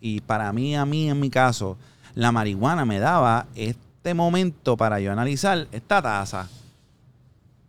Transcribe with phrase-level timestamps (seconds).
[0.00, 1.76] Y para mí, a mí, en mi caso,
[2.14, 6.48] la marihuana me daba este momento para yo analizar esta taza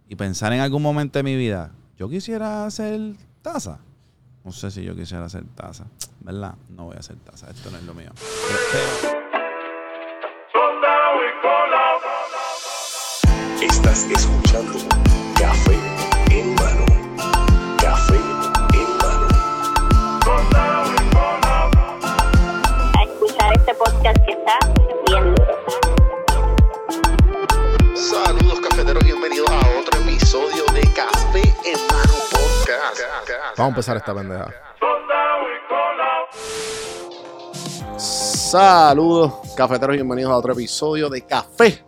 [0.08, 3.00] y pensar en algún momento de mi vida, yo quisiera hacer
[3.42, 3.80] taza.
[4.44, 5.86] No sé si yo quisiera hacer taza,
[6.22, 6.56] ¿verdad?
[6.70, 8.12] No voy a hacer taza, esto no es lo mío.
[8.16, 9.20] Pero- pero-
[13.62, 15.09] Estás escuchando
[33.58, 34.52] Vamos a empezar esta pendeja.
[37.98, 41.84] Saludos, cafeteros, bienvenidos a otro episodio de Café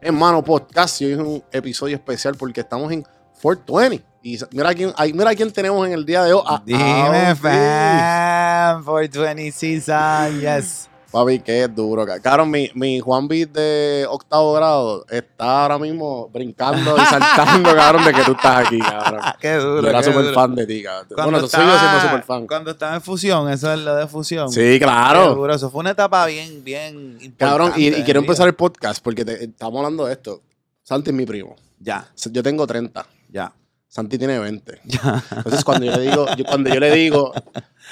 [0.00, 1.00] en Mano Podcast.
[1.00, 3.04] Y hoy es un episodio especial porque estamos en
[3.40, 4.04] 420.
[4.22, 6.42] Y mira quién, mira quién tenemos en el día de hoy.
[6.46, 10.88] Ah, Dime, fam, 420 season, yes.
[11.14, 12.04] Papi, qué duro.
[12.20, 18.04] Cabrón, mi, mi Juan Beat de octavo grado está ahora mismo brincando y saltando, cabrón,
[18.04, 19.20] de que tú estás aquí, cabrón.
[19.40, 19.88] Qué Yo duro.
[19.90, 21.06] era qué súper fan de ti, cabrón.
[21.14, 22.46] Cuando Bueno, soy yo siendo estaba- súper fan.
[22.48, 24.50] Cuando estaba en fusión, eso es lo de fusión.
[24.50, 25.34] Sí, Qué claro.
[25.36, 27.36] duro, Eso fue una etapa bien, bien importante.
[27.38, 30.42] Cabrón, y, quiero empezar el podcast porque te- estamos hablando de esto.
[30.82, 31.54] Santi es mi primo.
[31.78, 33.06] Ya, Yo tengo 30.
[33.30, 33.52] ya,
[33.94, 34.80] Santi tiene 20.
[34.84, 35.22] ya.
[35.36, 37.32] Entonces, cuando yo le digo, yo- cuando yo le digo,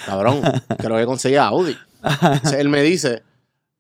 [0.04, 0.40] cabrón,
[0.78, 1.76] creo que conseguí a Audi.
[2.02, 3.22] Entonces, él me dice,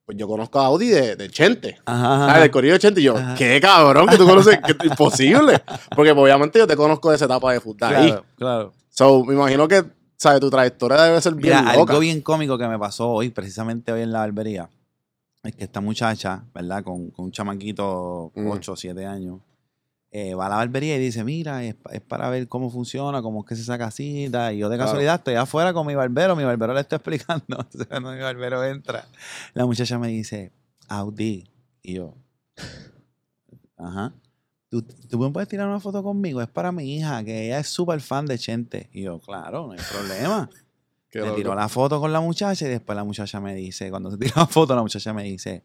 [0.06, 1.78] pues yo conozco a Audi de, de Chente.
[1.84, 2.34] Ajá.
[2.36, 3.00] Ah, del corrido de Chente.
[3.00, 3.34] Y yo, Ajá.
[3.34, 4.06] ¿qué cabrón?
[4.06, 5.62] Que tú conoces, que es imposible.
[5.96, 7.92] Porque obviamente yo te conozco de esa etapa de fútbol.
[7.94, 8.06] Ahí.
[8.08, 8.72] Claro, claro.
[8.88, 9.82] So, me imagino que,
[10.16, 10.38] ¿sabes?
[10.40, 11.92] Tu trayectoria debe ser bien Mira, loca.
[11.92, 14.68] algo bien cómico que me pasó hoy, precisamente hoy en la barbería,
[15.42, 16.84] es que esta muchacha, ¿verdad?
[16.84, 18.48] Con, con un chamaquito, Mm.
[18.48, 19.40] 8 o 7 años,
[20.14, 23.40] eh, va a la barbería y dice, mira, es, es para ver cómo funciona, cómo
[23.40, 24.52] es que se saca cita.
[24.52, 24.88] Y yo de Claro.
[24.90, 27.44] casualidad estoy afuera con mi barbero, mi barbero le está explicando.
[27.48, 29.06] Entonces cuando mi barbero entra,
[29.54, 30.52] la muchacha me dice,
[30.88, 31.48] Audi.
[31.82, 32.14] Y yo,
[33.76, 34.12] ajá.
[34.68, 36.40] ¿Tú, ¿Tú me puedes tirar una foto conmigo?
[36.40, 38.88] Es para mi hija, que ella es súper fan de Chente.
[38.92, 40.48] Y yo, claro, no hay problema.
[41.14, 41.34] Loco.
[41.34, 44.32] tiró la foto con la muchacha y después la muchacha me dice, cuando se tiró
[44.36, 45.62] la foto, la muchacha me dice,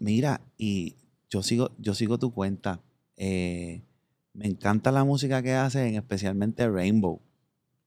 [0.00, 0.96] mira, y
[1.30, 2.80] yo sigo, yo sigo tu cuenta.
[3.16, 3.82] Eh,
[4.32, 7.20] me encanta la música que haces, especialmente Rainbow.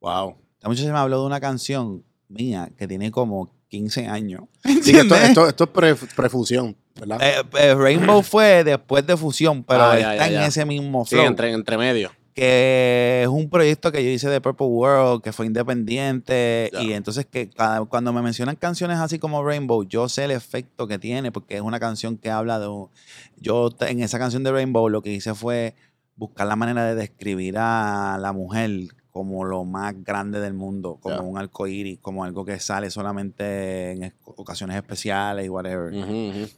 [0.02, 0.36] Wow.
[0.62, 4.44] La muchacha me habló de una canción mía que tiene como 15 años.
[4.64, 5.30] Sí, que esto, ¿Entiendes?
[5.30, 7.20] esto, esto es pre- prefusión, ¿verdad?
[7.22, 10.46] Eh, eh, Rainbow fue después de Fusión, pero Ah, está ya, en ya.
[10.48, 11.26] ese mismo sí, flow.
[11.28, 12.12] entre, entre medio.
[12.40, 17.26] Que es un proyecto que yo hice de Purple World, que fue independiente, y entonces
[17.26, 17.50] que
[17.90, 21.62] cuando me mencionan canciones así como Rainbow, yo sé el efecto que tiene, porque es
[21.62, 22.68] una canción que habla de...
[22.68, 22.90] un-
[23.38, 25.76] Yo en esa canción de Rainbow lo que hice fue
[26.16, 28.72] buscar la manera de describir a la mujer
[29.20, 33.92] como lo más grande del mundo, como un arco iris, como algo que sale solamente
[33.92, 35.94] en es- ocasiones especiales y whatever.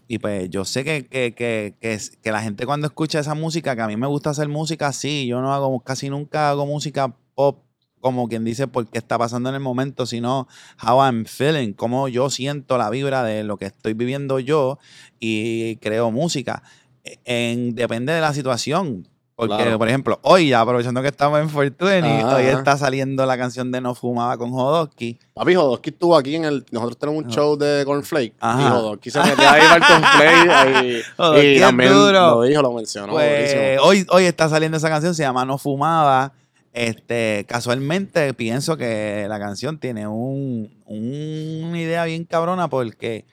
[0.08, 1.76] Y pues yo sé que, que, que,
[2.22, 5.26] que, la gente cuando escucha esa música, que a mí me gusta hacer música así,
[5.26, 7.64] yo no hago, casi nunca hago música pop
[8.00, 10.48] como quien dice por qué está pasando en el momento, sino
[10.84, 14.78] how I'm feeling, cómo yo siento la vibra de lo que estoy viviendo yo
[15.20, 16.62] y creo música.
[17.04, 19.08] E- En, depende de la situación.
[19.48, 19.80] Porque, Claro.
[19.80, 23.82] por ejemplo, hoy, ya aprovechando que estamos en Fortuny, hoy está saliendo la canción de
[23.82, 25.18] No Fumaba con Jodosky.
[25.34, 26.64] Papi, Jodosky estuvo aquí en el.
[26.70, 27.34] Nosotros tenemos un Ajá.
[27.36, 28.36] show de Cornflake.
[28.40, 28.62] Ajá.
[28.62, 31.06] Y Jodosky se metió ahí para el Cornflake.
[31.44, 32.12] Y, y también duro.
[32.36, 33.14] lo dijo, lo mencionó.
[33.14, 36.34] Pues hoy, hoy está saliendo esa canción, se llama No Fumaba.
[36.72, 43.26] Este, casualmente pienso que la canción tiene un, un- una idea bien cabrona porque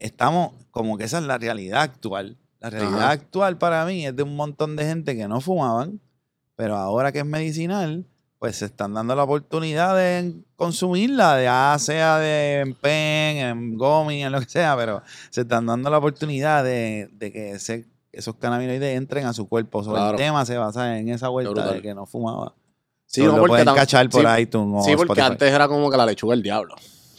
[0.00, 2.36] estamos, como que esa es la realidad actual.
[2.60, 3.10] La realidad Ajá.
[3.10, 6.00] actual para mí es de un montón de gente que no fumaban,
[6.56, 8.06] pero ahora que es medicinal,
[8.38, 14.22] pues se están dando la oportunidad de consumirla, ya sea de en pen, en gomi,
[14.22, 18.34] en lo que sea, pero se están dando la oportunidad de, de que ese- esos
[18.36, 19.84] cannabinoides entren a su cuerpo.
[19.84, 20.10] Sobre Claro.
[20.12, 22.54] el tema se basa en esa vuelta de que no fumaba.
[23.04, 25.32] Sí, no, lo porque pueden tam- cachar por sí, iTunes o Sí, porque Spotify.
[25.32, 26.74] antes era como que la lechuga del diablo.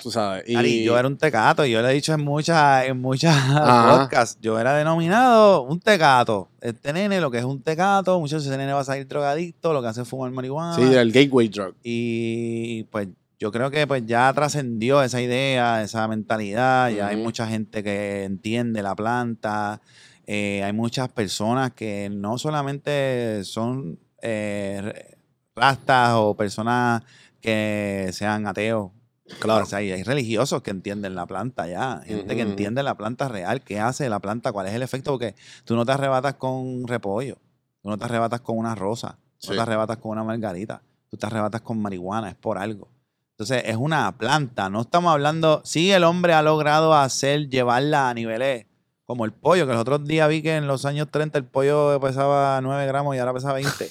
[0.08, 0.46] Tú sabes.
[0.48, 4.40] Y Ari, yo era un tecato, yo lo he dicho en muchas, en muchas podcasts.
[4.42, 6.48] Yo era denominado un tecato.
[6.62, 9.74] Este nene, lo que es un tecato, muchos de ese nene va a salir drogadicto,
[9.74, 10.78] lo que hace es fumar marihuana.
[10.78, 11.76] Sí, el gateway drug.
[11.84, 17.46] Y pues yo creo que pues ya trascendió esa idea, esa mentalidad, ya hay mucha
[17.46, 19.82] gente que entiende la planta,
[20.26, 25.18] eh, hay muchas personas que no solamente son eh,
[25.54, 27.04] rastas o personas
[27.42, 28.92] que sean ateos.
[29.40, 29.64] Claro.
[29.64, 33.62] O sea, hay religiosos que entienden la planta ya, gente que entiende la planta real,
[33.62, 35.36] qué hace la planta, cuál es el efecto, porque
[35.66, 37.38] tú no te arrebatas con repollo,
[37.82, 39.56] tú no te arrebatas con una rosa, tú no Sí.
[39.56, 40.82] te arrebatas con una margarita.
[41.10, 42.90] tú te arrebatas con marihuana, es por algo.
[43.32, 48.14] Entonces, es una planta, no estamos hablando, sí, el hombre ha logrado hacer, llevarla a
[48.14, 48.66] niveles
[49.06, 51.98] como el pollo, que los otros días vi que en los años 30 el pollo
[52.02, 53.90] pesaba 9 gramos y ahora pesa 20.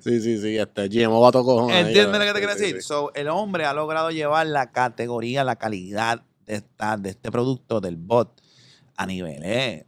[0.00, 0.56] Sí, sí, sí.
[0.56, 1.76] Este GMO va a tocar.
[1.76, 2.82] ¿Entiendes lo que te quiero decir?
[2.82, 7.80] So, el hombre ha logrado llevar la categoría, la calidad de, esta, de este producto
[7.80, 8.40] del bot
[8.96, 9.84] a niveles.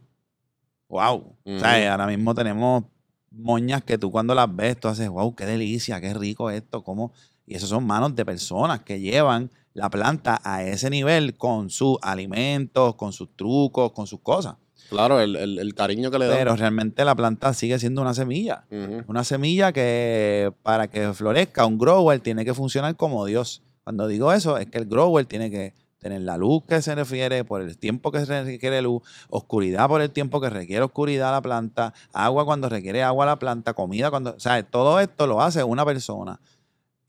[0.87, 1.37] ¡Wow!
[1.45, 2.83] O sea, ahora mismo tenemos
[3.31, 7.13] moñas que tú cuando las ves, tú haces, wow, qué delicia, qué rico esto, cómo.
[7.45, 11.97] Y esos son manos de personas que llevan la planta a ese nivel con sus
[12.01, 14.55] alimentos, con sus trucos, con sus cosas.
[14.89, 16.35] Claro, el, el- el cariño que le da.
[16.37, 18.65] Pero realmente la planta sigue siendo una semilla.
[19.07, 23.61] Una semilla que para que florezca, un grower tiene que funcionar como Dios.
[23.83, 27.43] Cuando digo eso, es que el grower tiene que tener la luz que se refiere,
[27.43, 31.41] por el tiempo que se requiere luz, oscuridad por el tiempo que requiere oscuridad la
[31.41, 34.31] planta, agua cuando requiere agua la planta, comida cuando...
[34.35, 36.39] O sea, todo esto lo hace una persona.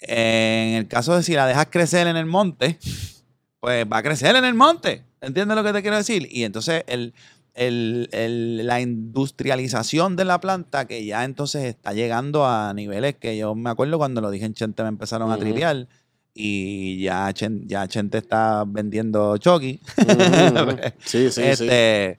[0.00, 2.78] En el caso de si la dejas crecer en el monte,
[3.60, 5.04] pues va a crecer en el monte.
[5.20, 6.26] ¿Entiendes lo que te quiero decir?
[6.30, 7.12] Y entonces el,
[7.54, 13.36] el- el- la industrialización de la planta que ya entonces está llegando a niveles que
[13.36, 15.44] yo me acuerdo cuando lo dije en Chente me empezaron a Ujú.
[15.44, 15.88] tripear
[16.34, 19.80] y ya, Chen- ya Chente está vendiendo Chucky.
[19.98, 20.06] Ujú.
[21.04, 21.42] Sí, sí, sí.
[21.42, 22.18] este,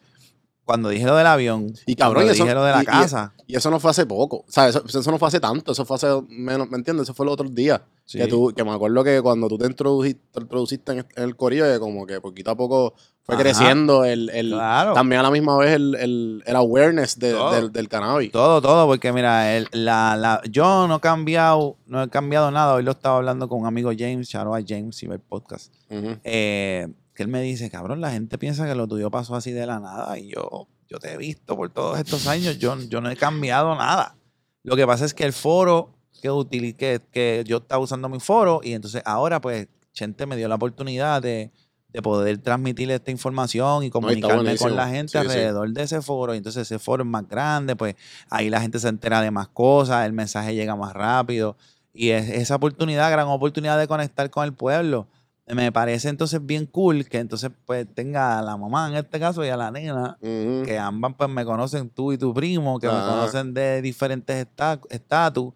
[0.63, 3.33] Cuando dije lo del avión, Y cabrón, cuando eso- dije lo de la y- casa.
[3.47, 4.45] Y eso no fue hace poco.
[4.47, 5.73] Sea, eso, eso no fue hace tanto.
[5.73, 7.03] Eso fue hace menos, ¿me entiendes?
[7.03, 7.81] Eso fue los otros días.
[8.05, 8.19] Sí.
[8.19, 11.35] Que, tú, que me acuerdo que cuando tú te introduciste, te introduciste en, en el
[11.35, 13.43] corillo, que como que poquito a poco fue Ajá.
[13.43, 14.93] creciendo el, el- Claro.
[14.93, 18.31] también a la misma vez el, el, el awareness de- del, del cannabis.
[18.31, 22.73] Todo, todo, porque mira, el- la, la, yo no he cambiado, no he cambiado nada.
[22.73, 25.73] Hoy lo estaba hablando con un amigo James, out a James y el podcast.
[25.89, 26.17] Ujú.
[26.23, 29.65] eh, que él me dice, cabrón, la gente piensa que lo tuyo pasó así de
[29.65, 33.09] la nada y yo, yo te he visto por todos estos años, yo, yo no
[33.09, 34.15] he cambiado nada.
[34.63, 35.89] Lo que pasa es que el foro
[36.21, 40.37] que, utili- que, que yo estaba usando mi foro y entonces ahora pues Chente me
[40.37, 41.51] dio la oportunidad de,
[41.93, 45.17] de poder transmitir esta información y comunicarme con la gente Sí, sí.
[45.17, 46.33] alrededor de ese foro.
[46.33, 47.95] Y entonces ese foro es más grande, pues
[48.29, 51.57] ahí la gente se entera de más cosas, el mensaje llega más rápido.
[51.93, 55.07] Y es esa oportunidad, gran oportunidad de conectar con el pueblo.
[55.47, 59.43] Me parece entonces bien cool que entonces pues tenga a la mamá en este caso
[59.43, 62.93] y a la nena, que ambas pues me conocen tú y tu primo, que me
[62.93, 65.51] conocen de diferentes esta- estatus.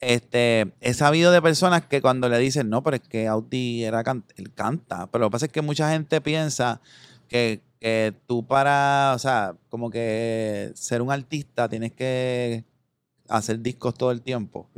[0.00, 4.02] Este, he sabido de personas que cuando le dicen, no, pero es que Audi era
[4.02, 5.06] can- él canta.
[5.10, 6.80] Pero lo que pasa es que mucha gente piensa
[7.28, 12.64] que, que tú para, o sea, como que ser un artista tienes que
[13.28, 14.68] hacer discos todo el tiempo.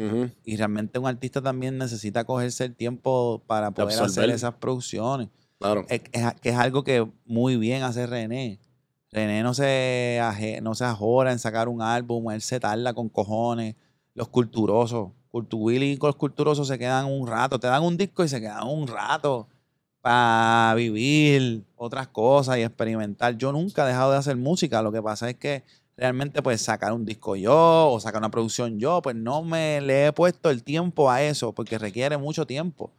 [0.45, 5.29] Y realmente un artista también necesita cogerse el tiempo para poder hacer esas producciones.
[5.59, 5.87] Claro.
[5.89, 8.59] Es, es- que es algo que muy bien hace René.
[9.13, 13.09] René no se, aje- no se ajora en sacar un álbum, él se tarda con
[13.09, 13.77] cojones.
[14.15, 18.23] Los culturosos, Cultu Willy y los culturosos se quedan un rato, te dan un disco
[18.25, 19.49] y se quedan un rato
[20.03, 23.37] para vivir otras cosas y experimentar.
[23.39, 25.63] Yo nunca he dejado de hacer música, lo que pasa es que
[25.97, 30.07] realmente pues sacar un disco yo o sacar una producción yo, pues no me le
[30.07, 32.91] he puesto el tiempo a eso porque requiere mucho tiempo.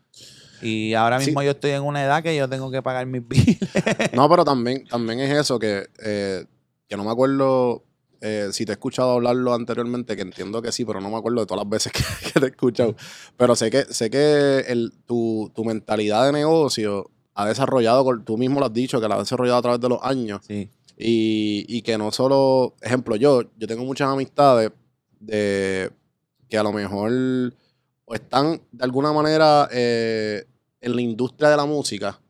[0.62, 1.26] Y ahora Sí.
[1.28, 3.60] mismo yo estoy en una edad que yo tengo que pagar mis billes.
[4.14, 6.46] No, pero también, también es eso que, eh,
[6.88, 7.84] que no me acuerdo
[8.26, 11.42] eh, si te he escuchado hablarlo anteriormente, que entiendo que sí, pero no me acuerdo
[11.42, 12.96] de todas las veces que, que te he escuchado.
[13.36, 18.62] Pero sé que, sé que el, tu, tu mentalidad de negocio ha desarrollado, tú mismo
[18.62, 20.40] lo has dicho, que la has desarrollado a través de los años.
[20.48, 20.70] Sí.
[20.98, 24.72] Y, y que no solo, ejemplo, yo, yo tengo muchas amistades
[25.20, 25.92] de
[26.48, 27.12] que a lo mejor
[28.08, 30.46] están de alguna manera eh,
[30.80, 32.22] en la industria de la música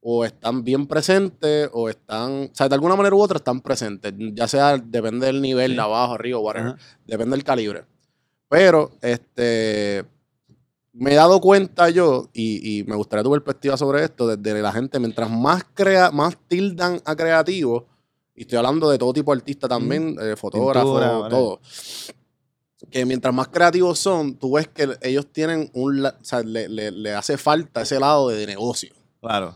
[0.00, 4.12] o están bien presentes o están, o sea, de alguna manera u otra están presentes,
[4.34, 5.76] ya sea, depende del nivel, Sí.
[5.76, 6.78] de abajo, arriba, whatever, Ajá.
[7.06, 7.84] depende del calibre.
[8.48, 10.04] Pero, este,
[10.92, 14.72] me he dado cuenta yo, y, y me gustaría tu perspectiva sobre esto, desde la
[14.72, 17.84] gente, mientras más, crea, más tildan a creativos,
[18.34, 21.60] y estoy hablando de todo tipo de artistas también, eh, fotógrafos, Pintura, todo,
[22.90, 26.92] que mientras más creativos son, tú ves que ellos tienen un, o sea, le, le-
[26.92, 28.94] le hace falta ese lado de negocio.
[29.20, 29.54] Claro.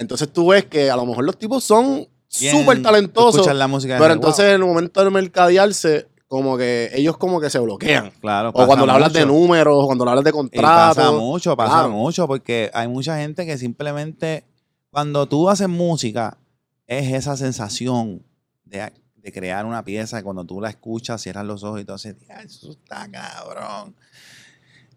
[0.00, 4.00] Entonces tú ves que a lo mejor los tipos son súper talentosos, la música y
[4.00, 4.54] pero entonces "Wow".
[4.54, 8.10] en el momento de mercadearse, como que ellos como que se bloquean.
[8.20, 11.20] Claro, O cuando le hablas de números, o cuando le hablas de Y pasa contratos.
[11.20, 11.90] mucho, pasa Claro.
[11.90, 14.44] mucho, porque hay mucha gente que simplemente,
[14.90, 16.38] cuando tú haces música,
[16.86, 18.22] es esa sensación
[18.64, 22.16] de, de crear una pieza, cuando tú la escuchas, cierras los ojos y tú haces,
[22.26, 23.94] "Ya, eso está cabrón.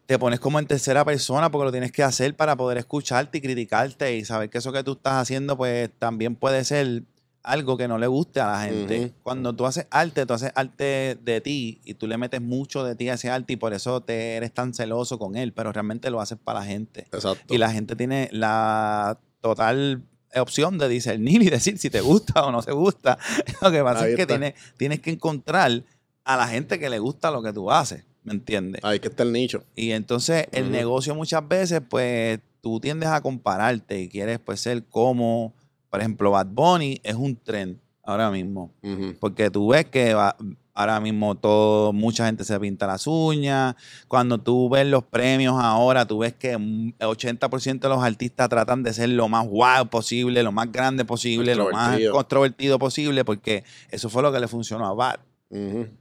[0.06, 3.42] Te pones como en tercera persona porque lo tienes que hacer para poder escucharte y
[3.42, 7.04] criticarte y saber que eso que tú estás haciendo, pues también puede ser
[7.44, 9.14] algo que no le guste a la gente.
[9.22, 12.96] Cuando tú haces arte, tú haces arte de ti y tú le metes mucho de
[12.96, 16.10] ti a ese arte y por eso te eres tan celoso con él, pero realmente
[16.10, 17.08] lo haces para la gente.
[17.12, 17.54] Exacto.
[17.54, 20.04] Y la gente tiene la total
[20.36, 23.18] opción de discernir y decir si te gusta o no te gusta.
[23.62, 25.84] Lo que pasa Ahí es que tienes que encontrar
[26.24, 28.84] a la gente que le gusta lo que tú haces, ¿me entiendes?
[28.84, 29.64] Ahí que está el nicho.
[29.76, 34.84] Y entonces el negocio muchas veces, pues tú tiendes a compararte y quieres pues ser
[34.86, 35.54] como,
[35.90, 38.72] por ejemplo, Bad Bunny es un trend ahora mismo.
[39.20, 40.36] Porque tú ves que va-
[40.76, 43.76] ahora mismo todo, mucha gente se pinta las uñas.
[44.08, 48.82] Cuando tú ves los premios ahora, tú ves que un 80% de los artistas tratan
[48.82, 53.64] de ser lo más guau posible, lo más grande posible, lo más controvertido posible, porque
[53.92, 55.20] eso fue lo que le funcionó a Bad.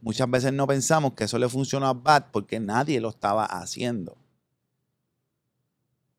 [0.00, 4.16] Muchas veces no pensamos que eso le funcionó a Bad porque nadie lo estaba haciendo.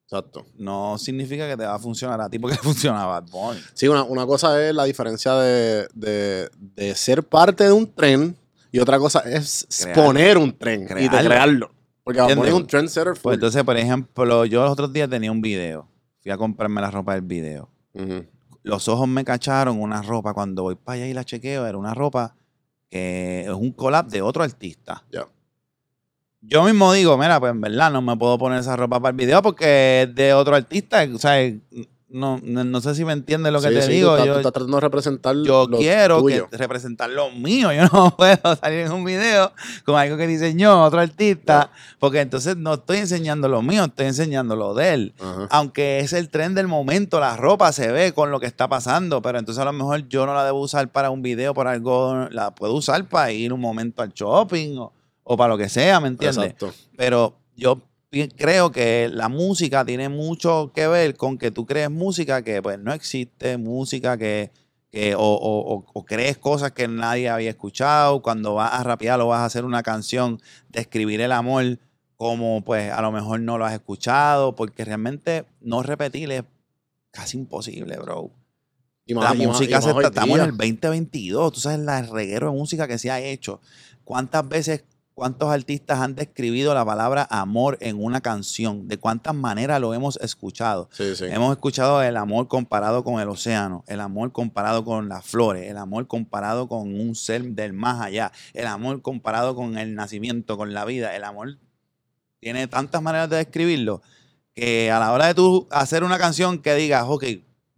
[0.06, 0.46] Exacto.
[0.58, 3.60] No significa que te va a funcionar a ti porque le funciona a Bad Bunny.
[3.74, 8.36] Sí, una, una cosa es la diferencia de, de- de ser parte de un tren
[8.72, 11.30] y otra cosa es poner un tren y de Crearlo.
[11.30, 11.72] crearlo.
[12.04, 13.14] Porque Bad Bunny es un trendsetter.
[13.22, 15.88] Pues entonces, por ejemplo, yo los otros días tenía un video.
[16.22, 17.70] Fui a comprarme la ropa del video.
[18.62, 20.34] Los ojos me cacharon una ropa.
[20.34, 22.36] Cuando voy para allá y la chequeo, era una ropa
[22.94, 25.04] que es un collab de otro artista.
[26.42, 29.18] Yo mismo digo, mira, pues en verdad no me puedo poner esa ropa para el
[29.18, 31.04] video porque es de otro artista.
[31.12, 31.40] O sea,
[32.14, 34.12] no, no, no sé si me entiendes lo que Sí, te sí, tú digo.
[34.12, 36.48] estás, yo tú estás tratando de representar yo lo quiero tuyo.
[36.50, 37.72] que representar lo mío.
[37.74, 39.52] Yo no puedo salir en un video
[39.84, 44.56] con algo que diseñó otro artista, porque entonces no estoy enseñando lo mío, estoy enseñando
[44.56, 45.14] lo de él.
[45.50, 49.22] Aunque es el tren del momento, la ropa se ve con lo que está pasando,
[49.22, 52.28] pero entonces a lo mejor yo no la debo usar para un video, para algo,
[52.32, 54.94] la puedo usar para ir un momento al shopping o,
[55.24, 56.52] o para lo que sea, ¿me entiendes?
[56.52, 56.72] Exacto.
[56.96, 57.80] Pero yo
[58.38, 62.80] creo que la música tiene mucho que ver con que tú crees música que pues
[62.80, 64.52] no existe, música que,
[64.92, 65.22] que o,
[65.94, 69.66] o- crees cosas que nadie había escuchado, cuando vas a rapear o vas a hacer
[69.66, 70.40] una canción,
[70.70, 71.80] describir el amor
[72.16, 76.44] como pues a lo mejor no lo has escuchado, porque realmente no repetir es
[77.12, 78.32] casi imposible, bro.
[79.06, 81.80] Y La más- más- y música más se está, estamos en el 2022, tú sabes,
[81.80, 83.60] la reguero de música que se ha hecho.
[84.06, 88.88] ¿Cuántas veces, cuántos artistas han describido la palabra amor en una canción?
[88.88, 90.90] ¿De cuántas maneras lo hemos escuchado?
[90.92, 91.26] Sí, sí.
[91.26, 95.78] Hemos escuchado el amor comparado con el océano, el amor comparado con las flores, el
[95.78, 100.74] amor comparado con un ser del más allá, el amor comparado con el nacimiento, con
[100.74, 101.16] la vida.
[101.16, 101.58] El amor
[102.40, 104.02] tiene tantas maneras de describirlo
[104.54, 107.24] que a la hora de tú hacer una canción que digas, ok,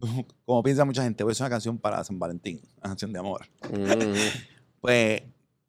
[0.44, 3.18] como piensa mucha gente, voy a hacer una canción para San Valentín, una canción de
[3.18, 3.46] amor.
[3.70, 3.80] Ujú.
[4.78, 5.20] Pues,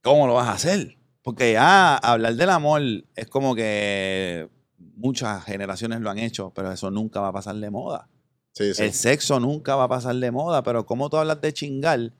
[0.03, 0.95] ¿cómo lo vas a hacer?
[1.27, 2.81] Porque ya hablar del amor
[3.17, 4.47] es como que
[4.95, 8.07] muchas generaciones lo han hecho, pero eso nunca va a pasar de moda.
[8.53, 8.83] Sí, sí.
[8.83, 12.13] El sexo nunca va a pasar de moda, pero ¿cómo tú hablas de chingar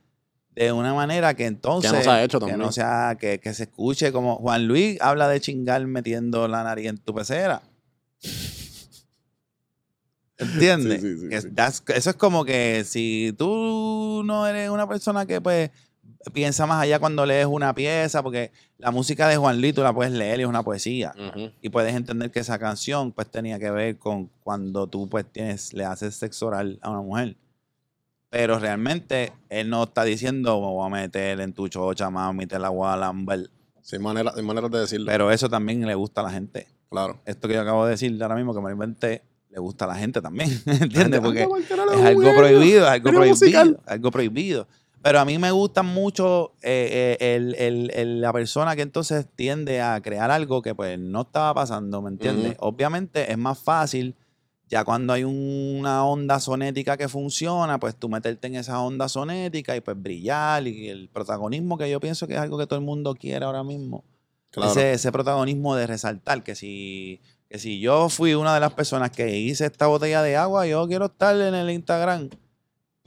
[0.50, 1.90] de una manera que entonces...
[1.90, 2.58] Que no se ha hecho que también.
[2.58, 6.88] no sea, que, que se escuche como Juan Luis habla de chingar metiendo la nariz
[6.88, 7.62] en tu pecera.
[10.36, 11.00] ¿Entiendes?
[11.00, 15.40] Sí, sí, sí, Que eso es como que si tú no eres una persona que
[15.40, 15.70] pues
[16.32, 19.92] piensa más allá cuando lees una pieza, porque la música de Juan Luis tú la
[19.92, 21.14] puedes leer y es una poesía
[21.62, 25.72] y puedes entender que esa canción pues tenía que ver con cuando tú pues tienes
[25.72, 27.36] le haces sexo oral a una mujer
[28.30, 32.58] pero realmente él no está diciendo me voy a meter en tu chocha mami te
[32.58, 33.48] la voy a lamber
[33.80, 35.06] Sí, hay maneras hay maneras de decirlo.
[35.06, 37.20] pero eso también le gusta a la gente claro.
[37.24, 39.88] esto que yo acabo de decir ahora mismo que me lo inventé le gusta a
[39.88, 41.20] la gente también ¿entiendes?
[41.20, 44.68] porque es algo prohibido, es algo prohibido, algo prohibido.
[45.08, 49.26] Pero a mí me gusta mucho eh, eh, el- el- el- la persona que entonces
[49.34, 52.56] tiende a crear algo que pues no estaba pasando, ¿me entiendes?
[52.58, 54.16] Obviamente es más fácil
[54.68, 59.74] ya cuando hay una onda sonética que funciona, pues tú meterte en esa onda sonética
[59.74, 62.84] y pues brillar y el protagonismo que yo pienso que es algo que todo el
[62.84, 64.04] mundo quiere ahora mismo.
[64.50, 64.70] Claro.
[64.70, 69.10] Ese, ese protagonismo de resaltar que si, que si yo fui una de las personas
[69.10, 72.28] que hice esta botella de agua, yo quiero estar en el Instagram.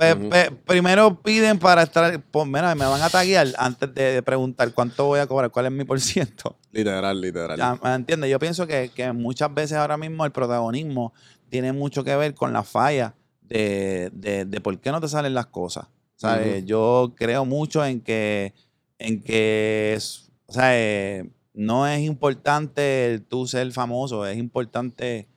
[0.02, 0.30] Pe- Ujú.
[0.30, 4.74] pe- primero piden para estar, pues mira, me van a taguear antes de, de preguntar
[4.74, 6.58] cuánto voy a cobrar, cuál es mi por ciento.
[6.72, 7.56] Literal, literal.
[7.56, 8.32] Ya, ¿me entiendes?
[8.32, 11.14] Yo pienso que, que muchas veces ahora mismo el protagonismo
[11.50, 15.36] tiene mucho que ver con la falla de, de, de por qué no te salen
[15.36, 15.86] las cosas.
[16.16, 16.58] ¿sabes?
[16.62, 16.66] Ujú.
[16.66, 18.56] Yo creo mucho en que,
[18.98, 25.28] en que es- o sea, eh, no es importante el tú ser famoso, es importante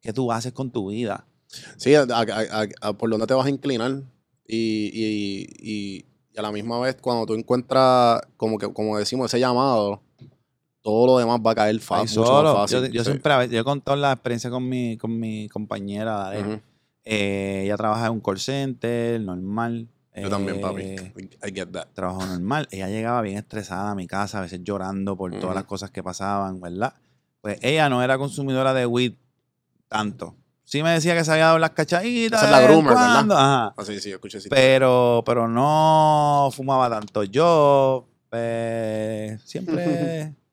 [0.00, 1.25] qué tú haces con tu vida.
[1.76, 4.02] Sí, a, a- a- por dónde te vas a inclinar.
[4.46, 9.26] Y, y- y- y a la misma vez, cuando tú encuentras, como que como decimos,
[9.32, 10.02] ese llamado,
[10.82, 12.92] todo lo demás va a caer fácil, mucho más Yo, fácil.
[12.92, 13.10] yo sí.
[13.10, 16.40] siempre, a veces- yo he contado la experiencia con mi, con mi compañera, Dale.
[16.42, 16.60] Ujú.
[17.04, 19.88] Eh, ella trabaja en un call center, normal.
[20.14, 20.82] Yo también, papi.
[20.82, 21.12] Eh,
[21.46, 21.88] I get that.
[21.92, 22.66] trabajo normal.
[22.70, 26.02] Ella llegaba bien estresada a mi casa, a veces llorando por todas las cosas que
[26.02, 26.94] pasaban, ¿verdad?
[27.42, 29.12] Pues ella no era consumidora de weed
[29.88, 30.34] tanto.
[30.66, 32.42] Sí me decía que se había dado las cachaditas.
[32.42, 33.30] Esa es la groomer, ¿verdad?
[33.30, 33.74] Ajá.
[33.76, 34.40] Ah, sí, sí, yo escuché.
[34.50, 37.24] Pero, pero no fumaba tanto.
[37.24, 40.34] Yo, pues, siempre...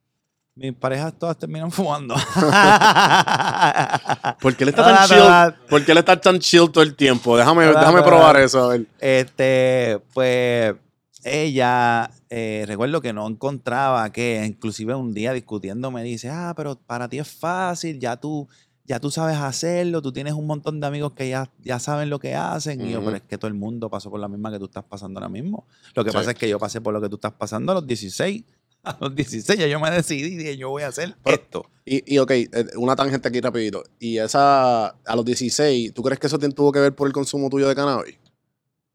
[0.56, 2.14] Mis parejas todas terminan fumando.
[4.40, 5.24] ¿Por qué él está tan chill?
[5.68, 7.36] ¿Por qué él está tan chill todo el tiempo?
[7.36, 8.86] Déjame, déjame probar eso, a ver.
[9.00, 10.76] Este, pues
[11.24, 16.76] ella, eh, recuerdo que no encontraba que, inclusive un día discutiendo me dice, ah, pero
[16.76, 18.48] para ti es fácil, ya tú,
[18.86, 22.20] ya tú sabes hacerlo, tú tienes un montón de amigos que ya, ya saben lo
[22.20, 22.86] que hacen.
[22.86, 24.84] Y yo, pero es que todo el mundo pasó por la misma que tú estás
[24.84, 25.66] pasando ahora mismo.
[25.96, 26.18] Lo que Sí.
[26.18, 28.44] pasa es que yo pasé por lo que tú estás pasando a los 16.
[28.86, 31.66] A los 16 ya yo me decidí y dije, yo voy a hacer Pero- esto.
[31.86, 33.82] Y, y ok, eh, una tangente aquí rapidito.
[33.98, 37.50] Y esa, a los 16, ¿tú crees que eso tuvo que ver por el consumo
[37.50, 38.16] tuyo de cannabis?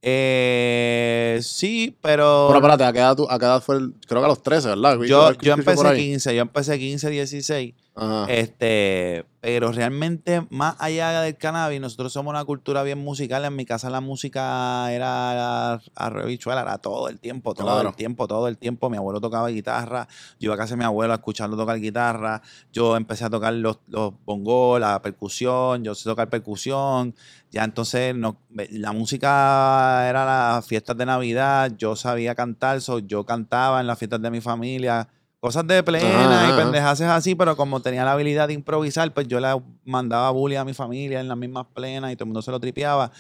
[0.03, 2.47] Eh, sí, pero...
[2.49, 3.77] Pero espérate, ¿a qué edad, tú- a qué edad fue?
[3.77, 4.97] el- creo que a los 13, ¿verdad?
[5.03, 5.99] yo, yo por empecé ahí.
[6.11, 7.75] 15, yo empecé 15, 16.
[7.95, 8.27] Ajá.
[8.33, 13.45] Este, pero realmente, más allá del cannabis, nosotros somos una cultura bien musical.
[13.45, 17.89] En mi casa la música era arroz y bichuela, era todo el tiempo, todo Claro.
[17.91, 18.91] el tiempo, todo el tiempo.
[18.91, 20.09] Mi abuelo tocaba guitarra,
[20.41, 22.43] yo iba a casa de mi abuelo a escucharlo tocar guitarra.
[22.73, 27.15] Yo empecé a tocar los, los bongos, la percusión, yo sé tocar percusión.
[27.51, 33.25] Ya entonces no, la música era las fiestas de Navidad, yo sabía cantar, so, yo
[33.25, 35.09] cantaba en las fiestas de mi familia.
[35.41, 39.39] Cosas de plena y pendejaces así, pero como tenía la habilidad de improvisar, pues yo
[39.39, 39.49] le
[39.85, 42.59] mandaba bullying a mi familia en las mismas plenas y todo el mundo se lo
[42.59, 43.13] tripeaba.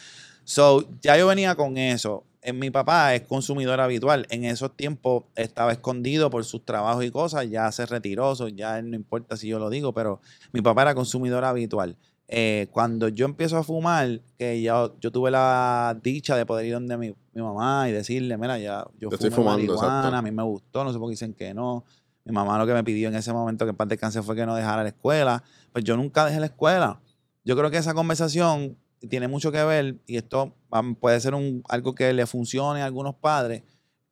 [0.43, 2.25] So, ya yo venía con eso.
[2.43, 4.27] En mi papá es consumidor habitual.
[4.31, 7.49] En esos tiempos estaba escondido por sus trabajos y cosas.
[7.51, 10.21] Ya se retiró, so ya no importa si yo lo digo, pero
[10.53, 11.97] mi papá era consumidor habitual.
[12.27, 16.75] Eh, cuando yo empiezo a fumar, que ya yo tuve la dicha de poder ir
[16.75, 20.17] donde mi, mi mamá y decirle, mira, ya yo Yo estoy fumo fumando, marihuana, exacto.
[20.17, 21.85] a mí me gustó, no sé por qué dicen que no.
[22.29, 24.45] Mi mamá lo que me pidió en ese momento que en paz descanse fue que
[24.45, 25.43] no dejara la escuela.
[25.73, 27.01] Pues yo nunca dejé la escuela.
[27.43, 28.77] Yo creo que esa conversación
[29.09, 30.55] tiene mucho que ver y esto
[31.01, 31.35] puede ser
[31.69, 33.63] algo que le funcione a algunos padres.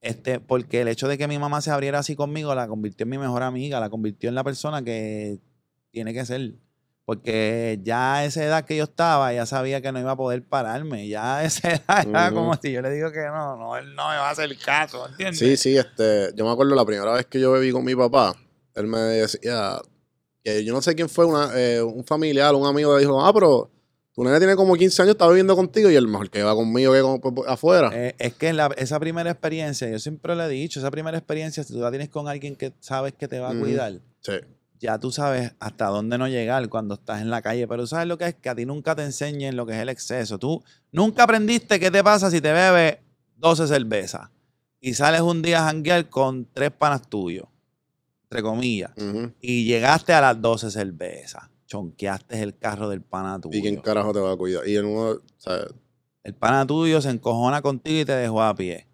[0.01, 3.11] Este, porque el hecho de que mi mamá se abriera así conmigo la convirtió en
[3.11, 5.39] mi mejor amiga, la convirtió en la persona que
[5.91, 6.55] tiene que ser.
[7.07, 10.43] Porque ya a esa edad que yo estaba, ya sabía que no iba a poder
[10.43, 11.07] pararme.
[11.09, 12.35] Ya a esa edad era Ujú.
[12.35, 15.07] como si yo le digo que no, no, él no me va a hacer caso,
[15.09, 15.39] ¿entiendes?
[15.39, 18.35] Sí, sí, este, yo me acuerdo la primera vez que yo bebí con mi papá,
[18.75, 19.79] él me decía
[20.43, 23.33] que yo no sé quién fue, una, eh, un familiar, un amigo le dijo, ah,
[23.33, 23.71] pero
[24.13, 26.93] tu nene tiene como 15 años, está viviendo contigo y el mejor que va conmigo
[26.93, 27.91] que con- por- por- afuera.
[27.93, 31.63] Eh, es que la- esa primera experiencia, yo siempre le he dicho, esa primera experiencia,
[31.63, 33.93] si tú la tienes con alguien que sabes que te va a cuidar,
[34.23, 34.33] sí.
[34.79, 37.67] Ya tú sabes hasta dónde no llegar cuando estás en la calle.
[37.67, 39.89] Pero sabes lo que es que a ti nunca te enseñen lo que es el
[39.89, 40.39] exceso.
[40.39, 40.63] Tú
[40.93, 42.99] nunca aprendiste qué te pasa si te bebes
[43.37, 44.31] 12 cervezas
[44.81, 47.47] y sales un día a janguear con tres panas tuyos,
[48.25, 48.93] entre comillas,
[49.41, 51.43] y llegaste a las 12 cervezas.
[51.67, 53.59] Chonqueaste el carro del pana tuyo.
[53.59, 54.69] ¿Y quién carajo te va a cuidar?
[54.69, 55.65] Y en uno, o sea,
[56.23, 58.86] El pana tuyo se encojona contigo y te dejó a pie.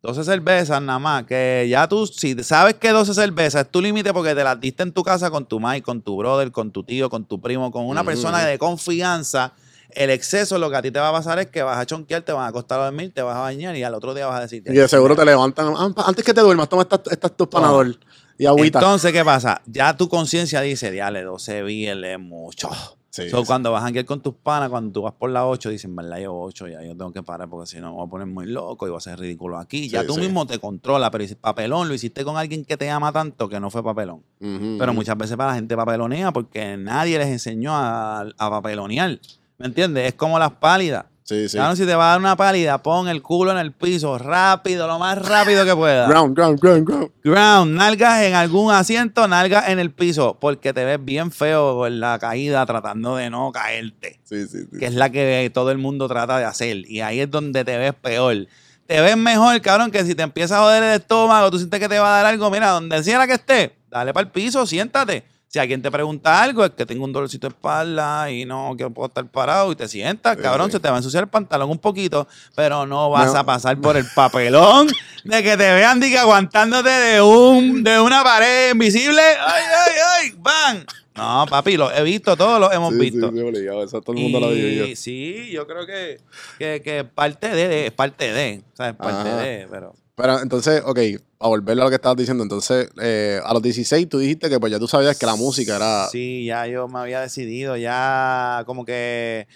[0.00, 4.12] 12 cervezas nada más, que ya tú, si sabes que 12 cervezas es tu límite
[4.12, 6.84] porque te las diste en tu casa con tu mãe, con tu brother, con tu
[6.84, 9.52] tío, con tu primo, con una persona de confianza,
[9.90, 12.22] el exceso lo que a ti te va a pasar es que vas a chonquear,
[12.22, 14.38] te van a acostar a dormir, te vas a bañar y al otro día vas
[14.38, 14.62] a decir...
[14.64, 17.96] y de seguro te levantan, "Ah, antes que te duermas, toma estas tus panador
[18.38, 18.78] y agüita.
[18.78, 19.60] Entonces, ¿qué pasa?
[19.66, 22.70] Ya tu conciencia dice, diale, 12 BL es mucho.
[23.10, 23.46] Sí, So, sí.
[23.46, 26.18] cuando vas a janguear con tus panas, cuando tú vas por la 8, dicen, verdad,
[26.18, 28.46] yo 8, ya yo tengo que parar porque si no me voy a poner muy
[28.46, 29.88] loco y voy a ser ridículo aquí.
[29.88, 33.10] ya Sí, tú mismo te controlas, pero papelón, lo hiciste con alguien que te ama
[33.10, 34.22] tanto que no fue papelón.
[34.38, 39.18] Pero muchas veces para la gente papelonea porque nadie les enseñó a, a papelonear.
[39.56, 40.06] ¿Me entiendes?
[40.08, 41.06] Es como las pálidas.
[41.28, 41.58] Sí, sí.
[41.58, 44.86] Claro, si te va a dar una pálida, pon el culo en el piso rápido,
[44.86, 46.08] lo más rápido que puedas.
[46.08, 47.10] Ground, ground, ground, ground.
[47.22, 52.00] Ground, nalgas en algún asiento, nalgas en el piso, porque te ves bien feo en
[52.00, 54.78] la caída tratando de no caerte, Sí, sí, sí.
[54.78, 56.90] que es la que todo el mundo trata de hacer.
[56.90, 58.46] Y ahí es donde te ves peor.
[58.86, 61.90] Te ves mejor, cabrón, que si te empieza a joder el estómago, tú sientes que
[61.90, 65.24] te va a dar algo, mira, donde sea que esté, dale para el piso, siéntate.
[65.50, 68.92] Si alguien te pregunta algo, es que tengo un dolorcito de espalda y no quiero
[68.92, 70.72] puedo estar parado y te sientas, cabrón, sí.
[70.72, 73.38] se te va a ensuciar el pantalón un poquito, pero no vas No.
[73.40, 74.88] a pasar por el papelón
[75.24, 79.22] de que te vean diga, aguantándote de un de una pared invisible.
[79.22, 80.34] ¡Ay, ay, ay!
[80.38, 80.84] ¡Bam!
[81.14, 83.30] No, papi, lo he visto, todos lo hemos Sí, visto.
[83.30, 83.82] Sí, sí, obligado.
[83.84, 84.96] Eso todo el mundo lo Y vivió.
[84.96, 86.20] sí, yo creo que,
[86.58, 89.36] que, que parte de, de- es parte de, o sea, es parte Ajá.
[89.38, 89.94] de, pero...
[90.18, 90.98] Pero entonces, ok,
[91.38, 94.58] a volver a lo que estabas diciendo, entonces, eh, a los 16 tú dijiste que
[94.58, 96.08] pues ya tú sabías que la música era...
[96.08, 99.46] Sí, ya yo me había decidido, ya como que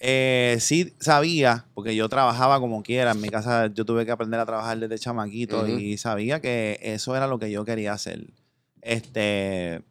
[0.00, 3.10] Eh, sí sabía, porque yo trabajaba como quiera.
[3.10, 7.16] En mi casa yo tuve que aprender a trabajar desde chamaquito y sabía que eso
[7.16, 8.28] era lo que yo quería hacer.
[8.80, 9.82] Este,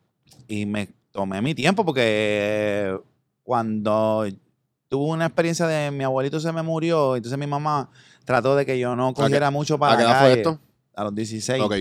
[0.47, 2.97] y me tomé mi tiempo porque
[3.43, 4.25] cuando
[4.87, 7.89] tuve una experiencia de mi abuelito se me murió, entonces mi mamá
[8.27, 10.41] trató de que yo no cogiera mucho para ¿A qué la edad fue calle.
[10.41, 10.59] esto?
[10.95, 11.63] A los 16.
[11.63, 11.73] Ok.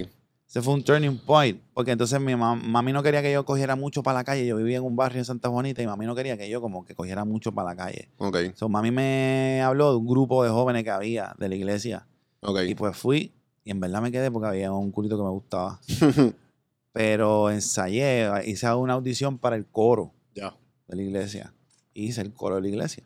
[0.48, 3.74] Ese fue un turning point, porque entonces mi mam- mami no quería que yo cogiera
[3.74, 4.46] mucho para la calle.
[4.46, 6.84] Yo vivía en un barrio en Santa Juanita y mami no quería que yo como
[6.84, 8.08] que cogiera mucho para la calle.
[8.18, 8.36] Ok.
[8.54, 12.06] So, mami me habló de un grupo de jóvenes que había de la iglesia.
[12.42, 12.60] Ok.
[12.68, 13.32] Y pues fui
[13.64, 15.80] y en verdad me quedé porque había un culito que me gustaba.
[16.92, 21.52] Pero ensayé, hice una audición para el coro de la iglesia.
[21.92, 23.02] Hice el coro de la iglesia.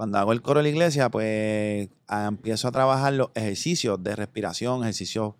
[0.00, 4.16] Cuando hago el coro de la iglesia, pues ah, empiezo a trabajar los ejercicios de
[4.16, 5.34] respiración, ejercicios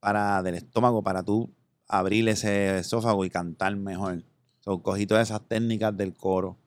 [0.00, 1.54] para del estómago, para tú
[1.86, 4.24] abrir ese esófago y cantar mejor.
[4.58, 6.58] So, cogí todas esas técnicas del coro.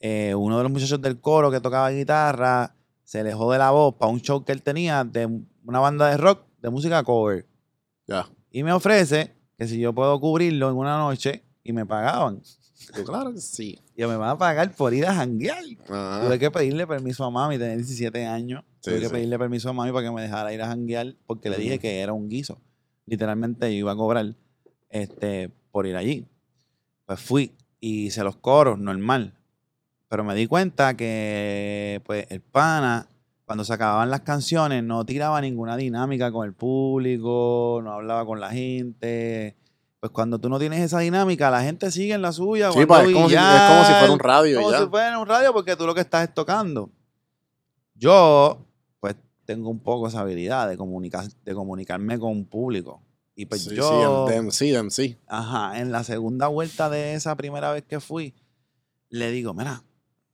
[0.00, 2.74] Eh, uno de los muchachos del coro que tocaba guitarra
[3.04, 5.26] se le jode la voz para un show que él tenía de
[5.66, 7.46] una banda de rock de música cover.
[8.06, 8.30] Ya.
[8.50, 12.40] Y me ofrece que si yo puedo cubrirlo en una noche y me pagaban.
[12.96, 13.78] Yo, claro que sí.
[13.96, 15.62] Y me van a pagar por ir a janguear.
[15.88, 16.22] Ajá.
[16.24, 18.64] Tuve que pedirle permiso a mami, tenía 17 años.
[18.80, 19.12] Sí, Tuve que sí.
[19.12, 22.00] pedirle permiso a mami para que me dejara ir a janguear porque le dije que
[22.00, 22.60] era un guiso.
[23.06, 24.34] Literalmente yo iba a cobrar
[24.90, 26.26] este, por ir allí.
[27.06, 29.34] Pues fui y hice los coros, normal.
[30.08, 33.08] Pero me di cuenta que pues el pana,
[33.44, 38.40] cuando se acababan las canciones, no tiraba ninguna dinámica con el público, no hablaba con
[38.40, 39.56] la gente.
[40.00, 42.70] Pues cuando tú no tienes esa dinámica, la gente sigue en la suya.
[42.70, 44.78] Sí, pa, es, como si, es billar, como si fuera un radio como ya.
[44.78, 46.90] si fuera un radio porque tú lo que estás es tocando.
[47.94, 48.64] Yo,
[49.00, 53.02] pues, tengo un poco esa habilidad de, comunicar, de comunicarme con un público.
[53.34, 55.18] Y pues sí, yo, sí, de, sí, MC.
[55.26, 58.34] ajá, en la segunda vuelta de esa primera vez que fui,
[59.10, 59.84] le digo, mira,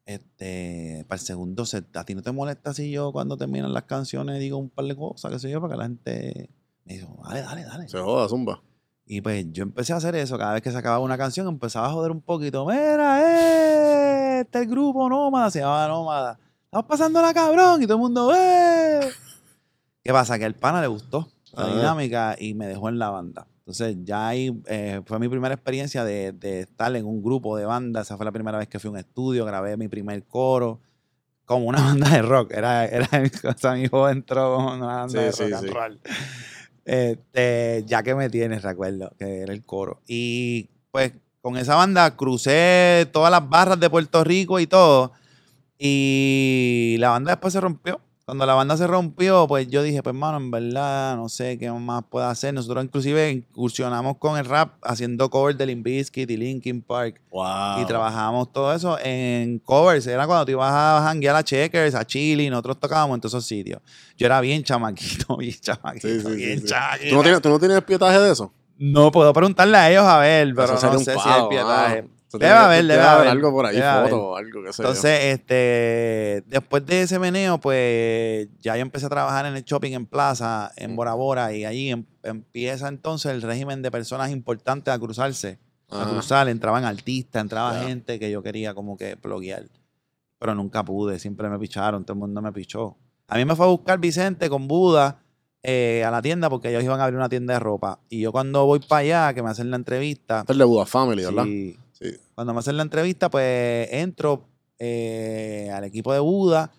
[0.07, 3.85] este, para el segundo set, ¿a ti no te molesta si yo cuando terminan las
[3.85, 6.51] canciones digo un par de cosas, qué sé yo, para que la gente
[6.85, 7.89] me dijo, dale, dale, dale.
[7.89, 8.63] Se joda, zumba.
[9.07, 10.39] Y pues yo empecé a hacer eso.
[10.39, 12.65] Cada vez que se acababa una canción, empezaba a joder un poquito.
[12.67, 16.39] Mira, eh, este es el grupo Nómada, se llamaba Nómada.
[16.65, 19.01] Estamos pasando la cabrón y todo el mundo, eh.
[20.03, 20.39] ¿Qué pasa?
[20.39, 21.75] Que al pana le gustó la Ah.
[21.77, 23.47] dinámica y me dejó en la banda.
[23.61, 27.65] Entonces ya ahí eh, fue mi primera experiencia de, de estar en un grupo de
[27.65, 28.03] banda.
[28.03, 30.81] Esa fue la primera vez que fui a un estudio, grabé mi primer coro
[31.47, 32.53] como una banda de rock.
[32.53, 33.07] Era, era
[33.55, 35.73] o sea, mi hijo entró con una banda Sí, de sí, rock and sí.
[35.75, 36.01] roll.
[36.85, 40.03] Este, ya que me tienes, recuerdo, que era el coro.
[40.07, 45.13] Y pues con esa banda crucé todas las barras de Puerto Rico y todo.
[45.79, 48.01] Y la banda después se rompió.
[48.27, 51.71] Cuando la banda se rompió, pues yo dije, pues mano, en verdad, no sé qué
[51.71, 52.55] más puedo hacer.
[52.55, 57.21] Nosotros inclusive incursionamos con el rap haciendo covers de Limp Bizkit y Linkin Park.
[57.31, 57.83] Wow.
[57.83, 60.07] Y trabajábamos todo eso en covers.
[60.07, 63.35] Era cuando tú ibas a janguear a Checkers, a Chili, y nosotros tocábamos en todos
[63.35, 63.83] esos sitios.
[64.17, 66.67] Yo era bien chamaquito, bien chamaquito, Sí, sí, sí, bien sí.
[66.67, 67.11] chamaquito.
[67.11, 68.51] ¿Tú no, tienes, ¿Tú no tienes pietaje de eso?
[68.79, 72.09] No puedo preguntarle a ellos a ver, pero no sé si hay pietaje.
[72.39, 73.29] Debe que- haber, debe que haber.
[73.29, 74.89] algo por ahí, fotos o algo, sé yo.
[74.89, 79.93] Entonces, este, después de ese meneo, pues ya yo empecé a trabajar en el shopping
[79.93, 84.93] en Plaza, en Bora Bora, y allí em- empieza entonces el régimen de personas importantes
[84.93, 85.59] a cruzarse,
[85.91, 86.49] a cruzar.
[86.49, 89.65] Entraban artistas, entraba gente que yo quería como que bloguear,
[90.39, 92.97] pero nunca pude, siempre me picharon, todo el mundo me pichó.
[93.29, 95.21] A mí me fue a buscar Vicente con Buda
[95.67, 97.99] eh, a la tienda porque ellos iban a abrir una tienda de ropa.
[98.11, 101.25] Y yo cuando voy para allá, que me hacen la entrevista, es de Buda Family,
[101.25, 101.45] ¿verdad?
[101.45, 101.75] sí,
[102.35, 106.73] Cuando me hacen la entrevista, pues entro eh, al equipo de Buda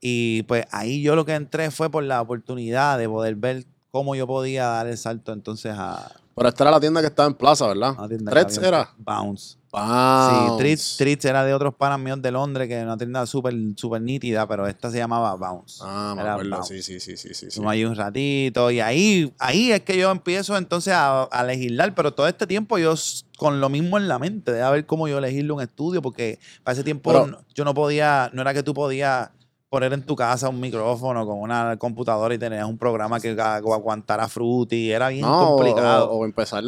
[0.00, 4.14] y pues ahí yo lo que entré fue por la oportunidad de poder ver cómo
[4.14, 7.34] yo podía dar el salto entonces a Pero esta era la tienda que estaba en
[7.34, 7.94] Plaza, ¿verdad?
[8.26, 8.90] Threads era.
[8.98, 9.56] Bounce.
[9.74, 10.56] Sí, Bounce.
[10.58, 14.00] Treats, Treats era de otros panas míos de Londres, que era una tienda súper súper
[14.02, 15.80] nítida, pero esta se llamaba Bounce.
[15.84, 16.62] Ah, me acuerdo.
[16.62, 17.34] Sí, sí, sí, sí, sí.
[17.34, 17.46] sí.
[17.46, 21.92] Estuvimos ahí un ratito y ahí, ahí es que yo empiezo entonces a, a legislar,
[21.94, 22.94] pero todo este tiempo yo
[23.36, 26.38] con lo mismo en la mente, de a ver cómo yo elegirle un estudio, porque
[26.62, 29.30] para ese tiempo Pero- yo no podía, no era que tú podías
[29.74, 34.28] poner en tu casa un micrófono con una computadora y tenías un programa que aguantara
[34.28, 36.10] Fruity, era bien No, o- complicado.
[36.10, 36.62] O, o empezar,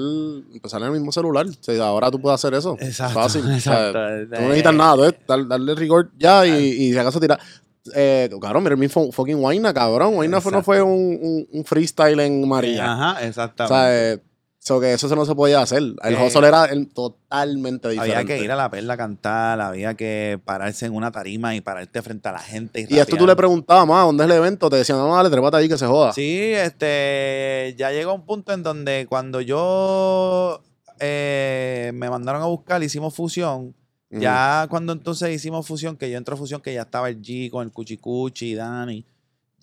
[0.53, 1.47] empezar en el mismo celular.
[1.47, 2.77] O sea, ahora tú puedes hacer eso.
[2.81, 3.43] Exacto, Fácil.
[3.49, 3.99] O exacto.
[3.99, 7.39] no necesitas nada, tú es dar- darle record ya y, y si acaso tirar.
[7.95, 10.15] Eh, cabrón, mira mi fu- fucking Waina, cabrón.
[10.17, 10.91] Waina fue, no fue un,
[11.23, 12.93] un, un freestyle en María.
[12.93, 13.75] Ajá, O exactamente.
[13.75, 14.19] sea, eh,
[14.67, 15.81] so que eso no se podía hacer.
[16.03, 18.17] El hustle era el- totalmente diferente.
[18.17, 21.61] había que ir a la perla a cantar, había que pararse en una tarima y
[21.61, 22.81] pararte frente a la gente.
[22.81, 24.69] Y, Y esto tú le preguntabas, más, ¿dónde es el evento?
[24.69, 26.13] Te decían, no, dale, trépate ahí que se joda.
[26.13, 30.61] Sí, este, ya llegó un punto en donde cuando yo
[30.99, 33.73] eh, me mandaron a buscar, hicimos fusión.
[34.11, 37.51] Ya cuando entonces hicimos fusión, que yo entro a fusión, que ya estaba el G
[37.51, 39.05] con el Cuchicuchi, Dani,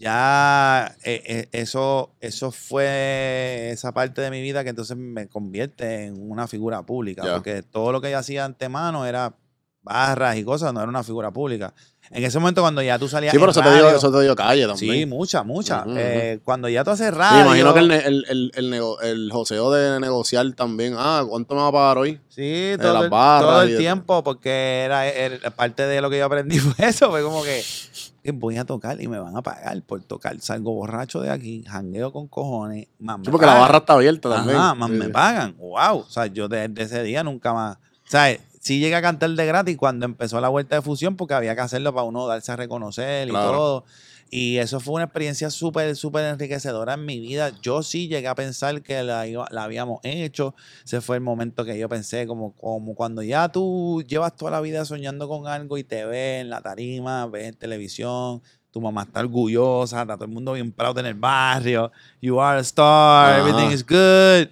[0.03, 6.05] ya eh, eh, eso, eso fue esa parte de mi vida que entonces me convierte
[6.05, 9.33] en una figura pública, porque todo lo que yo hacía antemano era
[9.81, 11.73] barras y cosas, no era una figura pública.
[12.09, 14.21] En ese momento cuando ya tú salías Sí, pero eso te, dio, radio- eso te
[14.21, 14.93] dio calle también.
[14.99, 15.85] Sí, mucha, mucha.
[15.89, 17.45] Eh, cuando ya tú haces Me radio...
[17.45, 20.95] imagino que el, el, el, el, nego- el joseo de negociar también.
[20.97, 22.19] Ah, ¿cuánto me va a pagar hoy?
[22.29, 26.59] Sí, todo, barras todo el tiempo, porque era, era- parte de lo que yo aprendí
[26.59, 27.61] fue eso, fue como que,
[28.23, 30.39] que voy a tocar y me van a pagar por tocar.
[30.39, 33.67] Salgo borracho de aquí, jangueo con cojones, más me Sí, porque la pagan.
[33.67, 34.57] barra está abierta también.
[34.57, 35.55] Ajá, más Sí, me pagan.
[35.57, 35.97] Wow.
[35.99, 37.75] O sea, yo desde ese día nunca más.
[37.77, 41.33] O sea, sí llegué a cantar de gratis cuando empezó la vuelta de fusión, porque
[41.33, 43.51] había que hacerlo para uno darse a reconocer y Claro.
[43.51, 43.85] todo.
[44.35, 47.51] Y eso fue una experiencia súper, súper enriquecedora en mi vida.
[47.61, 50.55] Yo sí llegué a pensar que la, la habíamos hecho.
[50.83, 54.59] Ese fue el momento que yo pensé, como, como cuando ya tú llevas toda la
[54.59, 58.41] vida soñando con algo y te ves en la tarima, ves en televisión,
[58.71, 61.91] tu mamá está orgullosa, está todo el mundo bien proud en el barrio.
[62.19, 64.49] You are a star, everything is good.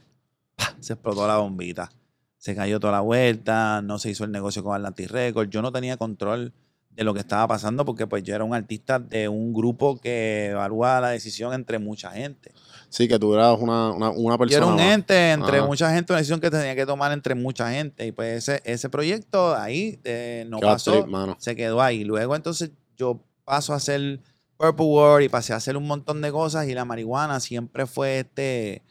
[0.79, 1.89] Se explotó la bombita.
[2.37, 5.49] Se cayó toda la vuelta, no se hizo el negocio con Atlantic Records.
[5.49, 6.53] Yo no tenía control
[6.95, 10.47] de lo que estaba pasando porque pues yo era un artista de un grupo que
[10.47, 12.51] evalúa la decisión entre mucha gente.
[12.89, 14.57] Sí, que tú eras una, una, una Yo persona.
[14.57, 14.93] era un más.
[14.93, 15.65] ente entre Ajá.
[15.67, 18.05] mucha gente, una decisión que tenía que tomar entre mucha gente.
[18.05, 22.03] Y pues ese, ese proyecto ahí eh, no Qué pasó, trip, se quedó ahí.
[22.03, 24.19] Luego entonces yo paso a hacer
[24.57, 28.19] Purple World y pasé a hacer un montón de cosas y la marihuana siempre fue
[28.19, 28.83] este,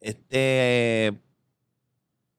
[0.00, 1.14] este,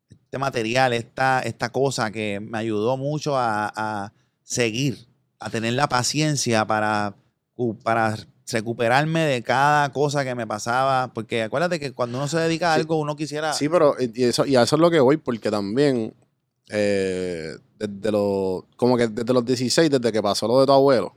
[0.09, 4.13] este material, esta, esta cosa que me ayudó mucho a, a
[4.45, 5.07] seguir,
[5.39, 7.15] a tener la paciencia para,
[7.83, 8.15] para
[8.49, 11.11] recuperarme de cada cosa que me pasaba.
[11.13, 13.51] Porque acuérdate que cuando uno se dedica a algo, uno quisiera...
[13.51, 16.13] Sí, pero y eso, y a eso es lo que voy, porque también
[16.69, 21.13] eh, desde los, como que desde los 16, desde que pasó lo de tu abuelo,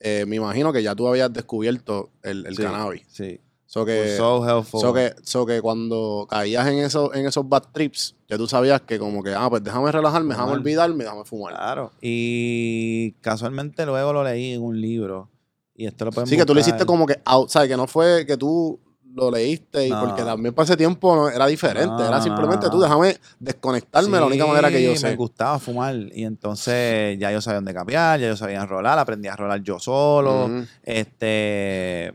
[0.00, 3.02] eh, me imagino que ya tú habías descubierto el, el Sí, cannabis.
[3.08, 3.40] Sí.
[3.72, 4.80] So que, so helpful.
[4.82, 8.82] so que, so que cuando caías en, eso, en esos bad trips, ya tú sabías
[8.82, 11.54] que como que, ah, pues déjame relajarme, déjame olvidarme, déjame fumar.
[11.54, 11.90] Claro.
[12.02, 15.30] Y casualmente luego lo leí en un libro.
[15.74, 16.74] Y esto lo pueden Sí, que tú lo buscar.
[16.74, 17.70] hiciste como que out, ¿sabes?
[17.70, 18.78] Que no fue que tú
[19.14, 20.04] lo leíste y No.
[20.04, 21.86] porque también para ese tiempo no, era diferente.
[21.86, 25.08] No, era simplemente tú déjame desconectarme la única manera que yo Sí, sé.
[25.08, 25.94] Me gustaba fumar.
[26.14, 29.78] Y entonces ya yo sabía dónde capear, ya yo sabía enrolar, aprendí a rolar yo
[29.78, 30.50] solo.
[30.82, 32.12] Este.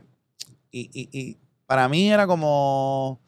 [0.70, 1.36] Y, y- y
[1.68, 3.20] para mí era como.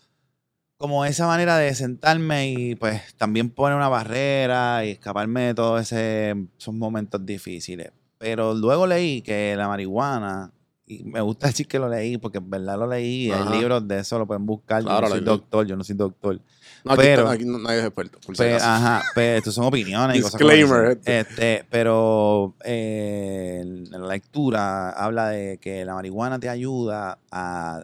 [0.79, 5.93] Como esa manera de sentarme y pues también poner una barrera y escaparme de todos
[5.93, 7.93] esos momentos difíciles.
[8.17, 10.51] Pero luego leí que la marihuana,
[10.87, 13.55] y me gusta decir que lo leí porque en verdad lo leí, y hay Ajá.
[13.57, 14.83] libros de eso, lo pueden buscar.
[14.83, 16.41] Claro, yo no soy doctor, yo no soy doctor.
[16.83, 18.19] No, aquí, Pero- está- aquí no- nadie es experto.
[18.25, 21.07] por Pero, ajá, pero estos son opiniones y cosas Disclaimer, esas.
[21.29, 27.83] Este, pero eh, la lectura habla de que la marihuana te ayuda a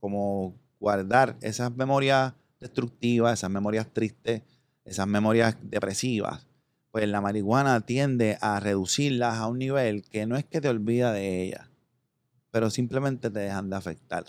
[0.00, 4.42] como guardar esas memorias destructivas, esas memorias tristes,
[4.84, 6.46] esas memorias depresivas.
[6.90, 11.12] Pues la marihuana tiende a reducirlas a un nivel que no es que te olvida
[11.12, 11.70] de ellas,
[12.50, 14.24] pero simplemente te dejan de afectar.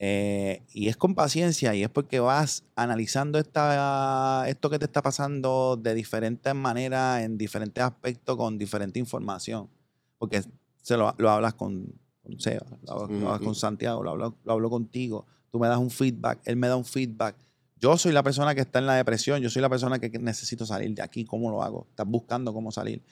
[0.00, 5.02] Eh, y es con paciencia y es porque vas analizando esta, esto que te está
[5.02, 9.68] pasando de diferentes maneras, en diferentes aspectos, con diferente información.
[10.16, 10.42] Porque
[10.82, 11.92] se lo, lo hablas con,
[12.28, 13.44] con Seba, lo hablas, lo hablas Ujú.
[13.44, 16.76] con Santiago, lo hablo, lo hablo contigo, tú me das un feedback, él me da
[16.76, 17.34] un feedback.
[17.80, 20.66] Yo soy la persona que está en la depresión, yo soy la persona que necesito
[20.66, 21.86] salir de aquí, ¿cómo lo hago?
[21.90, 23.02] Estás buscando cómo salir.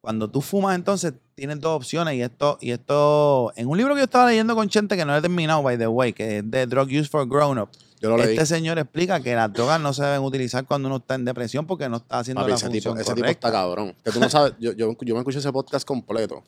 [0.00, 4.00] Cuando tú fumas, entonces tienes dos opciones y esto, y esto, en un libro que
[4.00, 6.66] yo estaba leyendo con Chente que no he terminado, by the way, que es de
[6.66, 8.34] Drug Use for Grown Up, Yo lo leí.
[8.36, 11.66] este señor explica que las drogas no se deben utilizar cuando uno está en depresión
[11.66, 13.48] porque no está haciendo Papi, la ese función tipo, ese tipo correcta.
[13.48, 13.94] está cabrón.
[14.04, 16.44] Que tú no sabes, yo, yo, yo me escuché ese podcast completo,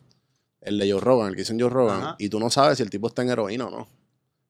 [0.61, 2.17] el de Joe Rogan, el que dicen Joe Rogan, Ajá.
[2.19, 3.89] y tú no sabes si el tipo está en heroína o no.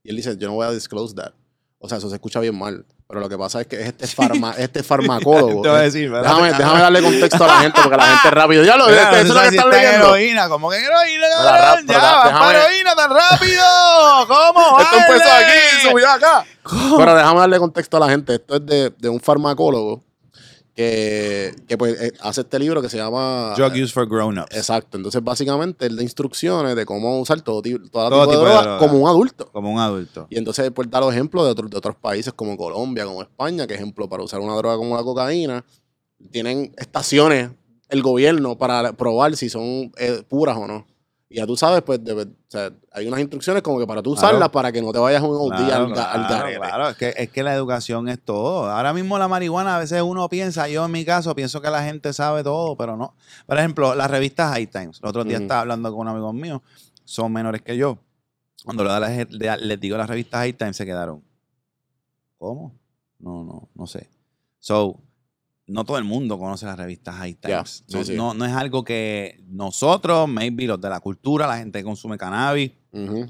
[0.02, 1.32] Y él dice, yo no voy a disclose that.
[1.80, 2.84] O sea, eso se escucha bien mal.
[3.06, 5.62] Pero lo que pasa es que es este, farma, este farmacólogo.
[5.62, 6.28] Te voy a decir, ¿verdad?
[6.30, 8.64] déjame, déjame darle contexto a la gente, porque la gente rápido.
[8.64, 10.06] Ya lo Mira, este, eso es lo que si están está en leyendo.
[10.16, 13.62] heroína, como que en heroína, cabrón, ya, vas déjame- heroína tan rápido,
[14.28, 14.80] ¿cómo?
[14.80, 16.44] Esto empezó aquí, subió acá.
[16.62, 16.96] ¿Cómo?
[16.98, 18.34] Pero déjame darle contexto a la gente.
[18.34, 20.04] Esto es de, de un farmacólogo
[20.82, 23.52] que, que pues, eh, hace este libro que se llama...
[23.56, 24.54] Drug Use for Grown Ups.
[24.56, 24.96] Exacto.
[24.96, 28.48] Entonces, básicamente, él da instrucciones de cómo usar todo, ti- toda Todo tipo, tipo de
[28.48, 28.78] de droga droga.
[28.78, 29.50] como un adulto.
[29.50, 30.28] Como un adulto.
[30.30, 33.66] Y entonces, pues, da los ejemplos de, otros de otros países como Colombia, como España,
[33.66, 35.64] que ejemplo, para usar una droga como la cocaína,
[36.30, 37.50] tienen estaciones
[37.88, 40.86] el gobierno para probar si son eh, puras o no.
[41.30, 44.12] Y ya tú sabes, pues, debe- o sea, hay unas instrucciones como que para tú
[44.12, 44.52] usarlas Claro.
[44.52, 46.58] para que no te vayas un Claro, al, ga- al claro, garete.
[46.60, 46.88] claro.
[46.88, 48.70] Es, que, es que la educación es todo.
[48.70, 51.82] Ahora mismo la marihuana, a veces uno piensa, yo en mi caso pienso que la
[51.84, 53.14] gente sabe todo, pero no.
[53.46, 55.00] Por ejemplo, las revistas High Times.
[55.02, 55.42] El otro día Ujú.
[55.42, 56.62] estaba hablando con un amigo mío,
[57.04, 57.98] son menores que yo.
[58.64, 61.22] Cuando le- les, les- les digo las revistas High Times, se quedaron.
[62.38, 62.72] ¿Cómo?
[63.18, 64.08] No, no, no sé.
[64.60, 64.98] So,
[65.68, 67.84] no todo el mundo conoce las revistas High Times.
[67.92, 68.14] no, sí.
[68.16, 72.18] no- no es algo que nosotros, maybe los de la cultura, la gente que consume
[72.18, 72.72] cannabis,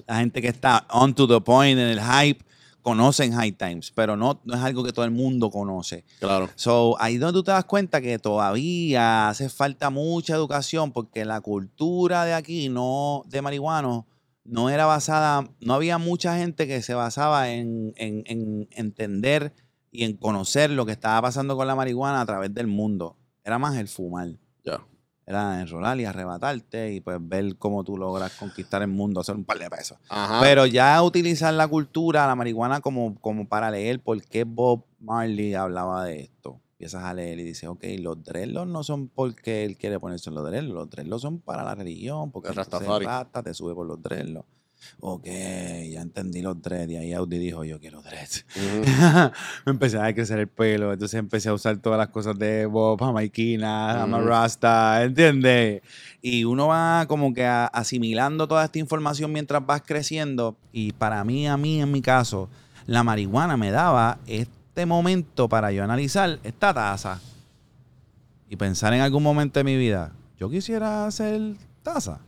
[0.06, 2.44] la gente que está on to the point en el hype
[2.80, 6.04] conocen High Times, pero no, no es algo que todo el mundo conoce.
[6.20, 6.48] Claro.
[6.54, 11.24] So, ahí es donde tú te das cuenta que todavía hace falta mucha educación porque
[11.24, 14.04] la cultura de aquí, no de marihuanos,
[14.44, 19.52] no era basada, no había mucha gente que se basaba en, en- en entender
[19.98, 23.16] y en conocer lo que estaba pasando con la marihuana a través del mundo.
[23.42, 24.28] Era más el fumar.
[24.64, 24.80] Ya.
[25.26, 29.44] Era enrolar y arrebatarte y pues ver cómo tú logras conquistar el mundo, hacer un
[29.44, 29.98] par de pesos.
[30.08, 30.38] Ajá.
[30.40, 35.54] Pero ya utilizar la cultura, la marihuana como, como para leer por qué Bob Marley
[35.54, 36.60] hablaba de esto.
[36.74, 40.36] Empiezas a leer y dices, ok, los dreadlocks no son porque él quiere ponerse en
[40.36, 43.04] los dreadlocks, los dreadlocks son para la religión, porque El Rastafari.
[43.04, 44.48] rasta te sube por los dreadlocks.
[45.00, 48.44] Ok, ya entendí los dreads y ahí Audi dijo, yo quiero dreads.
[48.56, 48.82] Ujú.
[49.66, 52.98] me empecé a crecer el pelo, entonces empecé a usar todas las cosas de Bob,
[53.00, 54.26] Jamaiquina, Ujú.
[54.26, 55.82] Rasta, ¿entiendes?
[56.20, 60.56] Y uno va como que asimilando toda esta información mientras vas creciendo.
[60.72, 62.48] Y para mí, a mí, en mi caso,
[62.86, 67.20] la marihuana me daba este momento para yo analizar esta taza
[68.48, 72.20] y pensar en algún momento de mi vida, yo quisiera hacer taza.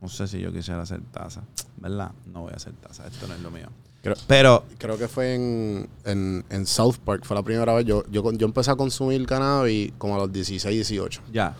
[0.00, 1.42] No sé si yo quisiera hacer taza,
[1.78, 2.12] ¿verdad?
[2.32, 3.68] No voy a hacer taza, esto no es lo mío.
[4.02, 7.86] Creo- Pero Creo que fue en, en, en South Park, fue la primera vez.
[7.86, 11.22] Yo, yo, yo empecé a consumir cannabis como a los 16, 18.
[11.32, 11.56] ya,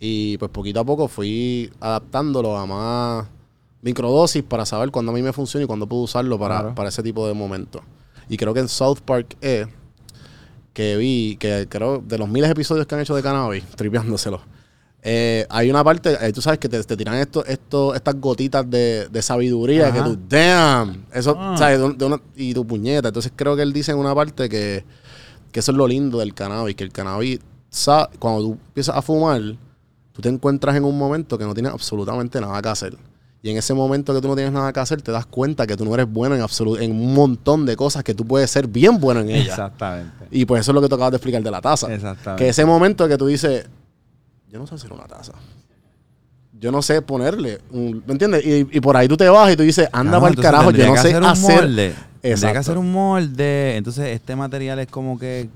[0.00, 3.26] Y pues poquito a poco fui adaptándolo a más
[3.82, 6.74] microdosis para saber cuándo a mí me funciona y cuándo puedo usarlo para, Claro.
[6.74, 7.82] para ese tipo de momentos.
[8.28, 9.68] Y creo que en South Park es
[10.74, 14.40] que vi, que creo de los miles de episodios que han hecho de cannabis, tripeándoselo.
[15.02, 18.68] Eh, hay una parte, eh, tú sabes que te, te tiran esto, esto, estas gotitas
[18.68, 21.54] de, de sabiduría que tú, damn, eso, Ah.
[21.56, 21.78] ¿sabes?
[21.96, 23.08] De una- y tu puñeta.
[23.08, 24.84] Entonces creo que él dice en una parte que,
[25.52, 27.38] que eso es lo lindo del cannabis, que el cannabis,
[28.18, 29.40] cuando tú empiezas a fumar,
[30.12, 32.96] tú te encuentras en un momento que no tienes absolutamente nada que hacer.
[33.42, 35.76] Y en ese momento que tú no tienes nada que hacer, te das cuenta que
[35.76, 38.66] tú no eres bueno en, absolu- en un montón de cosas que tú puedes ser
[38.66, 39.50] bien bueno en ellas.
[39.50, 40.10] exactamente.
[40.32, 41.92] Y pues eso es lo que tú acabas de explicar de la taza.
[41.94, 42.42] Exactamente.
[42.42, 43.68] Que ese momento que tú dices,
[44.56, 45.32] yo no sé hacer una taza.
[46.58, 48.42] Yo no sé ponerle un, ¿me entiendes?
[48.46, 50.86] Y, y por ahí tú te vas y tú dices, anda para el carajo, yo
[50.86, 51.62] no sé hacer un hacer.
[51.62, 51.88] molde.
[51.88, 52.58] Tendría que Exacto.
[52.60, 53.76] hacer un molde.
[53.76, 55.50] Entonces, este material es como que.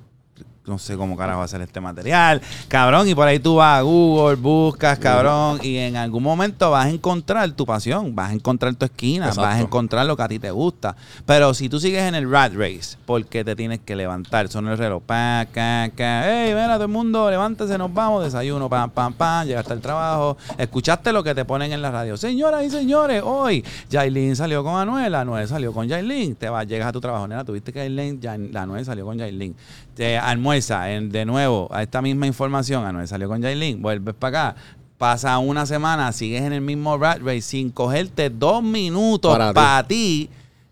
[0.71, 2.41] No sé cómo carajo va a ser este material.
[2.69, 6.87] Cabrón, y por ahí tú vas a Google, buscas, cabrón, y en algún momento vas
[6.87, 10.29] a encontrar tu pasión, vas a encontrar tu esquina, vas a encontrar lo que a
[10.29, 10.95] ti te gusta.
[11.27, 14.79] Pero si tú sigues en el rat race, porque te tienes que levantar, son el
[14.79, 19.13] reloj, pa, ca, ca, hey, mira todo el mundo, levántese, nos vamos, desayuno, pam, pam,
[19.13, 22.17] pam, llegaste al trabajo, escuchaste lo que te ponen en la radio.
[22.17, 26.87] Señoras y señores, hoy Yailin salió con Anuel, Anuel salió con Yailin, te vas, llegas
[26.87, 29.57] a tu trabajo, nena, tuviste que ya, Anuel salió con Yailin.
[29.95, 34.51] Te almuerza en- de nuevo a esta misma información, Anuel salió con Yailin, vuelves para
[34.51, 34.61] acá.
[34.99, 39.87] Pasa una semana, sigues en el mismo rat race sin cogerte dos minutos Para para
[39.87, 40.29] ti.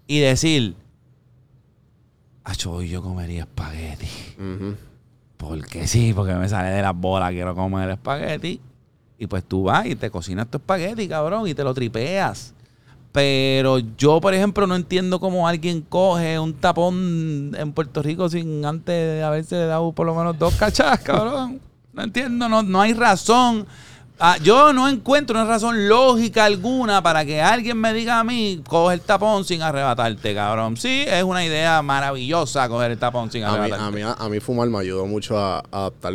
[0.07, 0.75] y decir,
[2.45, 4.09] Acho, hoy yo comería espagueti.
[5.37, 8.61] Porque sí, porque me sale de las bolas, quiero comer espagueti.
[9.19, 12.55] Y pues tú vas y te cocinas tu espagueti, cabrón, y te lo tripeas.
[13.19, 18.65] Pero yo, por ejemplo, no entiendo cómo alguien coge un tapón en Puerto Rico sin
[18.65, 21.61] antes de haberse dado por lo menos dos cachas, cabrón.
[21.93, 23.67] No entiendo, no, no hay razón.
[24.21, 28.63] Ah, yo no encuentro una razón lógica alguna para que alguien me diga a mí,
[28.69, 30.77] coge el tapón sin arrebatarte, cabrón.
[30.77, 33.85] Sí, es una idea maravillosa coger el tapón sin A mí, arrebatarte.
[33.85, 36.13] a, mí, a mí fumar me ayudó mucho a, a adaptar,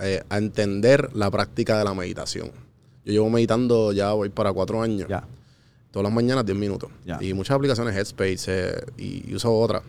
[0.00, 2.50] eh, a entender la práctica de la meditación.
[3.06, 5.08] Yo llevo meditando ya voy para cuatro años.
[5.08, 5.24] Ya.
[5.90, 6.90] Todas las mañanas 10 minutos.
[7.20, 9.82] Y muchas aplicaciones, Headspace eh, y, y uso otras,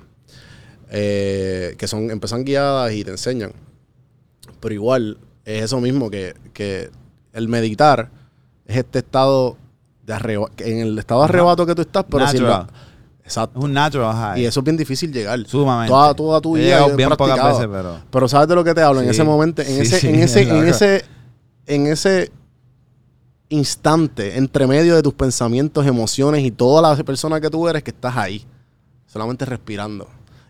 [0.90, 3.52] eh, que son, empiezan guiadas y te enseñan.
[4.60, 6.90] Pero igual es eso mismo que, que
[7.34, 8.10] el meditar
[8.66, 9.58] es este estado
[10.06, 12.68] de arrebato, en el estado de arrebato que tú estás, pero sin la-
[13.24, 13.60] Exacto.
[13.60, 14.42] Es un natural high.
[14.42, 15.40] Y eso es bien difícil llegar.
[15.48, 15.90] Sumamente.
[15.92, 19.02] Toda, toda tu vida bien pocas veces, pero- Pero sabes de lo que te hablo
[19.02, 20.64] en ese momento, en Sí, ese, sí, en ese, en loco.
[20.64, 21.06] ese,
[21.68, 22.32] en ese
[23.52, 27.92] instante, entre medio de tus pensamientos, emociones y toda la persona que tú eres, que
[27.92, 28.46] estás ahí,
[29.06, 30.08] solamente respirando.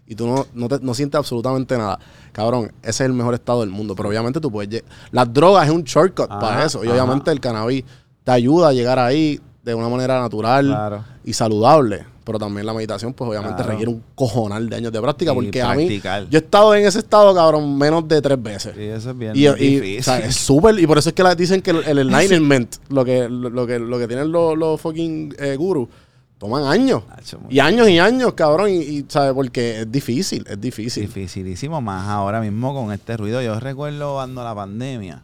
[0.08, 1.98] Y tú no, no, te- no sientes absolutamente nada.
[2.32, 3.96] Cabrón, ese es el mejor estado del mundo.
[3.96, 4.84] Pero obviamente tú puedes...
[5.12, 6.84] Las drogas es un shortcut Ajá, para eso.
[6.84, 6.94] Y ajá.
[6.96, 7.84] obviamente el cannabis
[8.24, 11.04] te ayuda a llegar ahí de una manera natural Claro.
[11.24, 12.06] y saludable.
[12.24, 13.72] Pero también la meditación, pues obviamente Claro.
[13.72, 15.32] requiere un cojonal de años de práctica.
[15.32, 16.00] Y Porque a mí,
[16.30, 18.74] yo he estado en ese estado, cabrón, menos de tres veces.
[18.76, 20.00] Sí, eso es bien Y, y, difícil.
[20.00, 22.76] o sea, es súper, y por eso es que la- dicen que el, el enlightenment,
[22.90, 25.90] lo que, lo, lo que, lo que tienen los, los fucking eh, gurus,
[26.38, 27.02] toman años.
[27.10, 29.34] Hacho, muy Y años y años, cabrón, y, y, ¿sabes?
[29.34, 31.08] Porque es difícil, es difícil.
[31.08, 33.42] Dificilísimo, más ahora mismo con este ruido.
[33.42, 35.24] Yo recuerdo cuando la pandemia,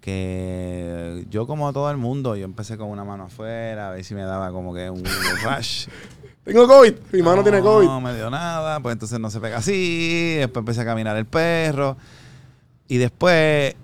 [0.00, 4.14] que yo como todo el mundo, yo empecé con una mano afuera, a ver si
[4.14, 5.02] me daba como que un
[5.44, 5.86] rush.
[6.44, 7.86] Tengo COVID, mi mano tiene COVID.
[7.86, 11.24] No me dio nada, pues entonces no se pega así, después empecé a caminar el
[11.24, 11.96] perro.
[12.86, 13.74] Y después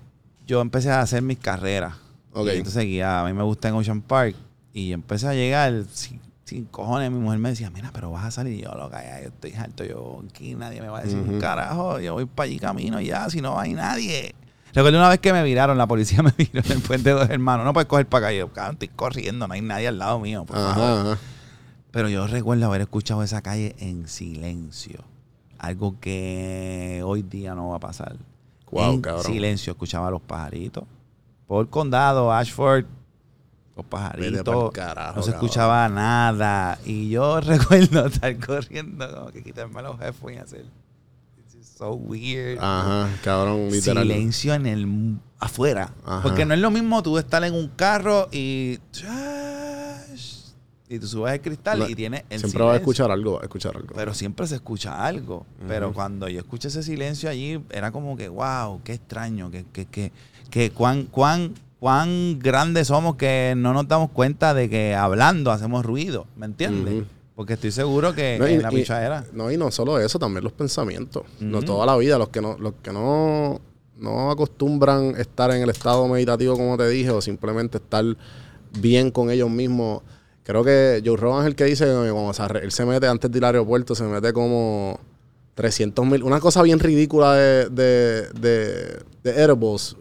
[0.45, 1.95] yo empecé a hacer mis carreras.
[2.33, 2.47] Ok.
[2.47, 3.21] Y entonces guiaba.
[3.21, 4.35] A mí me gusta en Ocean Park.
[4.73, 7.09] Y empecé a llegar sin, sin cojones.
[7.11, 8.59] Mi mujer me decía, mira, pero vas a salir.
[8.59, 9.83] Y yo, loca, ya, yo estoy harto.
[9.83, 11.99] Yo aquí nadie me va a decir un carajo.
[11.99, 14.35] Yo voy para allí camino ya, si no hay nadie.
[14.73, 17.29] Recuerdo una vez que me viraron, la policía me viró en el puente de dos
[17.29, 17.65] hermanos.
[17.65, 18.35] No puedes coger para acá.
[18.35, 20.45] Yo, estoy corriendo, no hay nadie al lado mío.
[20.45, 21.13] Por favor.
[21.13, 21.19] Ajá.
[21.91, 25.03] Pero yo recuerdo haber escuchado esa calle en silencio.
[25.57, 28.15] Algo que hoy día no va a pasar.
[28.65, 29.25] Guau, en cabrón.
[29.25, 29.71] silencio.
[29.71, 30.85] Escuchaba a los pajaritos.
[31.45, 32.85] Por condado, Ashford,
[33.75, 34.71] los pajaritos.
[34.71, 35.45] carajo, no se cabrón.
[35.45, 36.79] escuchaba nada.
[36.85, 40.65] Y yo recuerdo estar corriendo, como que quitarme los headphones y hacer.
[41.77, 42.57] So weird.
[42.61, 44.07] Ajá, cabrón, literal.
[44.07, 45.91] Silencio en el afuera.
[46.05, 46.21] Ajá.
[46.21, 48.79] Porque no es lo mismo tú estar en un carro y.
[50.93, 53.43] Y tú subes el cristal No, y tienes el Siempre vas a escuchar algo, vas
[53.43, 53.93] a escuchar algo.
[53.95, 55.45] Pero siempre se escucha algo.
[55.65, 59.85] Pero cuando yo escuché ese silencio allí, era como que, wow, qué extraño, que, que,
[59.85, 60.11] que,
[60.49, 65.85] que cuán, cuán, cuán grandes somos que no nos damos cuenta de que hablando hacemos
[65.85, 67.05] ruido, ¿me entiendes?
[67.37, 69.23] Porque estoy seguro que No, y- en la pichadera.
[69.31, 71.23] No, y no solo eso, también los pensamientos.
[71.39, 73.61] No toda la vida, los que no, los que no,
[73.95, 78.03] no acostumbran estar en el estado meditativo, como te dije, o simplemente estar
[78.77, 80.01] bien con ellos mismos.
[80.51, 83.31] Creo que Joe Rogan es el que dice que cuando se él se mete antes
[83.31, 84.99] de ir al aeropuerto, se mete como
[85.55, 89.95] 300 mil, una cosa bien ridícula de, de, de, de edibles.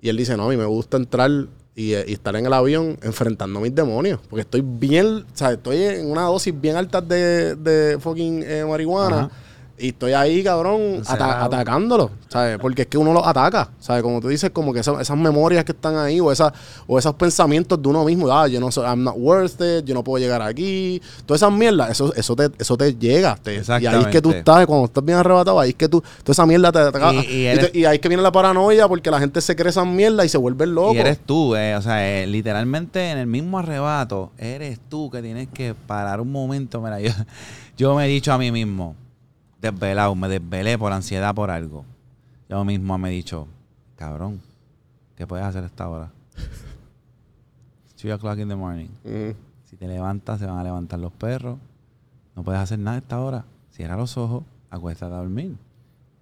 [0.00, 1.30] Y él dice, no, a mí me gusta entrar
[1.74, 4.18] y, eh, y estar en el avión enfrentando a mis demonios.
[4.30, 8.64] Porque estoy bien, o sea, estoy en una dosis bien alta de, de fucking eh,
[8.66, 9.30] marihuana.
[9.78, 12.58] Y estoy ahí, cabrón, ata- atacándolo, ¿sabes?
[12.58, 14.02] Porque es que uno los ataca, ¿sabes?
[14.02, 16.50] Como tú dices, como que esas, esas memorias que están ahí o, esas,
[16.86, 19.92] o esos pensamientos de uno mismo, ah, yo no soy, I'm not worth it, yo
[19.94, 21.02] no puedo llegar aquí.
[21.26, 23.36] Todas esas mierdas, eso, eso, te, eso te llega.
[23.36, 26.02] te- y ahí es que tú estás, cuando estás bien arrebatado, ahí es que tú,
[26.22, 27.12] toda esa mierda te ataca.
[27.12, 29.40] Y- Y, y eres- te- y ahí es que viene la paranoia porque la gente
[29.42, 30.94] se cree esas mierdas y se vuelve loco.
[30.94, 35.20] Y eres tú, eh, o sea, eh, literalmente en el mismo arrebato, eres tú que
[35.20, 36.80] tienes que parar un momento.
[36.80, 37.10] Mira, yo,
[37.76, 38.94] yo me he dicho a mí mismo,
[39.60, 41.84] desvelado, me desvelé por ansiedad por algo.
[42.48, 43.48] Yo mismo me he dicho,
[43.96, 44.40] cabrón,
[45.16, 46.10] ¿qué puedes hacer a esta hora?
[48.02, 48.88] 2 o'clock in the morning.
[49.04, 49.34] Ujú.
[49.64, 51.58] Si te levantas, se van a levantar los perros.
[52.36, 53.44] No puedes hacer nada a esta hora.
[53.72, 55.56] Cierra los ojos, acuéstate a dormir.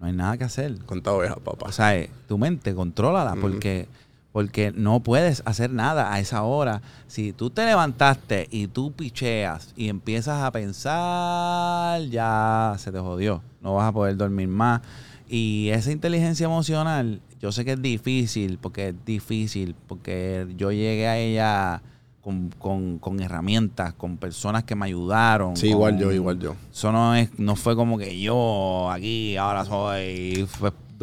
[0.00, 0.78] No hay nada que hacer.
[0.84, 1.66] Cuenta ovejas, papá.
[1.68, 3.40] O sea, eh, tu mente, contrólala, Ujú.
[3.42, 3.88] porque,
[4.34, 6.82] porque no puedes hacer nada a esa hora.
[7.06, 13.42] Si tú te levantaste y tú picheas y empiezas a pensar, ya se te jodió.
[13.62, 14.80] No vas a poder dormir más.
[15.28, 21.06] Y esa inteligencia emocional, yo sé que es difícil, porque es difícil, porque yo llegué
[21.06, 21.82] a ella
[22.20, 25.56] con, con- con herramientas, con personas que me ayudaron.
[25.56, 26.56] sí, igual yo, igual yo.
[26.72, 30.44] eso no es, no fue como que yo aquí ahora soy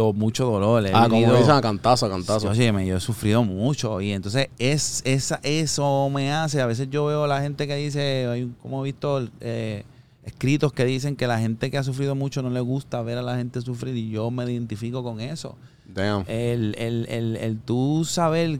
[0.01, 0.85] do- mucho dolor.
[0.85, 2.49] he Ah, como vivido- dicen, a cantazo, a cantazo.
[2.49, 7.05] Oye, yo he sufrido mucho y entonces es, esa, eso me hace, a veces yo
[7.05, 9.83] veo la gente que dice, hay como he visto eh,
[10.25, 13.21] escritos que dicen que la gente que ha sufrido mucho no le gusta ver a
[13.21, 15.55] la gente sufrir y yo me identifico con eso.
[15.87, 16.23] Damn.
[16.27, 18.59] El, el, el, el tú saber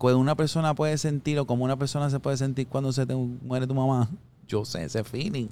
[0.00, 3.14] que una persona puede sentir o cómo una persona se puede sentir cuando se te
[3.16, 4.08] muere tu mamá,
[4.46, 5.48] yo sé ese feeling.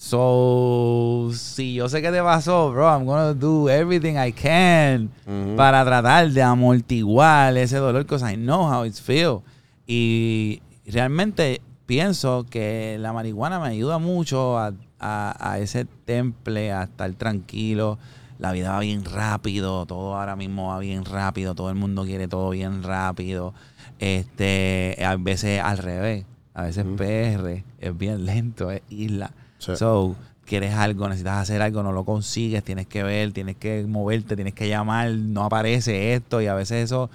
[0.00, 5.10] So, si yo sé que te pasó, bro, I'm gonna do everything I can
[5.56, 9.42] para tratar de amortiguar ese dolor, because I know how it feels.
[9.86, 16.84] Y realmente pienso que la marihuana me ayuda mucho a, a- a ese temple, a
[16.84, 17.98] estar tranquilo.
[18.38, 22.26] La vida va bien rápido, todo ahora mismo va bien rápido, todo el mundo quiere
[22.26, 23.52] todo bien rápido.
[23.98, 26.24] Este, a veces al revés,
[26.54, 29.32] a veces PR es bien lento, es isla.
[29.60, 29.76] Sí.
[29.76, 34.34] So, quieres algo, necesitas hacer algo, no lo consigues, tienes que ver, tienes que moverte,
[34.34, 37.08] tienes que llamar, no aparece esto y a veces eso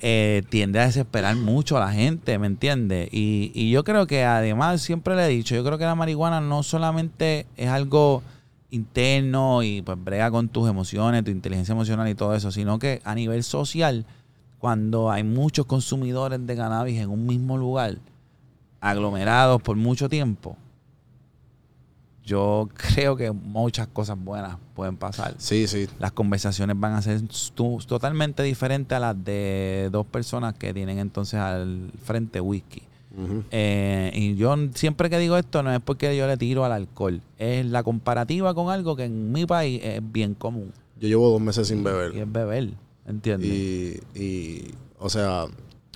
[0.00, 3.08] eh, tiende a desesperar mucho a la gente, ¿me entiendes?
[3.12, 6.42] Y, y yo creo que además, siempre le he dicho, yo creo que la marihuana
[6.42, 8.22] no solamente es algo
[8.70, 13.00] interno y pues brega con tus emociones, tu inteligencia emocional y todo eso, sino que
[13.04, 14.04] a nivel social
[14.58, 17.96] cuando hay muchos consumidores de cannabis en un mismo lugar,
[18.80, 20.56] aglomerados por mucho tiempo,
[22.26, 25.34] yo creo que muchas cosas buenas pueden pasar.
[25.38, 25.88] Sí, sí.
[25.98, 27.22] Las conversaciones van a ser
[27.86, 32.82] totalmente diferentes a las de dos personas que tienen entonces al frente whisky.
[33.50, 37.22] Eh, y yo siempre que digo esto no es porque yo le tiro al alcohol,
[37.38, 40.70] es la comparativa con algo que en mi país es bien común.
[41.00, 42.14] Yo llevo dos meses sin Y beber.
[42.14, 42.70] es beber,
[43.06, 43.48] ¿entiendes?
[43.50, 45.46] Y, y, o sea,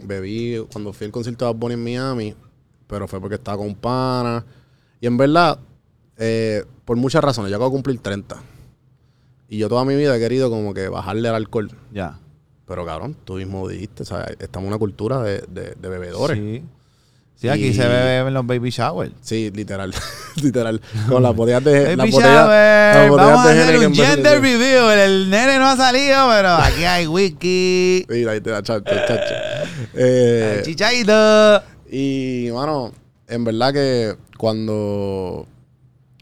[0.03, 2.35] bebí cuando fui al concierto de Bad Bunny en Miami,
[2.87, 4.43] pero fue porque estaba con pana.
[4.99, 5.59] Y en verdad,
[6.21, 8.37] eh, por muchas razones, yo acabo de cumplir 30.
[9.49, 11.73] Y yo toda mi vida he querido como que bajarle al alcohol.
[11.93, 12.19] Ya.
[12.69, 16.39] Pero cabrón, tú mismo dijiste, o sea, estamos en una cultura de, de- de bebedores.
[16.39, 16.59] Sí.
[16.61, 16.65] Sí.
[17.35, 19.13] Sí, aquí Y- se bebe en los baby showers.
[19.33, 19.93] literal.
[20.43, 20.79] literal.
[21.09, 21.97] Con las botellas de.
[21.97, 23.11] Baby botellas, shower.
[23.11, 24.91] Vamos a de hacer un gender review.
[24.91, 28.05] El nene no ha salido, pero aquí hay whisky.
[28.11, 29.35] Mira, ahí te da chacho, chacho.
[29.95, 31.63] Eh, chichaito.
[31.91, 32.93] Y, mano,
[33.27, 35.47] en verdad que cuando,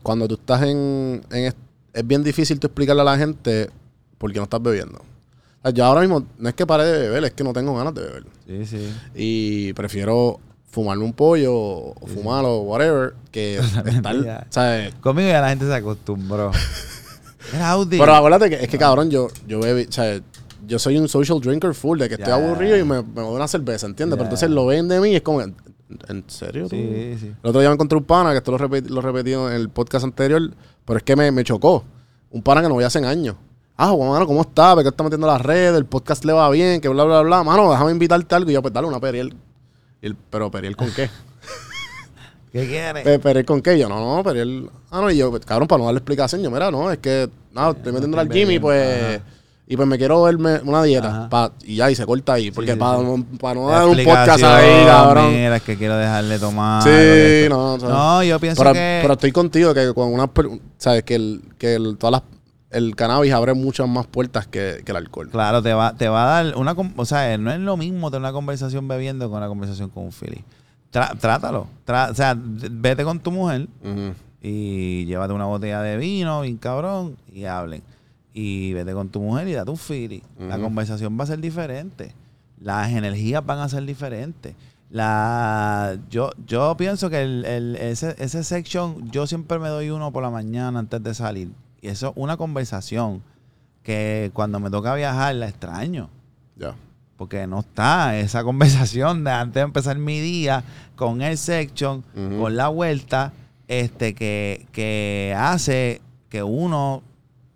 [0.09, 3.69] cuando tú estás en, Es bien difícil tú explicarle a la gente
[4.17, 5.01] por qué no estás bebiendo.
[5.01, 7.77] O sea, yo ahora mismo no es que pare de beber, es que no tengo
[7.77, 8.25] ganas de beber.
[8.47, 8.95] Sí, sí.
[9.15, 10.41] Y prefiero
[10.71, 14.47] fumarme un pollo o fumarlo, whatever, que estar...
[14.49, 14.95] ¿sabes?
[14.95, 16.53] Conmigo ya la gente se acostumbró.
[17.53, 17.99] Era Audi.
[17.99, 19.85] Pero acuérdate que es que, cabrón, yo, yo bebí...
[19.91, 20.23] O sea,
[20.67, 23.47] yo soy un social drinker full, de que estoy aburrido y me, me doy una
[23.47, 24.17] cerveza, ¿entiendes?
[24.17, 25.43] Pero entonces lo ven de mí y es como...
[26.09, 26.65] ¿En, serio?
[26.69, 26.77] tú?
[26.77, 27.27] Sí, sí.
[27.43, 29.69] El otro día me encontré un pana, que esto lo, repet- lo repetí en el
[29.71, 30.51] podcast anterior,
[30.85, 31.85] pero es que me, me chocó.
[32.31, 33.37] Un pana que no voy hace años.
[33.77, 34.75] Ah, Juan, mano, ¿cómo está?
[34.75, 35.77] ¿Por qué está metiendo las redes?
[35.79, 37.43] El podcast le va bien, que bla, bla, bla.
[37.45, 38.51] Mano, déjame invitarte algo.
[38.51, 39.35] Y yo, pues dale una periel.
[40.03, 41.09] Y él, pero periel con qué?
[42.53, 43.05] ¿Qué quieres?
[43.05, 43.77] Pe- ¿Periel con qué?
[43.77, 44.69] Y yo, no, no, periel.
[44.91, 47.29] Ah, no, y yo, pues, cabrón, para no darle explicación, yo, mira, no, es que,
[47.53, 49.17] no, estoy metiendo al estoy gym y bebiendo, pues.
[49.17, 49.25] ajá.
[49.71, 51.29] Y pues me quiero verme una dieta.
[51.29, 52.51] Pa- y ya, y se corta ahí.
[52.51, 53.25] Porque sí, para, sí.
[53.39, 55.31] para no dar un podcast ahí, cabrón.
[55.31, 56.83] Mira, es que quiero dejarle tomar.
[56.83, 58.99] Sí, no, o sea, No, yo pienso pero, que.
[59.03, 60.31] pero estoy contigo que con una
[60.79, 62.23] sabes que el que el, todas las
[62.71, 65.29] el cannabis abre muchas más puertas que, que el alcohol.
[65.31, 66.75] Claro, te va, te va a dar una...
[66.75, 70.05] con- O sea, no es lo mismo tener una conversación bebiendo que una conversación con
[70.05, 70.45] un Philly.
[70.93, 71.67] Tra- trátalo.
[71.87, 73.69] O sea, vete con tu mujer
[74.43, 77.83] y llévate una botella de vino, bien cabrón, y hablen.
[78.41, 80.23] Y vete con tu mujer y date un Philly.
[80.39, 82.15] La conversación va a ser diferente.
[82.61, 84.55] Las energías van a ser diferentes.
[84.91, 90.13] La, yo, yo pienso que el, el- ese, ese section, yo siempre me doy uno
[90.13, 91.51] por la mañana antes de salir.
[91.81, 93.23] Y eso es una conversación
[93.83, 96.09] que cuando me toca viajar la extraño.
[96.57, 96.75] Ya.
[97.17, 100.63] Porque no está esa conversación de antes de empezar mi día
[100.95, 102.03] con el section,
[102.41, 103.33] con la vuelta,
[103.67, 107.03] este, que, que hace que uno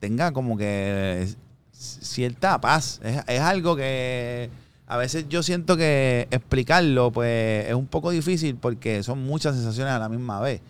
[0.03, 1.29] tenga como que
[1.71, 3.01] cierta paz.
[3.05, 4.51] Es, es algo que
[4.89, 9.95] a veces yo siento que explicarlo pues es un poco difícil porque son muchas sensaciones
[9.95, 10.61] a la misma vez.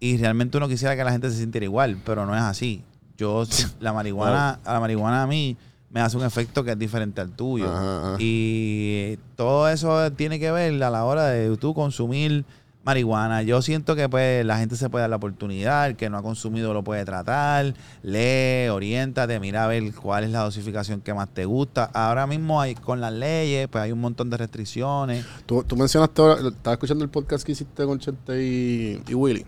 [0.00, 2.82] Y realmente uno quisiera que la gente se sintiera igual, pero no es así.
[3.18, 3.44] Yo,
[3.80, 5.54] la marihuana, a la marihuana a mí
[5.90, 7.70] me hace un efecto que es diferente al tuyo.
[7.70, 8.16] Ajá, ajá.
[8.18, 12.46] Y todo eso tiene que ver a la hora de tú consumir
[12.84, 13.42] marihuana.
[13.42, 16.22] Yo siento que pues la gente se puede dar la oportunidad, el que no ha
[16.22, 21.28] consumido lo puede tratar, lee, oriéntate, mira a ver cuál es la dosificación que más
[21.28, 21.84] te gusta.
[21.92, 25.26] Ahora mismo hay con las leyes, pues hay un montón de restricciones.
[25.44, 29.44] Tú, tú mencionaste, ahora- estaba escuchando el podcast que hiciste con Chente y, y Willy.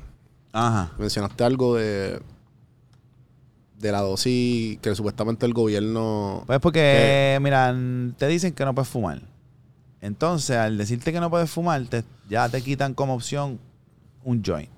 [0.53, 0.93] Ajá.
[0.99, 2.20] Mencionaste algo de
[3.78, 7.74] de la dosis que supuestamente el gobierno Pues porque, mira,
[8.18, 9.22] te dicen que no puedes fumar.
[10.03, 13.59] Entonces, al decirte que no puedes fumar, te- ya te quitan como opción
[14.24, 14.70] un joint.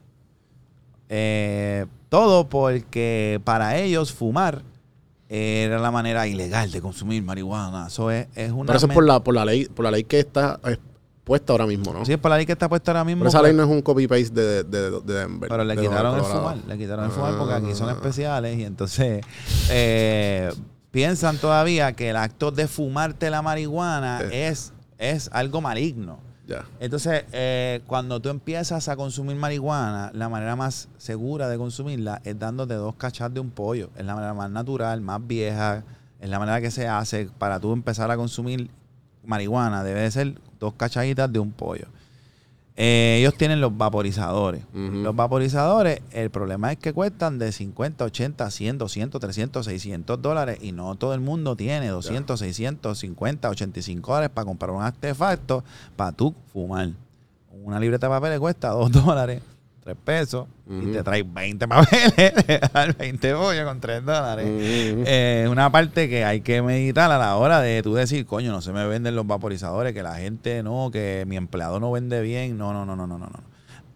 [1.08, 4.62] Eh, todo porque para ellos fumar
[5.28, 7.86] era la manera ilegal de consumir marihuana.
[7.86, 8.66] Eso es, es una...
[8.66, 10.76] Pero eso es por la, por la ley, por la ley que está eh,
[11.24, 12.04] puesta ahora mismo, ¿no?
[12.04, 13.20] Sí, es por la ley que está puesta ahora mismo.
[13.20, 15.48] Pero esa pues, ley no es un copy paste de, de, de, de Denver.
[15.48, 17.92] Pero le de quitaron el fumar, le quitaron el fumar porque aquí son Ah.
[17.92, 19.24] especiales y entonces
[19.70, 20.50] eh,
[20.90, 24.72] piensan todavía que el acto de fumarte la marihuana es,
[25.02, 26.20] es algo maligno.
[26.80, 32.38] Entonces, eh, cuando tú empiezas a consumir marihuana, la manera más segura de consumirla es
[32.38, 33.90] dándote dos cachas de un pollo.
[33.96, 35.82] Es la manera más natural, más vieja,
[36.20, 38.68] es la manera que se hace para tú empezar a consumir
[39.24, 39.82] marihuana.
[39.82, 41.86] Debe de ser dos cachaditas de un pollo.
[42.76, 44.64] Eh, ellos tienen los vaporizadores.
[44.72, 45.02] Ujú.
[45.02, 50.58] Los vaporizadores, el problema es que cuestan de 50, 80, 100, 200, 300, 600 dólares
[50.62, 55.64] y no todo el mundo tiene 200, 600, 50, 85 dólares para comprar un artefacto
[55.96, 56.90] para tú fumar.
[57.50, 59.42] Una libreta de papel le cuesta 2 dólares
[59.84, 64.46] 3 pesos, y te traes 20 papeles, al 20 bollos con 3 dólares.
[64.46, 65.04] Ujú.
[65.06, 68.62] Eh, una parte que hay que meditar a la hora de tú decir, coño, no
[68.62, 72.56] se me venden los vaporizadores, que la gente no, que mi empleado no vende bien.
[72.56, 73.26] No, no, no, no, no, no.
[73.26, 73.40] no.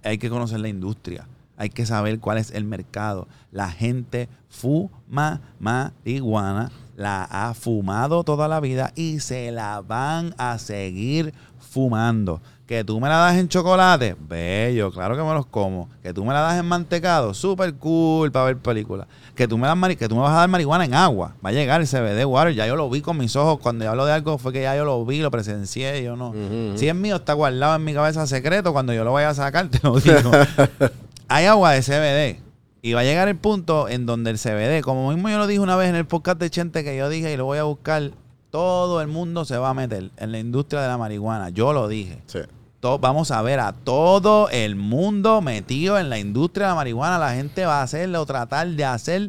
[0.02, 1.28] Hay que conocer la industria.
[1.56, 3.28] Hay que saber cuál es el mercado.
[3.50, 10.58] La gente fuma marihuana, la ha fumado toda la vida y se la van a
[10.58, 12.42] seguir fumando.
[12.66, 15.88] Que tú me la das en chocolate, bello, claro que me los como.
[16.02, 19.06] Que tú me la das en mantecado, súper cool para ver películas.
[19.36, 21.36] Que tú, me das que tú me vas a dar marihuana en agua.
[21.44, 23.60] Va a llegar el CBD water, ya yo lo vi con mis ojos.
[23.60, 26.34] Cuando yo hablo de algo fue que ya yo lo vi, lo presencié, yo no.
[26.74, 28.72] Si es mío, está guardado en mi cabeza secreto.
[28.72, 30.32] Cuando yo lo vaya a sacar, te lo digo.
[31.28, 32.42] Hay agua de CBD.
[32.82, 35.60] Y va a llegar el punto en donde el CBD, como mismo yo lo dije
[35.60, 38.10] una vez en el podcast de Chente que yo dije y lo voy a buscar,
[38.50, 41.50] todo el mundo se va a meter en la industria de la marihuana.
[41.50, 42.22] Yo lo dije.
[42.26, 42.40] Sí.
[42.86, 47.18] To- vamos a ver a todo el mundo metido en la industria de la marihuana.
[47.18, 49.28] La gente va a hacerlo, tratar de hacer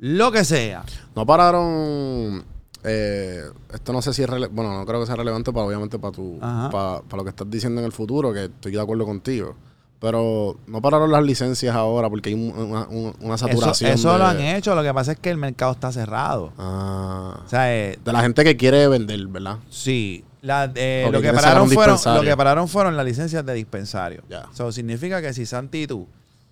[0.00, 0.82] lo que sea.
[1.14, 2.44] No pararon.
[2.82, 3.42] eh,
[3.72, 6.38] esto no sé si es Bueno, no creo que sea relevante para obviamente para tu
[6.40, 9.54] para, para lo que estás diciendo en el futuro, que estoy de acuerdo contigo.
[10.00, 13.92] Pero no pararon las licencias ahora porque hay un- una, una- una Eso, saturación.
[13.92, 14.74] eso de, lo han hecho.
[14.74, 16.52] Lo que pasa es que el mercado está cerrado.
[16.58, 19.58] Ah, O sea, eh, de la gente que quiere vender, ¿verdad?
[19.70, 24.22] Sí, la- eh, lo, que pararon fueron, lo que pararon fueron las licencias de dispensario.
[24.52, 26.08] Eso significa que si Santi y tú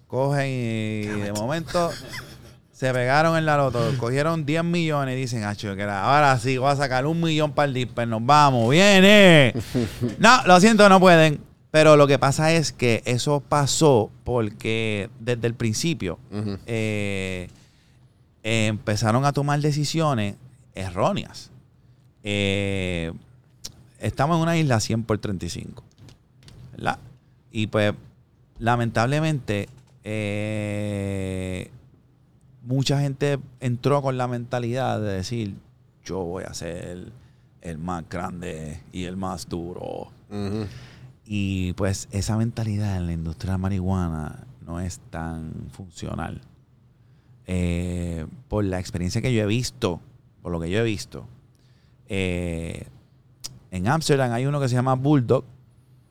[0.07, 1.91] cogen y de momento
[2.73, 6.71] se pegaron en la loto, cogieron 10 millones y dicen, ah, que ahora sí voy
[6.71, 9.55] a sacar un millón para el dispen, nos vamos, viene.
[10.19, 11.41] no, lo siento, no pueden.
[11.71, 16.19] Pero lo que pasa es que eso pasó porque desde el principio
[16.67, 17.49] eh,
[18.45, 20.37] eh, empezaron a tomar decisiones
[20.75, 21.51] erróneas.
[22.23, 23.13] Eh,
[24.05, 25.83] estamos en una isla 100 por 35.
[26.73, 26.99] ¿Verdad?
[27.51, 27.95] Y pues,
[28.59, 29.69] lamentablemente,
[30.03, 31.71] eh,
[32.63, 35.55] mucha gente entró con la mentalidad de decir,
[36.05, 37.13] yo voy a ser
[37.63, 40.09] el más grande y el más duro.
[41.25, 46.41] Y pues esa mentalidad en la industria de la marihuana no es tan funcional.
[47.47, 50.01] Eh, por la experiencia que yo he visto,
[50.43, 51.27] por lo que yo he visto,
[52.09, 52.87] eh,
[53.75, 55.45] en Amsterdam hay uno que se llama Bulldog,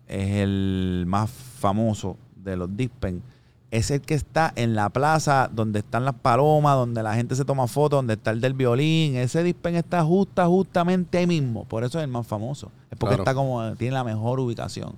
[0.08, 3.24] es el más famoso de los Dispen.
[3.72, 7.46] Es el que está en la plaza donde están las palomas, donde la gente se
[7.46, 9.16] toma fotos, donde está el del violín.
[9.16, 11.64] Ese Dispen está justa, justamente ahí mismo.
[11.64, 12.70] Por eso es el más famoso.
[12.92, 13.24] Es porque Claro.
[13.24, 14.94] está como, tiene la mejor ubicación.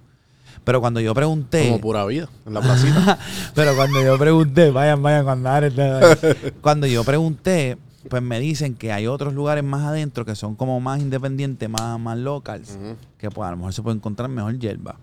[0.63, 1.67] Pero cuando yo pregunté.
[1.67, 3.19] Como pura vida en la placita.
[3.53, 5.49] Pero cuando yo pregunté, vayan, vayan, cuando
[6.61, 7.77] Cuando yo pregunté,
[8.09, 11.99] pues me dicen que hay otros lugares más adentro que son como más independientes, más,
[11.99, 12.77] más locals,
[13.17, 14.97] que pues a lo mejor se puede encontrar mejor hierba.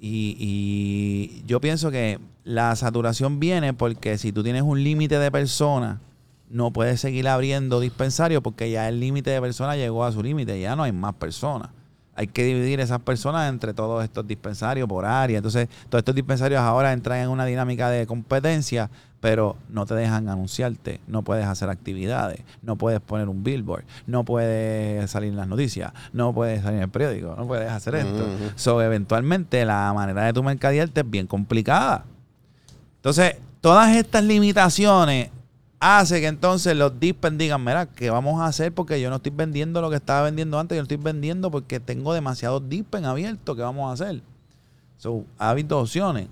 [0.00, 5.30] Y, y yo pienso que la saturación viene porque si tú tienes un límite de
[5.30, 5.98] personas,
[6.50, 10.60] no puedes seguir abriendo dispensarios porque ya el límite de personas llegó a su límite,
[10.60, 11.70] ya no hay más personas.
[12.16, 15.38] Hay que dividir esas personas entre todos estos dispensarios por área.
[15.38, 18.90] Entonces, todos estos dispensarios ahora entran en una dinámica de competencia,
[19.20, 24.24] pero no te dejan anunciarte, no puedes hacer actividades, no puedes poner un billboard, no
[24.24, 28.26] puedes salir en las noticias, no puedes salir en el periódico, no puedes hacer esto.
[28.56, 32.04] So, eventualmente la manera de tu mercadearte es bien complicada.
[32.96, 35.30] Entonces, todas estas limitaciones
[35.80, 38.72] hace que entonces los dispen digan, mira, ¿qué vamos a hacer?
[38.72, 41.78] Porque yo no estoy vendiendo lo que estaba vendiendo antes, yo no estoy vendiendo porque
[41.78, 44.22] tengo demasiados dispen abiertos, ¿qué vamos a hacer?
[44.96, 46.28] So, habido opciones.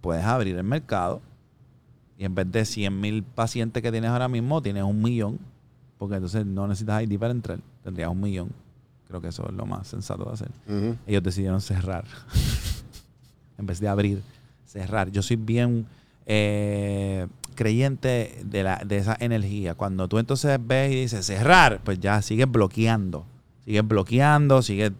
[0.00, 1.20] Puedes abrir el mercado
[2.18, 5.38] y en vez de 100 mil pacientes que tienes ahora mismo, tienes un millón,
[5.98, 8.50] porque entonces no necesitas ID para entrar, tendrías un millón.
[9.08, 10.50] Creo que eso es lo más sensato de hacer
[11.06, 12.04] ellos decidieron cerrar.
[13.58, 14.22] en vez de abrir,
[14.64, 15.10] cerrar.
[15.10, 15.86] Yo soy bien
[16.26, 19.74] eh, creyente de, la, de esa energía.
[19.74, 23.26] Cuando tú entonces ves y dices cerrar, pues ya sigues bloqueando.
[23.64, 24.92] Sigues bloqueando, sigues,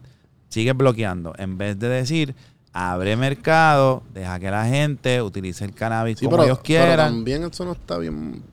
[0.49, 1.33] sigues bloqueando.
[1.37, 2.35] En vez de decir,
[2.79, 7.09] abre mercado, deja que la gente utilice el cannabis Sí, como pero, ellos pero quieran.
[7.13, 8.43] también eso no está bien.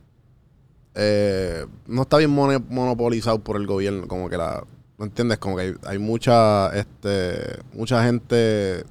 [0.94, 4.06] eh, no está bien mono- monopolizado por el gobierno.
[4.08, 4.64] Como que la.
[4.96, 5.38] ¿No entiendes?
[5.38, 6.68] Como que hay, hay mucha.
[6.76, 8.84] Este, mucha gente.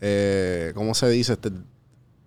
[0.00, 1.34] Eh, ¿Cómo se dice?
[1.34, 1.50] Este,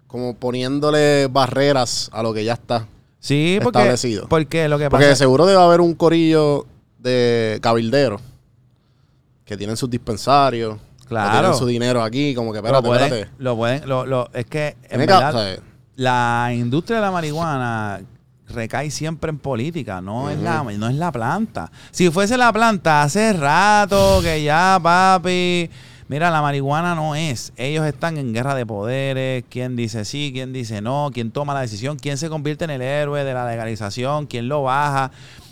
[0.08, 2.88] como poniéndole barreras a lo que ya está.
[3.20, 4.28] sí, porque, establecido.
[4.28, 6.66] porque lo que Porque pasa de seguro debe haber un corillo
[7.00, 8.22] de cabilderos
[9.46, 10.78] que tienen sus dispensarios.
[11.12, 11.40] Claro.
[11.40, 12.34] Tienen su dinero aquí.
[12.34, 13.32] Como que, lo pueden, espérate.
[13.38, 15.58] lo pueden, lo, lo- es que en verdad,
[15.96, 18.02] la industria de la marihuana
[18.48, 21.72] recae siempre en política, no, es la, no es la planta.
[21.92, 25.70] Si fuese la planta, hace rato que ya, papi,
[26.08, 27.54] Mira, la marihuana no es.
[27.56, 29.46] Ellos están en guerra de poderes.
[29.50, 30.32] ¿Quién dice sí?
[30.34, 31.10] ¿Quién dice no?
[31.14, 31.98] ¿Quién toma la decisión?
[31.98, 34.26] ¿Quién se convierte en el héroe de la legalización?
[34.28, 35.12] ¿Quién lo baja?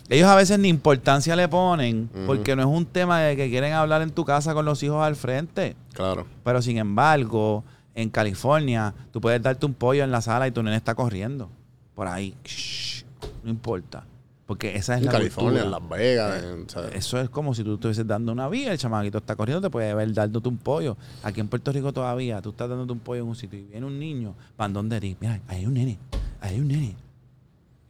[0.10, 3.74] Ellos a veces ni importancia le ponen porque no es un tema de que quieren
[3.74, 5.76] hablar en tu casa con los hijos al frente.
[5.94, 6.26] Claro.
[6.44, 10.64] Pero sin embargo, en California, tú puedes darte un pollo en la sala y tu
[10.64, 11.50] nene está corriendo.
[11.94, 12.34] Por ahí.
[12.44, 13.04] Shh,
[13.44, 14.06] no importa.
[14.48, 15.80] Porque esa es En la California, en cultura.
[15.80, 16.44] Las Vegas.
[16.44, 19.36] en- o sea, Eso es como si tú estuvieses dando una vía, el chamaquito está
[19.36, 20.98] corriendo, te puede ver dándote un pollo.
[21.22, 23.86] Aquí en Puerto Rico todavía, tú estás dándote un pollo en un sitio y viene
[23.86, 25.16] un niño, ¿para dónde eres?
[25.20, 26.00] Mira, ahí hay un nene,
[26.42, 26.96] ahí hay un nene.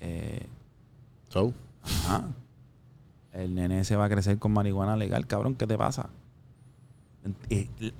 [0.01, 0.45] Eh,
[1.29, 1.53] so,
[1.83, 2.23] ajá.
[3.33, 6.09] El nene se va a crecer con marihuana legal, cabrón, ¿qué te pasa?
[7.23, 7.35] En-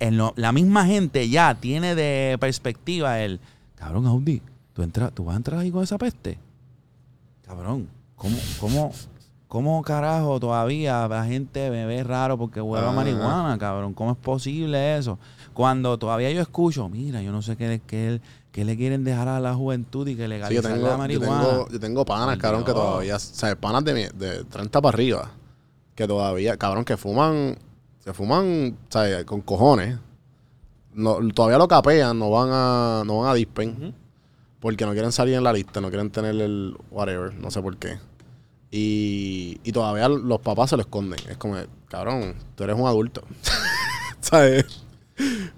[0.00, 3.38] eh, lo- la misma gente ya tiene de perspectiva el,
[3.76, 6.38] cabrón, Audi, ¿tú, entras, ¿tú vas a entrar ahí con esa peste?
[7.42, 8.92] Cabrón, ¿cómo, cómo,
[9.48, 12.96] cómo carajo todavía la gente me ve raro porque huele a Ajá.
[12.96, 13.92] marihuana, cabrón?
[13.94, 15.18] ¿Cómo es posible eso?
[15.52, 18.20] Cuando todavía yo escucho, mira, yo no sé qué, qué,
[18.52, 20.98] qué le quieren dejar a la juventud y que sí, yo, legalizar tengo, la yo,
[20.98, 21.48] marihuana.
[21.48, 25.30] tengo, yo tengo panas, cabrón, que todavía, o sea, panas de, de 30 para arriba,
[25.94, 27.56] que todavía, cabrón, que fuman,
[28.00, 29.98] se fuman, o sea, con cojones.
[30.92, 33.94] No, todavía lo capean, no van a, no van a dispen,
[34.58, 37.76] porque no quieren salir en la lista, no quieren tener el whatever, no sé por
[37.76, 37.98] qué.
[38.72, 41.18] Y, y todavía los papás se lo esconden.
[41.28, 41.56] Es como,
[41.88, 43.22] cabrón, tú eres un adulto.
[44.20, 44.84] ¿Sabes?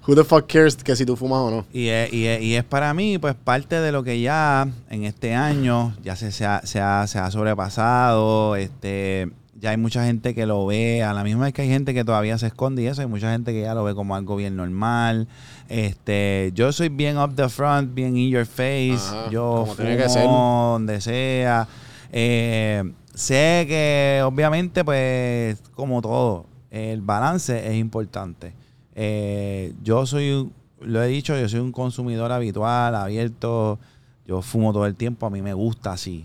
[0.06, 1.66] Who the fuck cares que si tú fumas o no?
[1.72, 5.04] Y es, y, es, y es para mí, pues, parte de lo que ya en
[5.04, 8.56] este año ya se, se, ha, se, ha, se ha sobrepasado.
[8.56, 9.30] Este,
[9.62, 12.04] ya hay mucha gente que lo ve, a la misma vez que hay gente que
[12.04, 14.56] todavía se esconde y eso, hay mucha gente que ya lo ve como algo bien
[14.56, 15.28] normal.
[15.68, 18.98] Este, yo soy bien up the front, bien in your face.
[18.98, 20.24] Ajá, yo como tiene fumo que ser.
[20.24, 21.68] donde sea.
[22.10, 28.54] Eh, sé que obviamente, pues, como todo, el balance es importante.
[28.95, 33.78] Eh, yo soy, lo he dicho, yo soy un consumidor habitual, abierto.
[34.26, 36.24] Yo fumo todo el tiempo, a mí me gusta así.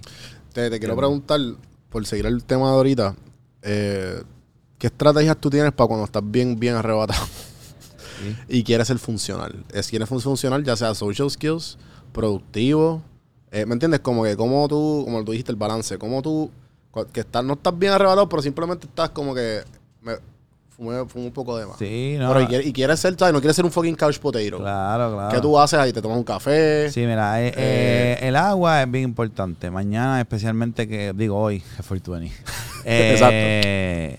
[0.54, 1.40] Te, te quiero preguntar,
[1.90, 3.16] por seguir el tema de ahorita,
[3.62, 4.22] eh,
[4.78, 7.26] ¿qué estrategias tú tienes para cuando estás bien, bien arrebatado
[8.48, 9.66] y quieres ser funcional?
[9.74, 11.78] Es, quieres ser funcional, ya sea social skills,
[12.12, 13.02] productivo,
[13.52, 14.02] eh, ¿me entiendes?
[14.02, 16.52] Como que, como tú, como tú dijiste, el balance, como tú,
[17.14, 19.64] que estás, no estás bien arrebatado, pero simplemente estás como que,
[20.02, 20.14] me,
[20.78, 21.78] fumé, fumé un poco de más.
[21.78, 22.32] Sí, no.
[22.34, 23.34] Pero y, y quieres ser, ¿sabes?
[23.34, 24.60] No quieres ser un fucking couch potato.
[24.60, 25.30] Claro, claro.
[25.36, 25.92] ¿Qué tú haces ahí?
[25.92, 26.90] ¿Te tomas un café?
[26.92, 29.72] Sí, mira, eh, eh, el agua es bien importante.
[29.72, 32.32] Mañana, especialmente que, digo hoy, es 420.
[32.90, 34.18] Eh,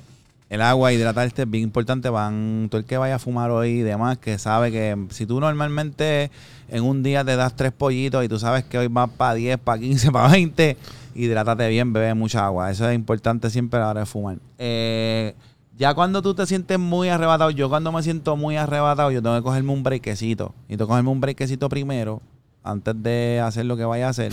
[0.51, 2.11] El agua, hidratarte es bien importante.
[2.11, 5.41] Van, tú el que vaya a fumar hoy y demás, que sabe que si tú
[5.41, 6.31] normalmente
[6.69, 9.59] en un día te das tres pollitos y tú sabes que hoy vas para 10,
[9.59, 10.77] para 15, para 20,
[11.15, 12.71] hidrátate bien, bebe mucha agua.
[12.71, 14.37] Eso es importante siempre a la hora de fumar.
[14.59, 15.35] Eh,
[15.79, 19.37] ya cuando tú te sientes muy arrebatado, yo cuando me siento muy arrebatado, yo tengo
[19.37, 20.53] que cogerme un brequecito.
[20.69, 22.21] Y tengo que cogerme un brequecito primero,
[22.65, 24.33] antes de hacer lo que vaya a hacer.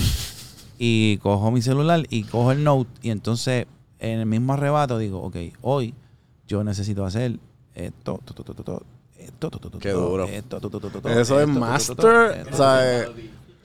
[0.78, 2.90] Y cojo mi celular y cojo el note.
[3.02, 3.68] Y entonces,
[4.00, 5.94] en el mismo arrebato, digo, ok, hoy
[6.48, 7.40] yo necesito hacer
[7.76, 8.84] esto, to, to, to, to, to,
[9.18, 10.26] esto, to, to, to, Qué duro.
[10.26, 13.08] esto, to, to, to, to, to, Eso esto, es master, esto, o sea, eh,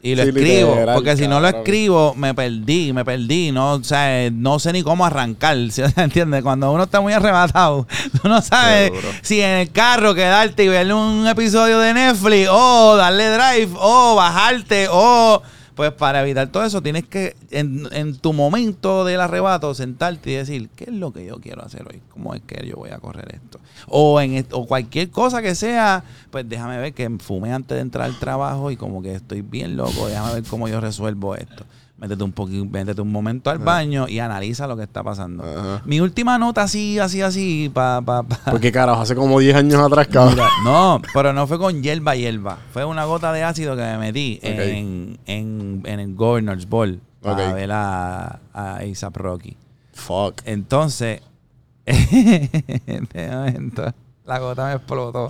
[0.03, 3.75] y lo Sí, escribo, literal, porque si no lo escribo, me perdí, me perdí, no,
[3.75, 5.83] o sea, no sé ni cómo arrancar, ¿sí?
[5.97, 6.43] ¿entiendes?
[6.43, 7.87] Cuando uno está muy arrebatado,
[8.23, 8.93] tú no sabes
[9.23, 14.15] si en el carro quedarte y ver un episodio de Netflix, o darle drive, o
[14.17, 15.43] bajarte, o...
[15.81, 20.35] Pues para evitar todo eso, tienes que, en, en tu momento del arrebato, sentarte y
[20.35, 22.03] decir, ¿qué es lo que yo quiero hacer hoy?
[22.11, 23.61] ¿Cómo es que yo voy a correr esto?
[23.87, 28.05] O, en o cualquier cosa que sea, pues déjame ver que fume antes de entrar
[28.05, 31.65] al trabajo y como que estoy bien loco, déjame ver cómo yo resuelvo esto.
[32.01, 35.45] Métete un poquito, métete un momento al baño y analiza lo que está pasando.
[35.45, 35.83] Ajá.
[35.85, 38.39] Mi última nota así, así, así, pa, pa, pa.
[38.51, 40.35] Porque carajo, hace como 10 años atrás, cabrón.
[40.37, 42.59] Mira, no, pero no fue con hierba, hierba.
[42.73, 47.53] Fue una gota de ácido que me metí en, en, en el Governor's Ball para
[47.53, 49.57] ver a, a A$AP Rocky.
[49.93, 50.41] Fuck.
[50.47, 51.21] Entonces,
[51.85, 53.93] de momento,
[54.27, 55.29] la gota me explotó.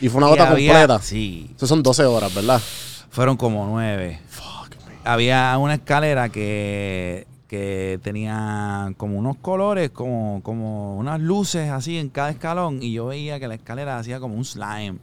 [0.00, 1.00] Y fue una Y gota había- completa.
[1.02, 2.60] Sí, Eso son 12 horas, ¿verdad?
[3.10, 4.20] fueron como nueve.
[4.28, 4.55] Fuck, man.
[5.06, 12.08] Había una escalera que, que tenía como unos colores, como, como unas luces así en
[12.08, 12.82] cada escalón.
[12.82, 14.98] Y yo veía que la escalera hacía como un slime.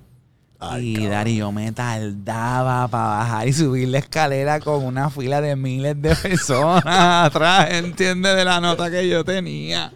[0.60, 1.08] Ay, y.
[1.08, 6.02] Dari, yo me tardaba para bajar y subir la escalera con una fila de miles
[6.02, 8.36] de personas atrás, ¿entiendes?
[8.36, 9.92] De la nota que yo tenía.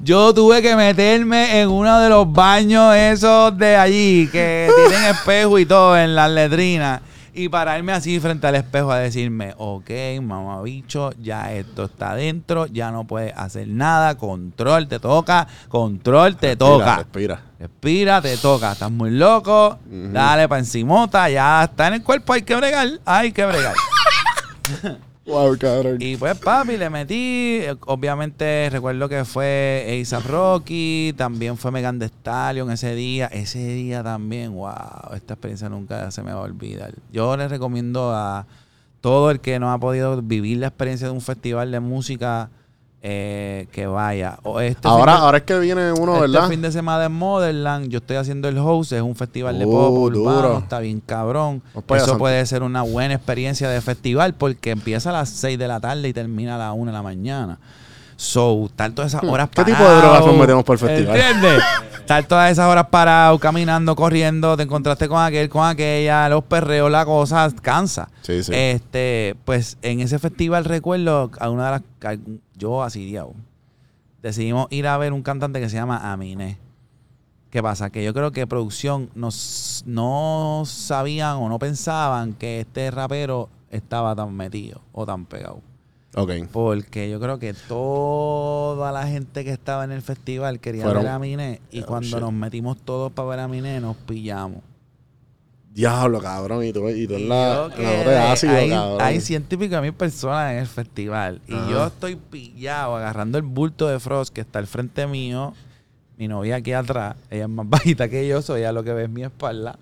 [0.00, 5.58] Yo tuve que meterme en uno de los baños esos de allí, que tienen espejo
[5.58, 7.00] y todo en las letrinas.
[7.34, 12.90] Y pararme así frente al espejo a decirme, ok, mamabicho, ya esto está dentro, ya
[12.90, 16.96] no puedes hacer nada, control te toca, control te toca.
[16.96, 17.40] Respira.
[17.58, 22.42] Respira, te toca, estás muy loco, dale pa' encimota, ya está en el cuerpo, hay
[22.42, 23.74] que bregar, hay que bregar.
[25.24, 25.98] Wow, cabrón.
[26.00, 27.58] Y pues, papi, le metí.
[27.62, 31.14] eh, Obviamente, recuerdo que fue A$AP Rocky.
[31.16, 33.26] También fue Megan Thee Stallion ese día.
[33.28, 35.14] Ese día también, wow.
[35.14, 36.94] Esta experiencia nunca se me va a olvidar.
[37.12, 38.46] Yo les recomiendo a
[39.00, 42.50] todo el que no ha podido vivir la experiencia de un festival de música
[43.04, 44.38] eh, que vaya.
[44.44, 46.48] O este ahora, de- ahora es que viene uno, este ¿verdad?
[46.48, 49.70] fin de semana en Motherland, yo estoy haciendo el host, es un festival de Uh,
[49.72, 50.58] pop urbano, duro.
[50.58, 51.62] está bien cabrón.
[51.96, 55.80] Eso puede ser una buena experiencia de festival porque empieza a las 6 de la
[55.80, 57.58] tarde y termina a las 1 de la mañana.
[58.14, 59.54] So, estar todas esas horas Hmm.
[59.56, 61.16] ¿Qué tipo de drogas nos metemos por el festival?
[61.16, 61.62] ¿Entiendes?
[61.98, 66.88] estar todas esas horas parado, caminando, corriendo, te encontraste con aquel, con aquella, los perreos,
[66.88, 68.08] la cosa, cansa.
[68.20, 68.52] Sí, sí.
[68.54, 72.18] Este, pues en ese festival recuerdo a una de las
[72.62, 73.34] yo así diablo,
[74.22, 76.58] decidimos ir a ver un cantante que se llama Aminé.
[77.50, 77.90] ¿Qué pasa?
[77.90, 84.14] Que yo creo que producción nos, no sabían o no pensaban que este rapero estaba
[84.16, 85.60] tan metido o tan pegado.
[86.14, 86.30] Ok.
[86.52, 91.12] Porque yo creo que toda la gente que estaba en el festival quería Fueron- ver
[91.12, 92.20] a Miné y Oh, cuando shit.
[92.20, 94.60] nos metimos todos para ver a Miné nos pillamos.
[95.72, 96.64] Diablo, cabrón.
[96.64, 99.00] Y tú, y tú en la, en la de ácido, hay, cabrón.
[99.00, 101.40] hay ciento y pico de mil personas en el festival.
[101.48, 101.70] Y Ajá.
[101.70, 105.54] yo estoy pillado agarrando el bulto de Frost que está al frente mío.
[106.18, 107.16] Mi novia aquí atrás.
[107.30, 109.78] Ella es más bajita que yo, soy ella lo que ve es mi espalda.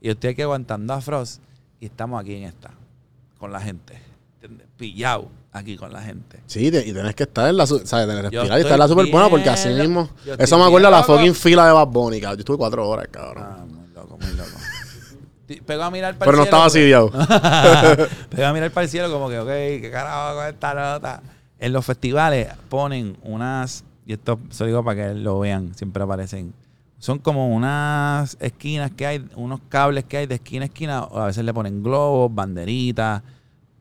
[0.00, 1.40] Y yo estoy aquí aguantando a Frost.
[1.80, 2.70] Y estamos aquí en esta.
[3.38, 3.98] Con la gente.
[4.40, 4.66] ¿entiendes?
[4.76, 6.40] Pillado aquí con la gente.
[6.46, 7.88] Sí, y tienes que estar en la, ¿sabes?
[7.88, 10.08] Tener Yo respirar y estar en la super buena porque así mismo.
[10.38, 12.38] Eso me acuerda a la fucking fila de Bad Bunny, cabrón.
[12.38, 13.44] Yo estuve cuatro horas, cabrón.
[13.46, 14.50] Ah, muy loco, muy loco.
[14.50, 15.16] Ti-
[15.46, 18.26] Pego a mirar para Pero no el cielo, estaba así.
[18.30, 21.22] Pego a mirar para el cielo como que, ok, qué carajo con esta nota.
[21.58, 26.02] En los festivales ponen unas, y esto se lo digo para que lo vean, siempre
[26.02, 26.52] aparecen.
[26.98, 31.04] Son como unas esquinas que hay, unos cables que hay de esquina a esquina.
[31.04, 33.22] o A veces le ponen globos, banderitas,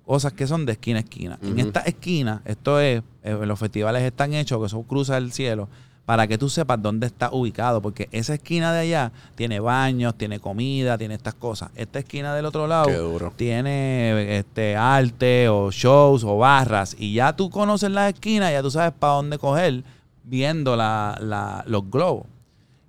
[0.05, 1.39] cosas que son de esquina a esquina.
[1.41, 5.69] En esta esquina, esto es, eh, los festivales están hechos, que eso cruza el cielo,
[6.05, 10.39] para que tú sepas dónde está ubicado, porque esa esquina de allá tiene baños, tiene
[10.39, 11.69] comida, tiene estas cosas.
[11.75, 12.89] Esta esquina del otro lado
[13.37, 18.69] tiene este arte o shows o barras y ya tú conoces la esquina, ya tú
[18.69, 19.83] sabes para dónde coger
[20.25, 22.25] viendo la, la- los globos.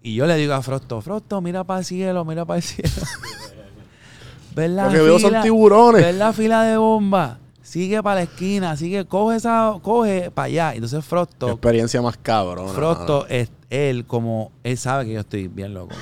[0.02, 2.90] Y yo le digo a Frosto, Frosto, mira para el cielo, mira para el cielo.
[4.54, 5.42] ¿Ves la Lo que veo son fila?
[5.42, 6.02] tiburones.
[6.02, 7.38] ¿Ves la fila de bomba?
[7.74, 10.74] Sigue para la esquina, sigue, coge esa, coge para allá.
[10.74, 12.68] Entonces Qué Frosto, experiencia más cabrón.
[12.68, 15.92] Frosto es él como, él sabe que yo estoy bien loco.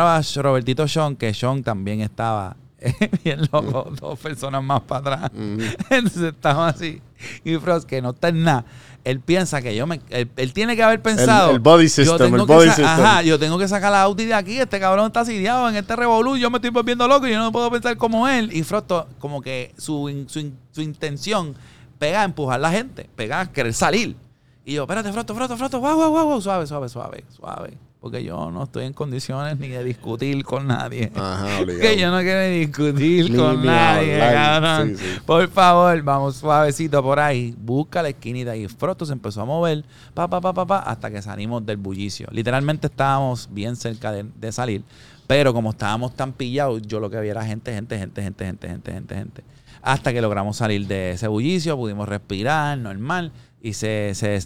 [0.00, 2.56] a Robertito Sean, que Sean también estaba
[3.24, 5.30] bien loco, dos personas más para atrás.
[5.34, 5.62] Ujú.
[5.90, 7.00] Entonces estamos así.
[7.44, 8.64] Y Frost, que no está en nada.
[9.04, 10.00] Él piensa que yo me.
[10.10, 11.52] Él, él tiene que haber pensado.
[11.52, 12.86] el body yo system, el body system.
[12.86, 14.58] Ajá, yo tengo que sacar la Audi de aquí.
[14.58, 16.36] Este cabrón está asediado en este revolú.
[16.36, 18.50] Yo me estoy volviendo loco y yo no puedo pensar como él.
[18.52, 21.54] Y Frosto, como que su, su, su intención
[21.98, 24.16] pega a empujar a la gente, pega a querer salir.
[24.64, 27.78] Y yo, espérate, Frosto, Frosto, guau, guau, guau, guau, suave, suave, suave, suave.
[28.06, 31.10] Porque yo no estoy en condiciones ni de discutir con nadie.
[31.16, 31.58] Ajá.
[31.66, 34.62] Que yo no quiero discutir Ni- con ni nadie, hablar.
[34.62, 34.96] cabrón.
[34.96, 35.20] Sí, sí.
[35.26, 37.52] Por favor, vamos suavecito por ahí.
[37.58, 39.84] Busca la esquinita y Frosto se empezó a mover,
[40.14, 42.28] pa, pa, pa, pa, pa, hasta que salimos del bullicio.
[42.30, 44.84] Literalmente estábamos bien cerca de, de salir,
[45.26, 48.68] pero como estábamos tan pillados, yo lo que había era gente, gente, gente, gente, gente,
[48.68, 49.44] gente, gente, gente.
[49.82, 54.40] Hasta que logramos salir de ese bullicio, pudimos respirar normal y se, se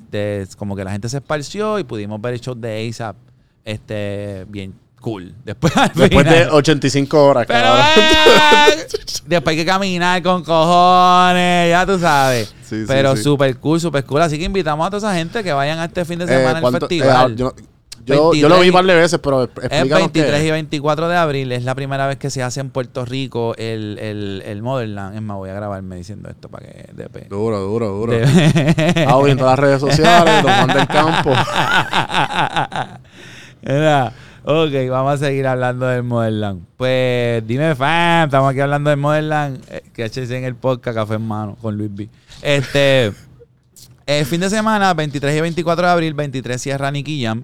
[0.56, 3.16] como que la gente se esparció y pudimos ver el show de ASAP
[3.64, 5.34] este, bien cool.
[5.44, 8.86] Después, al Después de final- 85 horas, pero eh,
[9.26, 12.54] después hay que caminar con cojones, ya tú sabes.
[12.64, 13.22] Sí, pero sí.
[13.22, 14.22] super cool, super cool.
[14.22, 16.56] Así que invitamos a toda esa gente que vayan a este fin de Eh, semana
[16.58, 17.32] al ¿cuánto- festival.
[17.32, 17.52] eh, yo,
[18.06, 20.52] yo- yo lo 23 vi de veces, pero es explícanos 23 qué y es.
[20.52, 21.52] 24 de abril.
[21.52, 25.14] Es la primera vez que se hace en Puerto Rico el, el, el Motherland.
[25.16, 27.28] Es más, voy a grabarme diciendo esto para que DP.
[27.28, 28.12] Duro, duro, duro.
[28.12, 28.24] De-
[29.08, 31.32] Ah, en todas las redes sociales, Juan del Campo.
[34.42, 36.64] Ok, vamos a seguir hablando del Motherland.
[36.76, 39.62] Pues dime, fan, estamos aquí hablando del Motherland.
[39.68, 40.04] eh, que
[40.38, 42.08] en el podcast Café en Mano con Luis B.
[42.40, 43.12] Este,
[44.10, 46.90] El fin de semana, 23 y 24 de abril, 23 cierra.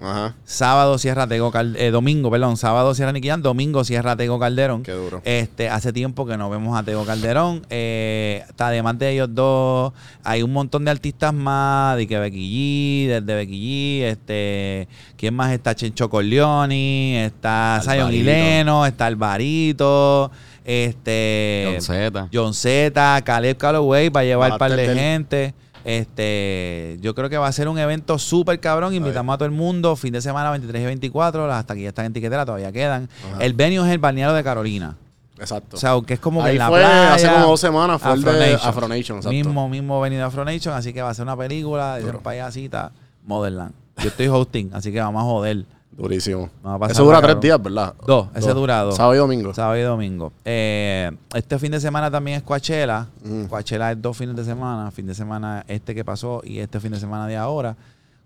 [0.01, 0.35] Ajá.
[0.43, 4.83] Sábado cierra Tego Cal- eh, domingo, perdón, sábado cierra Jam, domingo cierra Tego Calderón.
[4.83, 5.21] Qué duro.
[5.23, 7.65] Este, hace tiempo que no vemos a Tego Calderón.
[7.69, 9.93] Eh, está además de ellos dos,
[10.25, 15.35] hay un montón de artistas más, de que Becky G, desde Becky G, este, ¿quién
[15.35, 15.73] más está?
[15.73, 18.13] Chencho Corleone, está Zion.
[18.13, 20.31] Hileno, está Alvarito,
[20.65, 22.27] este John Z.
[22.33, 25.53] John Z, Caleb Calloway va a llevar un par de gente.
[25.87, 28.93] Este, yo creo que va a ser un evento súper cabrón.
[28.93, 29.95] Invitamos a todo el mundo.
[29.95, 31.51] Fin de semana 23 y 24.
[31.51, 33.09] Hasta aquí ya están en tiquetera, todavía quedan.
[33.33, 33.43] Ajá.
[33.43, 34.97] El venue es el balneario de Carolina.
[35.39, 35.77] Exacto.
[35.77, 37.13] O sea, que es como que Ahí en la fue playa.
[37.13, 39.19] hace como dos semanas, fue el de Afronation.
[39.29, 40.73] Mismo, mismo venue de Afronation.
[40.73, 42.19] Así que va a ser una película de Duro.
[42.21, 42.91] payasita
[43.25, 43.73] Motherland.
[43.97, 45.65] Yo estoy hosting, así que vamos a joder.
[45.97, 46.49] Durísimo.
[46.61, 47.95] Pasar Eso dura tres días, ¿verdad?
[48.05, 48.95] Dos, ese dura dos.
[48.95, 49.53] Sábado y domingo.
[49.53, 50.31] Sábado y domingo.
[50.45, 53.07] Eh, este fin de semana también es Coachella.
[53.25, 53.47] Ujú.
[53.49, 54.91] Coachella es dos fines de semana.
[54.91, 57.75] Fin de semana este que pasó y este fin de semana de ahora.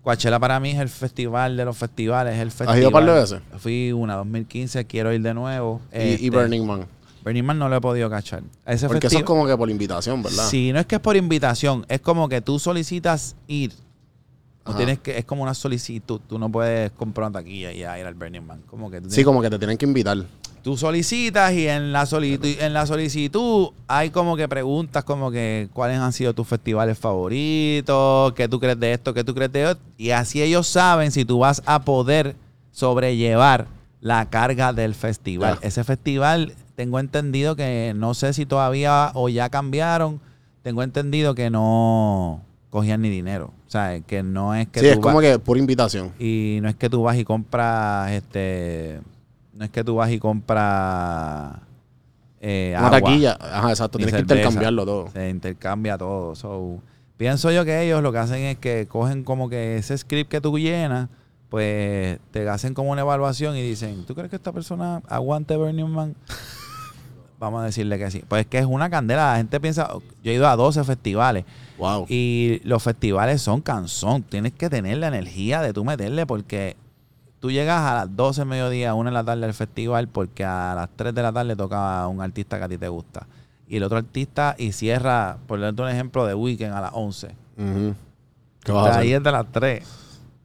[0.02, 2.34] Coachella para mí es el festival de los festivales.
[2.34, 2.74] Es el festival.
[2.74, 3.40] ¿Has ido un par de veces?
[3.58, 4.84] Fui una, 2015.
[4.86, 5.80] Quiero ir de nuevo.
[5.94, 6.86] Y, y Este, Burning Man.
[7.24, 8.42] Burning Man no lo he podido cachar.
[8.66, 10.44] Ese Porque eso es como que por invitación, ¿verdad?
[10.46, 11.86] Sí, no es que es por invitación.
[11.88, 13.72] Es como que tú solicitas ir.
[14.64, 16.20] Tú tienes que, es como una solicitud.
[16.28, 18.62] Tú no puedes comprar una taquilla y ya ir al Burning Man.
[18.68, 20.18] Como que tú Sí, como que te tienen que invitar.
[20.62, 25.68] Tú solicitas y en la, solitu- en la solicitud hay como que preguntas como que
[25.72, 29.66] cuáles han sido tus festivales favoritos, qué tú crees de esto, qué tú crees de
[29.66, 29.82] otro.
[29.98, 32.36] Y así ellos saben si tú vas a poder
[32.70, 33.66] sobrellevar
[34.00, 35.58] la carga del festival.
[35.60, 35.66] Ya.
[35.66, 40.20] Ese festival, tengo entendido que no sé si todavía o ya cambiaron,
[40.62, 42.40] tengo entendido que no
[42.72, 43.52] cogían ni dinero.
[43.66, 46.10] O sea, que no es que sí, tú es como vas- que por invitación.
[46.18, 48.98] y no es que tú vas y compras, este,
[49.52, 51.56] no es que tú vas y compras
[52.40, 53.38] eh, Una agua, taquilla.
[53.38, 53.98] Ajá, exacto.
[53.98, 55.10] Tienes que intercambiarlo todo.
[55.12, 56.34] Se intercambia todo.
[56.34, 56.78] So,
[57.18, 60.40] pienso yo que ellos lo que hacen es que cogen como que ese script que
[60.40, 61.08] tú llenas,
[61.50, 65.90] pues te hacen como una evaluación y dicen, ¿tú crees que esta persona aguante Burning
[65.90, 66.14] Man?
[67.42, 68.22] Vamos a decirle que sí.
[68.28, 69.32] Pues es que es una candela.
[69.32, 69.88] La gente piensa,
[70.22, 71.44] yo he ido a 12 festivales.
[71.76, 72.06] Wow.
[72.08, 74.22] Y los festivales son cansón.
[74.22, 76.76] Tienes que tener la energía de tú meterle porque
[77.40, 80.74] tú llegas a las 12 del mediodía, 1 de la tarde al festival porque a
[80.76, 83.26] las 3 de la tarde toca un artista que a ti te gusta.
[83.66, 87.26] Y el otro artista y cierra, por darte un ejemplo, de Weekend a las 11.
[87.58, 87.94] Ujú.
[88.62, 89.84] ¿Qué O vas sea, a ahí es de las 3.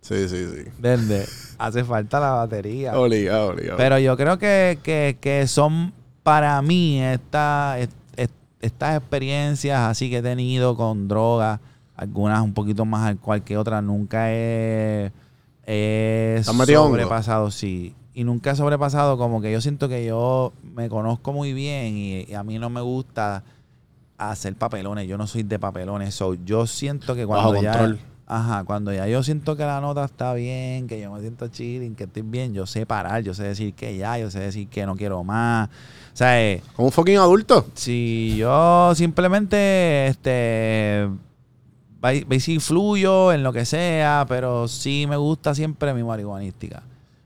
[0.01, 0.61] Sí, sí, sí.
[0.77, 1.53] ¿Entiendes?
[1.59, 2.97] Hace falta la batería.
[2.97, 3.77] Obligado, obligado.
[3.77, 5.93] Pero yo creo que, que, que son
[6.27, 11.61] para mí esta, est- est- estas experiencias así que he tenido con drogas,
[11.95, 15.09] algunas un poquito más alcohol que otras, nunca he,
[16.43, 17.95] sobrepasado, sí.
[18.13, 22.25] Y nunca he sobrepasado como que yo siento que yo me conozco muy bien y,
[22.27, 23.45] y a mí no me gusta
[24.17, 25.07] hacer papelones.
[25.07, 26.13] Yo no soy de papelones.
[26.13, 27.71] So, yo siento que cuando Bajo ya...
[27.71, 27.99] control.
[28.29, 31.95] Ajá, cuando ya yo siento que la nota está bien, que yo me siento chilling,
[31.95, 34.85] que estoy bien, yo sé parar, yo sé decir que ya, yo sé decir que
[34.85, 35.69] no quiero más.
[35.69, 37.67] O sea, eh, Como un fucking adulto.
[37.73, 41.07] si yo simplemente, este,
[42.39, 46.83] si fluyo en lo que sea, pero sí me gusta siempre mi marihuanística.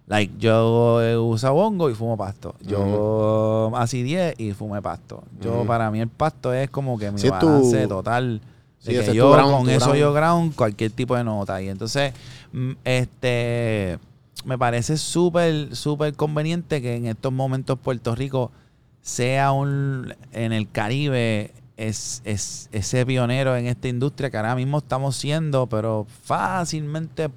[0.08, 2.54] Like, yo uso bongo y fumo pasto.
[2.62, 5.24] Yo así 10 y fumé pasto.
[5.40, 8.42] Yo, para mí el pasto es como que mi tu- balance total.
[8.82, 10.00] Sí, ese yo ground, con eso ground.
[10.00, 11.62] yo ground cualquier tipo de nota.
[11.62, 12.14] Y entonces,
[12.52, 14.00] mm, este,
[14.44, 18.52] me parece súper, súper conveniente que en estos momentos Puerto Rico
[19.02, 24.80] sea un, en el Caribe, es, es ese pionero en esta industria que ahora mismo
[24.80, 27.30] estamos siendo, pero fácilmente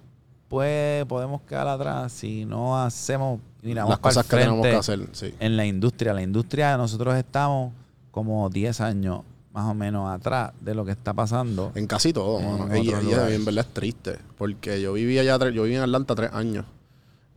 [0.49, 5.09] puede, podemos quedar atrás si no hacemos, miramos Las cosas que tenemos que hacer.
[5.13, 5.35] Sí.
[5.41, 6.15] en la industria.
[6.15, 7.73] La industria, nosotros estamos
[8.11, 9.21] como 10 años
[9.55, 11.71] más o menos atrás de lo que está pasando.
[11.77, 12.77] En casi todo, En mano.
[12.77, 14.19] Y, en verdad es triste.
[14.37, 16.67] Porque yo viví allá, yo viví en Atlanta tres años.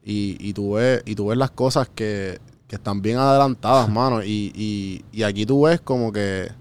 [0.04, 4.24] Y, y, tú ves, y tú ves las cosas que, que están bien adelantadas, mano.
[4.24, 6.52] Y, y, y aquí tú ves como que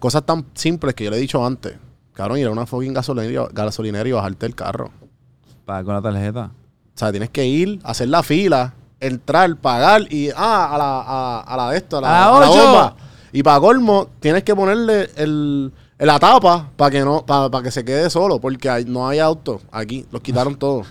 [0.00, 1.76] cosas tan simples que yo le he dicho antes.
[2.12, 4.90] Cabrón, ir a una fucking gasolinera, gasolinera y bajarte el carro.
[5.64, 6.50] Pagar con la tarjeta.
[6.96, 11.40] O sea, tienes que ir, hacer la fila, entrar, pagar y ah, a la, a,
[11.42, 13.07] a la de esto, a la, ¡A a la bomba.
[13.32, 17.84] Y para colmo, tienes que ponerle el, la tapa para que no, para, que se
[17.84, 20.86] quede solo, porque hay- no hay auto aquí, los quitaron todos.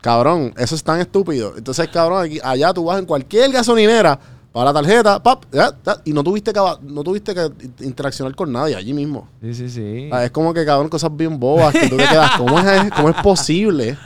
[0.00, 1.54] Cabrón, eso es tan estúpido.
[1.56, 4.18] Entonces, cabrón, aquí, allá tú vas en cualquier gasolinera,
[4.52, 7.50] para la tarjeta, pap, ya, ya, y no tuviste que no tuviste que
[7.84, 9.28] interaccionar con nadie allí mismo.
[9.42, 10.08] Sí, sí, sí.
[10.12, 12.32] Ah, Es como que, cabrón, cosas bien bobas que tú te quedas.
[12.38, 13.98] ¿Cómo es, cómo es posible?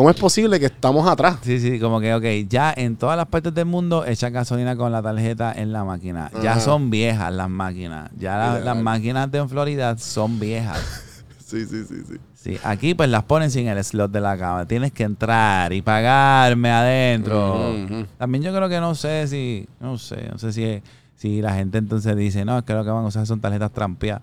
[0.00, 1.36] ¿Cómo es posible que estamos atrás?
[1.42, 4.90] Sí, sí, como que, ok, ya en todas las partes del mundo echan gasolina con
[4.90, 6.30] la tarjeta en la máquina.
[6.42, 8.10] Ya son viejas las máquinas.
[8.18, 10.80] Ya la- las máquinas de en Florida son viejas.
[11.44, 12.14] Sí, sí, sí, sí.
[12.34, 14.64] Sí, aquí pues las ponen sin el slot de la cama.
[14.64, 17.74] Tienes que entrar y pagarme adentro.
[18.16, 20.80] También yo creo que no sé si, no sé, no sé si,
[21.16, 23.70] si la gente entonces dice, no, es que lo que van a usar son tarjetas
[23.70, 24.22] trampeadas.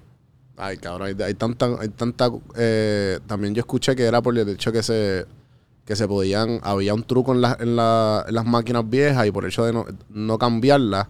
[0.60, 4.50] Ay, cabrón, hay, hay tanta, hay tanta, eh, también yo escuché que era por el
[4.50, 5.28] hecho que se,
[5.88, 9.32] que se podían, había un truco en, las- en, la- en las máquinas viejas y
[9.32, 11.08] por el hecho de no, no cambiarlas,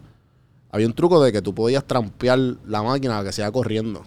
[0.72, 4.04] había un truco de que tú podías trampear la máquina a que sea corriendo.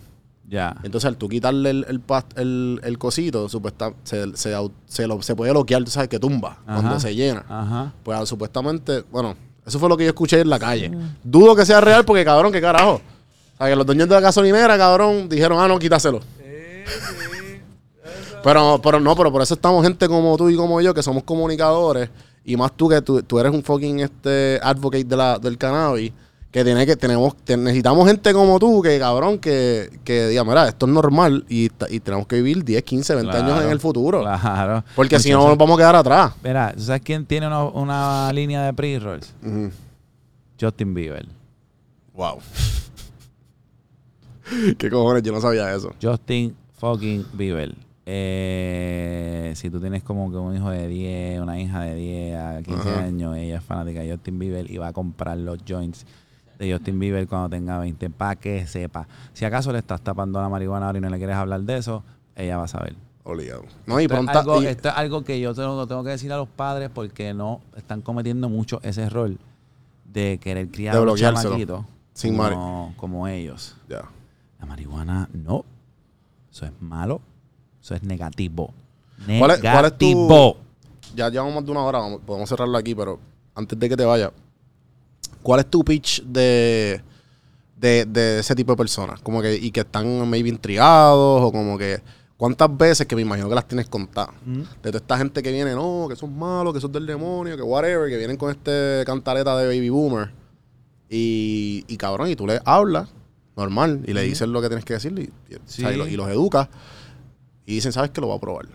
[0.48, 0.76] Ya.
[0.82, 4.54] Entonces, al tú quitarle el, el, pas- el, el cosito, supuesta, se, se,
[4.86, 6.80] se, lo- se puede bloquear, tú sabes, que tumba Ajá.
[6.80, 7.44] cuando se llena.
[7.48, 7.92] Ajá.
[8.02, 10.90] Pues ah, supuestamente, bueno, eso fue lo que yo escuché en la calle.
[11.24, 12.94] Dudo que sea real porque, cabrón, qué carajo.
[13.54, 16.20] O sea, que los dueños de la gasolinera, cabrón, dijeron, ah, no, quítaselo.
[18.42, 21.22] Pero, pero no, pero por eso estamos gente como tú y como yo, que somos
[21.24, 22.08] comunicadores,
[22.44, 26.12] y más tú que tú, tú eres un fucking este advocate de la, del cannabis,
[26.50, 30.68] que tiene que, tenemos, te- necesitamos gente como tú, que cabrón, que, que diga, mira,
[30.68, 34.20] esto es normal, y, y tenemos que vivir 10, 15, 20 años en el futuro.
[34.22, 34.84] Claro.
[34.96, 36.32] Porque si no, nos vamos a quedar atrás.
[36.42, 39.32] Mira, ¿tú sabes quién tiene una, una línea de pre-rolls?
[40.60, 41.26] Justin Bieber.
[42.14, 42.38] Wow.
[44.78, 45.22] ¿Qué cojones?
[45.22, 45.92] Yo no sabía eso.
[46.02, 47.74] Justin fucking Bieber.
[48.06, 52.62] Eh, si tú tienes como que un hijo de 10, una hija de 10 a
[52.62, 52.98] 15 Ajá.
[53.04, 56.06] años, ella es fanática de Justin Bieber y va a comprar los joints
[56.58, 59.06] de Justin Bieber cuando tenga 20, para que sepa.
[59.32, 62.02] Si acaso le estás tapando la marihuana ahora y no le quieres hablar de eso,
[62.36, 62.94] ella va a saber.
[63.24, 63.62] Obligado.
[63.86, 64.38] No, y Esto es, pronto.
[64.38, 67.32] algo, y- esto es algo que yo tengo, tengo que decir a los padres porque
[67.34, 69.30] no están cometiendo mucho ese error
[70.04, 71.84] de querer criar De a un chamaquito
[72.14, 73.76] Sin como, como ellos.
[73.88, 75.64] La marihuana no.
[76.50, 77.20] Eso es malo.
[77.82, 78.72] Eso es negativo.
[79.38, 80.56] ¿Cuál es- cuál es tu- Negativo.
[81.14, 81.98] Ya llevamos más de una hora.
[81.98, 83.18] vamos- podemos cerrarlo aquí, pero
[83.54, 84.32] antes de que te vaya,
[85.42, 87.00] ¿cuál es tu pitch de,
[87.76, 89.20] de, de ese tipo de personas?
[89.20, 92.00] Como que, y que están maybe intrigados, o como que.
[92.36, 94.34] ¿Cuántas veces que me imagino que las tienes contadas?
[94.46, 94.60] Mm.
[94.60, 97.62] De toda esta gente que viene, no, que son malos, que son del demonio, que
[97.62, 100.30] whatever, que vienen con este cantaleta de baby boomer.
[101.10, 103.08] Y, y cabrón, y tú le hablas
[103.56, 106.68] normal y le dices lo que tienes que decirle y, o sea, y los educas
[107.70, 108.66] y dicen, ¿sabes que Lo voy a probar.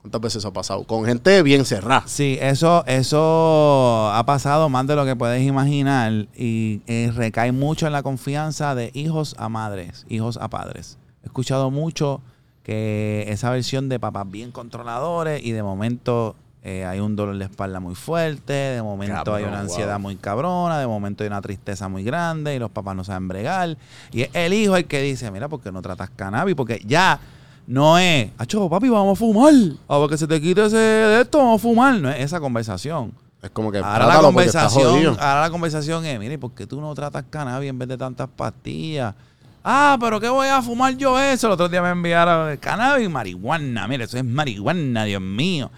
[0.00, 0.84] ¿Cuántas veces eso ha pasado?
[0.84, 2.04] Con gente bien cerrada.
[2.06, 7.86] Sí, eso, eso ha pasado más de lo que puedes imaginar y eh, recae mucho
[7.86, 10.98] en la confianza de hijos a madres, hijos a padres.
[11.22, 12.20] He escuchado mucho
[12.62, 17.46] que esa versión de papás bien controladores y de momento eh, hay un dolor de
[17.46, 20.02] espalda muy fuerte, de momento hay una ansiedad wow.
[20.02, 23.78] muy cabrona, de momento hay una tristeza muy grande y los papás no saben bregar.
[24.12, 26.54] Y es el hijo el que dice, mira, ¿por qué no tratas cannabis?
[26.54, 27.18] Porque ya
[27.66, 29.54] no es, acho, papi, vamos a fumar.
[29.88, 31.94] A que se te quite ese de esto, vamos a fumar.
[31.94, 33.12] No es esa conversación.
[33.42, 36.94] Es como que Ahora la conversación, ahora la conversación es, mire, ¿por qué tú no
[36.94, 39.14] tratas cannabis en vez de tantas pastillas?
[39.62, 41.46] Ah, pero ¿qué voy a fumar yo eso?
[41.46, 43.88] El otro día me enviaron cannabis y marihuana.
[43.88, 45.70] Mire, eso es marihuana, Dios mío.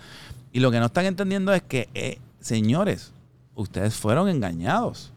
[0.52, 3.12] Y lo que no están entendiendo es que, eh, señores,
[3.54, 5.12] ustedes fueron engañados.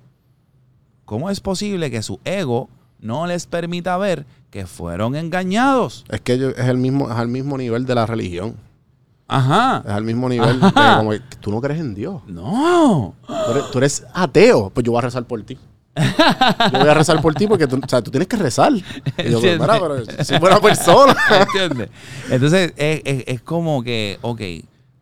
[1.06, 6.06] ¿Cómo es posible que su ego no les permita ver que fueron engañados?
[6.10, 8.56] Es que es el mismo, es al mismo nivel de la religión.
[9.28, 9.84] Ajá.
[9.86, 12.22] Es al mismo nivel de como que tú no crees en Dios.
[12.28, 13.14] No.
[13.28, 14.72] Tú eres, tú eres ateo.
[14.72, 15.58] Pues yo voy a rezar por ti.
[15.96, 18.72] Yo voy a rezar por ti porque tú, o sea, tú tienes que rezar.
[18.74, 18.86] Y yo,
[19.16, 19.60] pero, Entiende.
[19.60, 21.16] mira, pero soy buena persona.
[21.42, 21.90] ¿Entiendes?
[22.32, 24.42] Entonces, es, es- es como que, ok,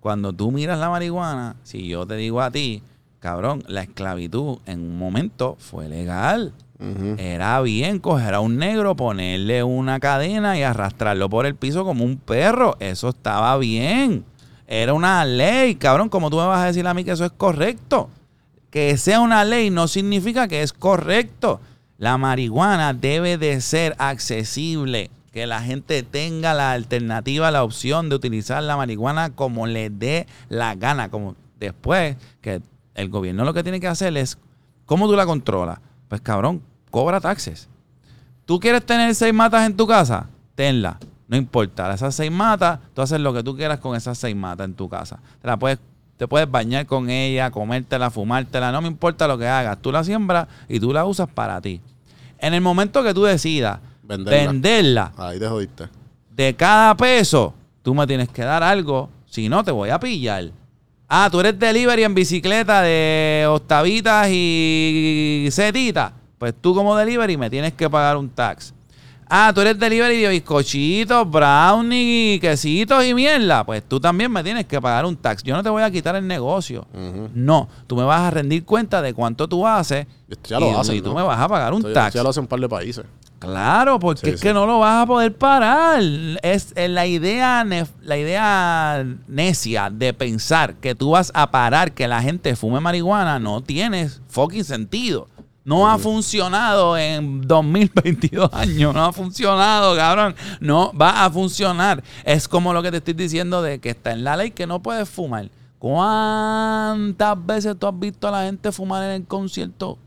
[0.01, 2.81] cuando tú miras la marihuana, si yo te digo a ti,
[3.19, 6.53] cabrón, la esclavitud en un momento fue legal.
[6.79, 12.05] Era bien coger a un negro, ponerle una cadena y arrastrarlo por el piso como
[12.05, 12.77] un perro.
[12.79, 14.25] Eso estaba bien.
[14.67, 16.09] Era una ley, cabrón.
[16.09, 18.09] como tú me vas a decir a mí que eso es correcto?
[18.69, 21.61] Que sea una ley no significa que es correcto.
[21.97, 25.09] La marihuana debe de ser accesible.
[25.31, 30.27] Que la gente tenga la alternativa, la opción de utilizar la marihuana como le dé
[30.49, 31.09] la gana.
[31.09, 32.61] Como después que
[32.93, 34.37] el gobierno lo que tiene que hacer es,
[34.85, 35.79] ¿cómo tú la controlas?
[36.07, 37.67] Pues cabrón, cobra taxes.
[38.45, 40.27] ¿Tú quieres tener seis matas en tu casa?
[40.55, 40.97] Tenla.
[41.27, 41.93] No importa.
[41.93, 44.87] Esas seis matas, tú haces lo que tú quieras con esas seis matas en tu
[44.87, 45.19] casa.
[45.41, 45.79] Te, la puedes,
[46.15, 48.71] te puedes bañar con ella, comértela, fumártela.
[48.71, 49.77] No me importa lo que hagas.
[49.81, 51.81] Tú la siembras y tú la usas para ti.
[52.39, 54.47] En el momento que tú decidas Venderla.
[54.51, 55.89] venderla Ahí te jodiste.
[56.33, 57.53] de cada peso,
[57.83, 59.09] tú me tienes que dar algo.
[59.25, 60.45] Si no, te voy a pillar.
[61.09, 66.11] Ah, tú eres delivery en bicicleta de octavitas y setitas.
[66.37, 68.73] Pues tú como delivery me tienes que pagar un tax.
[69.29, 73.65] Ah, tú eres delivery de bizcochitos, brownie, quesitos y mierda.
[73.65, 75.43] Pues tú también me tienes que pagar un tax.
[75.43, 76.85] Yo no te voy a quitar el negocio.
[77.33, 80.75] No, tú me vas a rendir cuenta de cuánto tú haces Esto ya lo y,
[80.75, 81.15] hacen, y tú ¿no?
[81.15, 82.13] me vas a pagar un Esto ya- tax.
[82.15, 83.05] Ya lo hacen un par de países.
[83.39, 84.47] Claro, porque Sí, es sí.
[84.47, 86.01] que no lo vas a poder parar.
[86.41, 92.07] Es la idea, nef- la idea necia de pensar que tú vas a parar que
[92.07, 95.27] la gente fume marihuana no tiene fucking sentido.
[95.63, 98.93] No ha funcionado en 2022 años.
[98.95, 100.33] No ha funcionado, cabrón.
[100.61, 102.01] No va a funcionar.
[102.23, 104.81] Es como lo que te estoy diciendo de que está en la ley que no
[104.81, 105.49] puedes fumar.
[105.77, 109.97] ¿Cuántas veces tú has visto a la gente fumar en el concierto?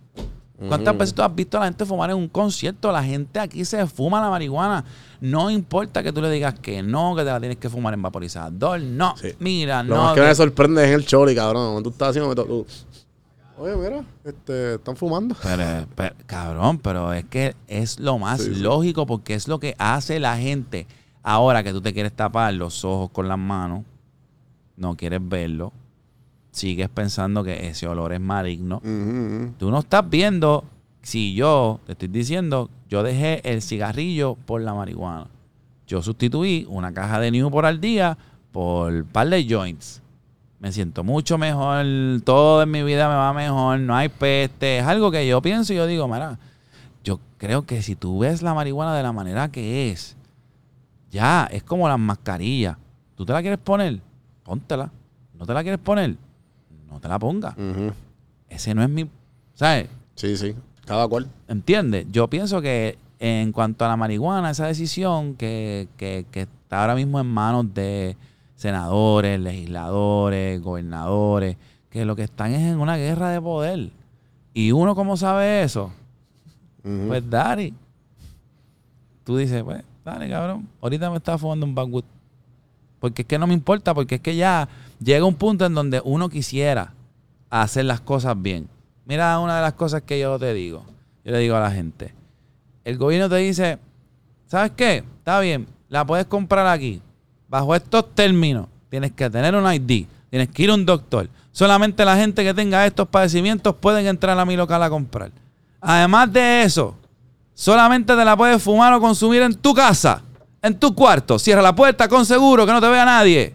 [0.68, 2.92] ¿Cuántas veces tú has visto a la gente fumar en un concierto?
[2.92, 4.84] La gente aquí se fuma la marihuana.
[5.20, 8.02] No importa que tú le digas que no, que te la tienes que fumar en
[8.02, 8.80] vaporizador.
[8.80, 9.28] No, Sí.
[9.38, 10.02] mira, Lo no.
[10.04, 11.72] más que que- me sorprende es el choli, cabrón.
[11.72, 12.34] Cuando tú estás haciendo...
[12.34, 12.66] tú-
[13.58, 15.34] Oye, mira, este, están fumando.
[15.42, 18.60] Pero, pero, cabrón, pero es que es lo más Sí, sí.
[18.60, 20.86] lógico porque es lo que hace la gente.
[21.22, 23.84] Ahora que tú te quieres tapar los ojos con las manos,
[24.76, 25.72] no quieres verlo,
[26.50, 28.80] sigues pensando que ese olor es maligno.
[29.58, 30.64] Tú no estás viendo
[31.02, 35.28] si yo te estoy diciendo, yo dejé el cigarrillo por la marihuana.
[35.86, 38.16] Yo sustituí una caja de Newport al día
[38.52, 40.02] por un par de joints.
[40.58, 41.84] Me siento mucho mejor,
[42.22, 44.78] todo en mi vida me va mejor, no hay peste.
[44.78, 46.38] Es algo que yo pienso y yo digo, mira,
[47.02, 50.16] yo creo que si tú ves la marihuana de la manera que es,
[51.10, 52.76] ya, es como las mascarillas.
[53.16, 54.00] ¿Tú te la quieres poner?
[54.44, 54.90] Póntela.
[55.38, 56.16] ¿No te la quieres poner?
[56.90, 57.54] No te la pongas.
[58.48, 59.08] Ese no es mi...
[59.54, 59.88] ¿Sabes?
[60.14, 60.54] Sí, sí.
[60.84, 61.28] Cada cual.
[61.48, 62.06] ¿Entiendes?
[62.10, 66.94] Yo pienso que en cuanto a la marihuana, esa decisión que, que- que está ahora
[66.94, 68.16] mismo en manos de
[68.56, 71.56] senadores, legisladores, gobernadores,
[71.90, 73.90] que lo que están es en una guerra de poder.
[74.54, 75.92] Y uno, ¿cómo sabe eso?
[76.82, 77.74] Pues Dari.
[79.24, 80.66] Tú dices, pues, dale, cabrón.
[80.80, 82.04] Ahorita me está fumando un backwood.
[82.98, 84.68] Porque es que no me importa, porque es que ya
[85.00, 86.92] llega un punto en donde uno quisiera
[87.48, 88.68] hacer las cosas bien.
[89.04, 90.84] Mira una de las cosas que yo te digo.
[91.24, 92.14] Yo le digo a la gente.
[92.84, 93.78] El gobierno te dice,
[94.46, 95.04] ¿sabes qué?
[95.18, 97.02] Está bien, la puedes comprar aquí.
[97.48, 101.28] Bajo estos términos, tienes que tener un ID, tienes que ir a un doctor.
[101.52, 105.32] Solamente la gente que tenga estos padecimientos pueden entrar a mi local a comprar.
[105.80, 106.96] Además de eso,
[107.54, 110.22] solamente te la puedes fumar o consumir en tu casa,
[110.62, 111.38] en tu cuarto.
[111.38, 113.54] Cierra la puerta con seguro, que no te vea nadie.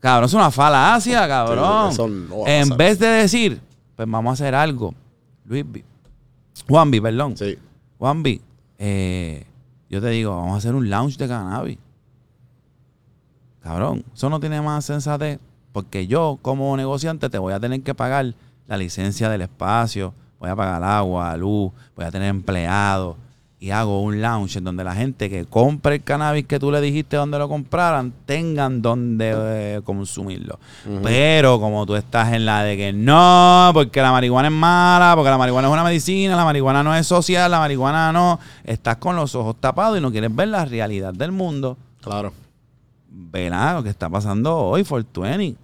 [0.00, 1.90] Cabrón, es una falacia, cabrón.
[1.90, 2.78] eso no va a en pasar.
[2.78, 3.60] vez de decir,
[3.94, 4.94] pues vamos a hacer algo.
[5.44, 5.84] Luis B.
[6.66, 7.36] Juanvi, perdón.
[7.36, 7.58] Sí.
[7.98, 8.40] Juanvi,
[8.78, 9.46] eh,
[9.90, 11.78] yo te digo, vamos a hacer un lounge de cannabis.
[13.62, 15.38] Cabrón, eso no tiene más sensatez.
[15.72, 18.34] Porque yo, como negociante, te voy a tener que pagar
[18.66, 23.16] la licencia del espacio, voy a pagar agua, luz, voy a tener empleados.
[23.62, 26.80] Y hago un lounge en donde la gente que compre el cannabis que tú le
[26.80, 30.58] dijiste donde lo compraran, tengan donde eh, consumirlo.
[31.02, 35.28] Pero como tú estás en la de que no, porque la marihuana es mala, porque
[35.28, 39.14] la marihuana es una medicina, la marihuana no es social, la marihuana no, estás con
[39.14, 41.76] los ojos tapados y no quieres ver la realidad del mundo.
[42.00, 42.32] Claro.
[43.10, 45.60] Verá lo que está pasando hoy, 420.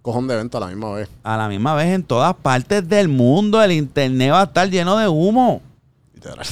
[0.00, 1.10] Cojón de venta a la misma vez.
[1.22, 4.96] A la misma vez en todas partes del mundo el internet va a estar lleno
[4.96, 5.60] de humo.
[6.24, 6.46] Literal.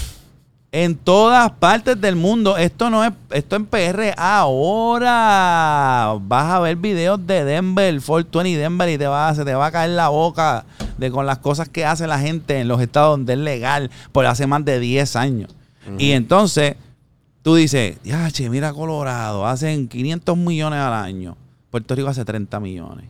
[0.75, 2.57] En todas partes del mundo.
[2.57, 6.17] Esto no es, esto en PR ahora.
[6.19, 9.71] Vas a ver videos de Denver, 420 Denver y te va, se te va a
[9.71, 10.65] caer la boca
[10.97, 14.25] de con las cosas que hace la gente en los estados donde es legal por
[14.25, 15.55] hace más de 10 años.
[15.99, 16.77] Y entonces
[17.43, 21.37] tú dices, ya, che, mira Colorado, hacen 500 millones al año.
[21.71, 23.07] Puerto Rico hace 30 millones.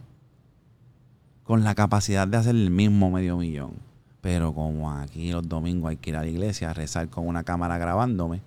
[1.44, 3.91] Con la capacidad de hacer el mismo medio millón.
[4.22, 7.42] Pero como aquí los domingos hay que ir a la iglesia a rezar con una
[7.42, 8.40] cámara grabándome,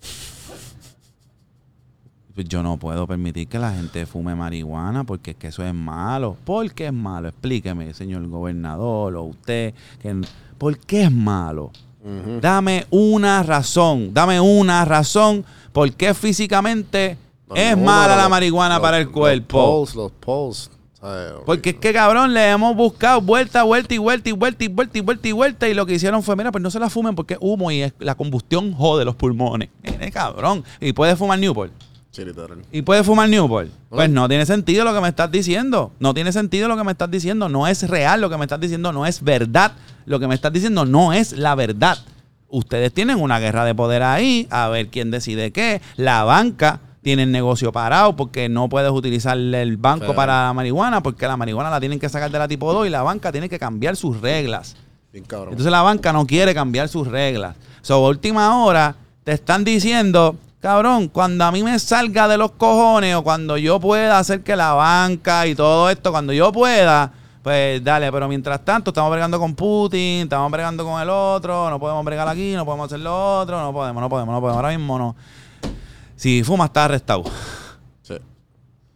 [2.34, 5.74] pues yo no puedo permitir que la gente fume marihuana porque es que eso es
[5.74, 6.36] malo.
[6.44, 7.28] ¿Por qué es malo?
[7.28, 9.74] Explíqueme, señor gobernador o usted.
[10.00, 10.22] Que,
[10.56, 11.72] ¿Por qué es malo?
[12.40, 17.18] Dame una razón, dame una razón por qué físicamente
[17.52, 19.58] es mala la marihuana para el cuerpo.
[19.58, 20.70] Los polls, los polls.
[21.44, 24.98] Porque es que cabrón, le hemos buscado vuelta, vuelta y vuelta y vuelta y vuelta
[24.98, 25.68] y vuelta y vuelta.
[25.68, 27.82] Y lo que hicieron fue, mira, pues no se la fumen porque es humo y
[27.82, 29.68] es- la combustión jode los pulmones.
[30.12, 30.64] Cabrón.
[30.80, 31.72] Y puedes fumar Newport.
[32.10, 32.62] Sí, literal.
[32.72, 33.68] Y puedes fumar Newport.
[33.90, 35.92] Pues no tiene sentido lo que me estás diciendo.
[36.00, 37.48] No tiene sentido lo que me estás diciendo.
[37.50, 38.90] No es real lo que me estás diciendo.
[38.90, 39.72] No es verdad.
[40.06, 41.98] Lo que me estás diciendo no es la verdad.
[42.48, 45.82] Ustedes tienen una guerra de poder ahí, a ver quién decide qué.
[45.96, 50.16] La banca tiene el negocio parado porque no puedes utilizar el banco Federal.
[50.16, 52.90] para la marihuana porque la marihuana la tienen que sacar de la tipo 2 y
[52.90, 54.74] la banca tiene que cambiar sus reglas.
[55.12, 55.50] Bien cabrón.
[55.50, 57.54] Entonces la banca no quiere cambiar sus reglas.
[57.80, 63.14] So, última hora te están diciendo, cabrón, cuando a mí me salga de los cojones
[63.14, 67.84] o cuando yo pueda hacer que la banca y todo esto, cuando yo pueda, Pues
[67.84, 72.04] dale, pero mientras tanto estamos bregando con Putin, estamos bregando con el otro, no podemos
[72.04, 74.56] bregar aquí, no podemos hacer lo otro, no podemos, no podemos, no podemos.
[74.56, 75.14] Ahora mismo no.
[76.16, 77.24] Si fuma, está arrestado.
[78.02, 78.14] Sí.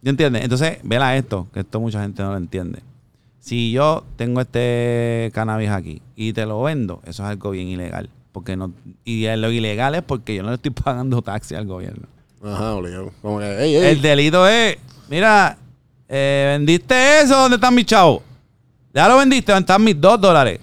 [0.01, 0.43] ¿Ya entiendes?
[0.43, 2.81] Entonces, vela esto, que esto mucha gente no lo entiende.
[3.39, 8.09] Si yo tengo este cannabis aquí y te lo vendo, eso es algo bien ilegal.
[8.31, 8.71] Porque no,
[9.03, 12.07] y lo ilegal es porque yo no le estoy pagando taxi al gobierno.
[12.43, 13.11] Ajá, obligado.
[13.21, 13.85] Como que, ey, ey.
[13.91, 14.77] El delito es,
[15.09, 15.57] mira,
[16.07, 18.21] eh, vendiste eso, ¿dónde están mis chavos?
[18.93, 20.59] Ya lo vendiste, ¿dónde están mis dos dólares?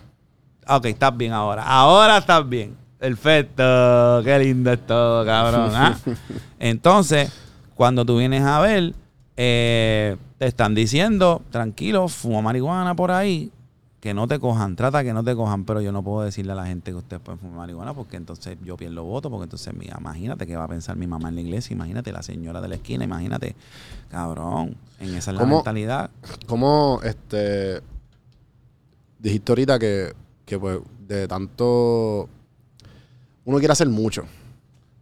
[0.66, 1.62] Ah, Ok, estás bien ahora.
[1.64, 2.76] Ahora estás bien.
[2.98, 4.22] Perfecto.
[4.24, 5.70] Qué lindo es todo, cabrón.
[5.74, 5.96] ¿ah?
[6.58, 7.30] Entonces,
[7.74, 8.94] cuando tú vienes a ver,
[9.36, 13.52] eh, te están diciendo, tranquilo, fuma marihuana por ahí,
[14.00, 16.54] que no te cojan, trata que no te cojan, pero yo no puedo decirle a
[16.56, 19.96] la gente que ustedes pueden fumar marihuana porque entonces yo pierdo voto, porque entonces, mira,
[20.00, 22.74] imagínate qué va a pensar mi mamá en la iglesia, imagínate la señora de la
[22.76, 23.54] esquina, imagínate,
[24.08, 26.10] cabrón, en esa es la mentalidad.
[26.46, 27.80] ¿Cómo este
[29.20, 30.14] dijiste ahorita que,
[30.44, 32.28] que pues de tanto
[33.48, 34.24] uno quiere hacer mucho?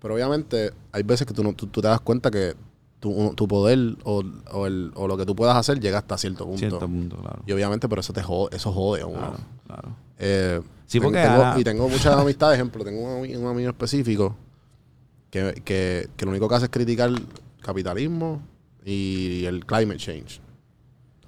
[0.01, 2.55] Pero obviamente hay veces que tú, no, tú, tú te das cuenta que
[3.01, 6.45] tu, tu poder o, o el- o lo que tú puedas hacer llega hasta cierto
[6.45, 6.59] punto.
[6.59, 7.43] Cierto punto, claro.
[7.47, 9.19] Y obviamente pero eso te jode, eso jode a uno.
[9.19, 9.37] Claro,
[9.67, 9.97] claro.
[10.19, 14.37] Eh, Sí, porque tengo, y tengo muchas amistades, ejemplo, tengo un, ami- un amigo específico
[15.31, 17.27] que, que, que lo único que hace es criticar el
[17.61, 18.41] capitalismo
[18.85, 20.41] y el climate change.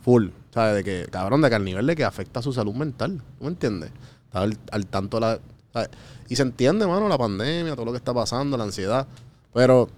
[0.00, 0.28] Full.
[0.54, 0.76] ¿Sabes?
[0.76, 3.16] De que, cabrón, de que al nivel de que afecta a su salud mental.
[3.16, 3.90] ¿No me entiendes?
[4.26, 5.40] Está al, al tanto la.
[5.72, 5.88] ¿Sabes?
[6.28, 9.06] Y se entiende, mano, la pandemia, todo lo que está pasando, la ansiedad.
[9.54, 9.88] Pero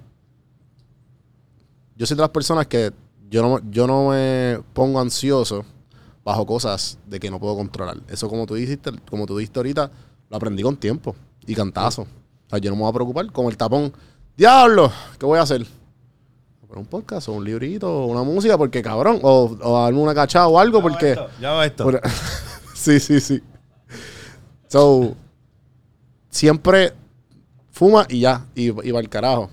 [1.97, 2.93] yo soy de las personas que
[3.29, 5.65] yo no, yo no me pongo ansioso
[6.25, 7.99] bajo cosas de que no puedo controlar.
[8.09, 9.91] Eso como tú dijiste, como tú dijiste ahorita,
[10.29, 11.15] lo aprendí con tiempo
[11.47, 12.03] y cantazo.
[12.03, 13.93] O sea, yo no me voy a preocupar como el tapón.
[14.37, 15.67] Diablo, ¿qué voy a hacer?
[16.73, 20.47] Un podcast o un librito o una música porque cabrón, o, o darme una cachada
[20.47, 21.17] o algo porque...
[21.41, 21.83] Yo hago esto.
[21.83, 22.01] por-
[22.75, 23.43] sí, sí, sí.
[24.69, 25.17] So,
[26.31, 26.95] siempre
[27.71, 29.51] fuma y ya, y, y va al carajo.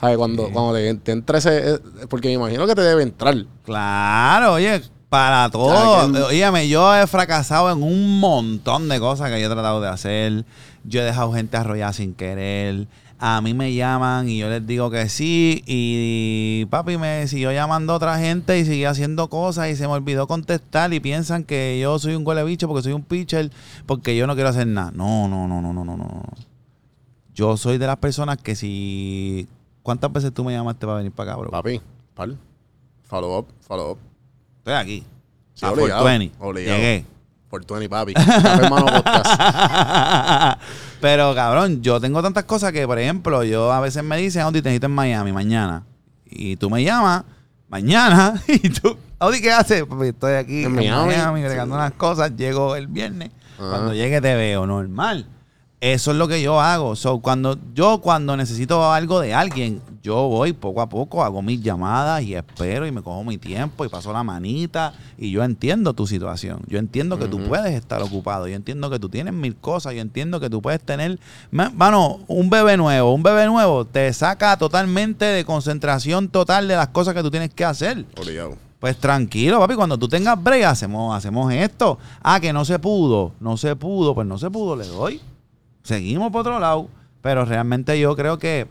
[0.00, 0.16] ¿Sabes?
[0.16, 1.74] Cuando, cuando te, te entra ese...
[1.74, 1.78] eh,
[2.08, 3.34] Porque me imagino que te debe entrar.
[3.64, 6.26] Claro, oye, para todo.
[6.28, 10.44] Óyeme, yo he fracasado en un montón de cosas que yo he tratado de hacer.
[10.84, 12.86] Yo he dejado gente arrollada sin querer.
[13.20, 15.64] A mí me llaman y yo les digo que sí.
[15.66, 19.94] Y papi me siguió llamando a otra gente y seguía haciendo cosas y se me
[19.94, 23.50] olvidó contestar y piensan que yo soy un huele bicho porque soy un pitcher
[23.86, 24.92] porque yo no quiero hacer nada.
[24.92, 26.22] No, no, no, no, no, no, no.
[27.34, 29.48] Yo soy de las personas que si...
[29.82, 31.50] ¿Cuántas veces tú me llamaste para venir para acá, bro?
[31.50, 31.80] Papi,
[32.14, 32.38] pal.
[33.04, 33.98] Follow up, follow up.
[34.58, 35.04] Estoy aquí.
[35.54, 36.44] Sí, a obligado, 420.
[36.44, 36.76] obligado.
[36.78, 37.04] Llegué.
[37.48, 38.14] Por 20, papi.
[41.00, 44.60] Pero cabrón, yo tengo tantas cosas que, por ejemplo, yo a veces me dicen, Audi,
[44.60, 45.84] te necesito en Miami mañana.
[46.26, 47.24] Y tú me llamas
[47.68, 49.84] mañana y tú, Audi, ¿qué haces?
[50.02, 51.08] Estoy aquí En en, Miami.
[51.08, 52.36] Miami, agregando unas cosas.
[52.36, 53.30] Llego el viernes.
[53.56, 55.26] Cuando llegue te veo normal.
[55.80, 56.96] Eso es lo que yo hago.
[56.96, 61.60] So, cuando yo cuando necesito algo de alguien, yo voy poco a poco, hago mis
[61.62, 65.92] llamadas y espero y me cojo mi tiempo y paso la manita y yo entiendo
[65.94, 66.62] tu situación.
[66.66, 68.48] Yo entiendo que tú puedes estar ocupado.
[68.48, 69.94] Yo entiendo que tú tienes mil cosas.
[69.94, 71.20] Yo entiendo que tú puedes tener,
[71.52, 73.14] ma- mano, un bebé nuevo.
[73.14, 77.54] Un bebé nuevo te saca totalmente de concentración total de las cosas que tú tienes
[77.54, 78.04] que hacer.
[78.20, 78.56] Obligado.
[78.80, 81.98] Pues tranquilo, papi, cuando tú tengas break, hacemos, hacemos esto.
[82.22, 85.20] Ah, que no se pudo, no se pudo, pues no se pudo, le doy.
[85.88, 86.86] Seguimos por otro lado.
[87.22, 88.68] Pero realmente yo creo que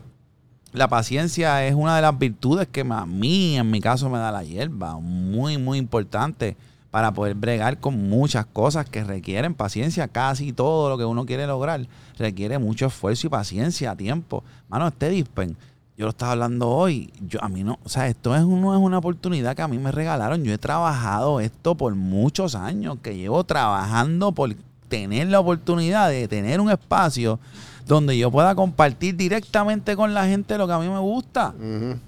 [0.72, 4.30] la paciencia es una de las virtudes que a mí, en mi caso, me da
[4.30, 5.00] la hierba.
[5.00, 6.56] Muy, muy importante
[6.92, 10.06] para poder bregar con muchas cosas que requieren paciencia.
[10.06, 14.44] Casi todo lo que uno quiere lograr requiere mucho esfuerzo y paciencia tiempo.
[14.68, 15.56] Mano, este dispen,
[15.96, 17.12] yo lo estaba hablando hoy.
[17.26, 19.78] Yo, a mí no, o sea, esto es, no es una oportunidad que a mí
[19.78, 20.44] me regalaron.
[20.44, 24.54] Yo he trabajado esto por muchos años, que llevo trabajando por
[24.88, 27.38] tener la oportunidad de tener un espacio
[27.86, 31.54] donde yo pueda compartir directamente con la gente lo que a mí me gusta.
[31.58, 31.98] Ujú.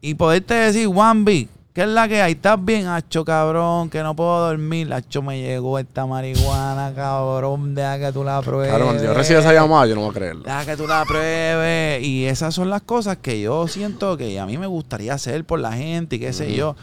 [0.00, 2.32] Y poderte decir, Wambi, ¿qué es la que hay?
[2.32, 3.90] ¿Estás bien, Hacho, cabrón?
[3.90, 4.90] Que no puedo dormir.
[4.94, 7.74] Hacho, me llegó esta marihuana, cabrón.
[7.74, 8.70] Deja que tú la pruebes.
[8.70, 10.42] Claro, cuando yo recibo esa llamada, yo no voy a creerlo.
[10.42, 12.02] Deja que tú la pruebes.
[12.02, 15.60] Y esas son las cosas que yo siento que a mí me gustaría hacer por
[15.60, 16.76] la gente y qué sé yo.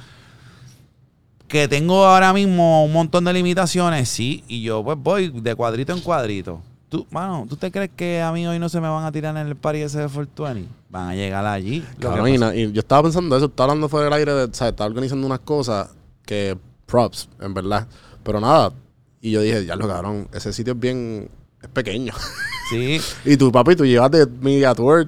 [1.48, 4.44] Que tengo ahora mismo un montón de limitaciones, sí.
[4.48, 6.61] Y yo pues voy de cuadrito en cuadrito.
[6.90, 9.36] Tú, mano, ¿tú te crees que a mí hoy no se me van a tirar
[9.36, 10.69] en el party ese de 420?
[10.90, 11.84] Van a llegar allí.
[11.99, 14.88] Cabrón, y, yo estaba pensando eso, estaba hablando fuera del aire, de, o sea, estaba
[14.88, 15.90] organizando unas cosas
[16.26, 17.88] que props, en verdad.
[18.24, 18.72] Pero nada,
[19.22, 21.30] y yo dije, ya lo cabrón, ese sitio es bien,
[21.61, 22.14] es pequeño.
[22.69, 23.02] Sí.
[23.26, 25.07] y tu papi, tú llevas de Media Tour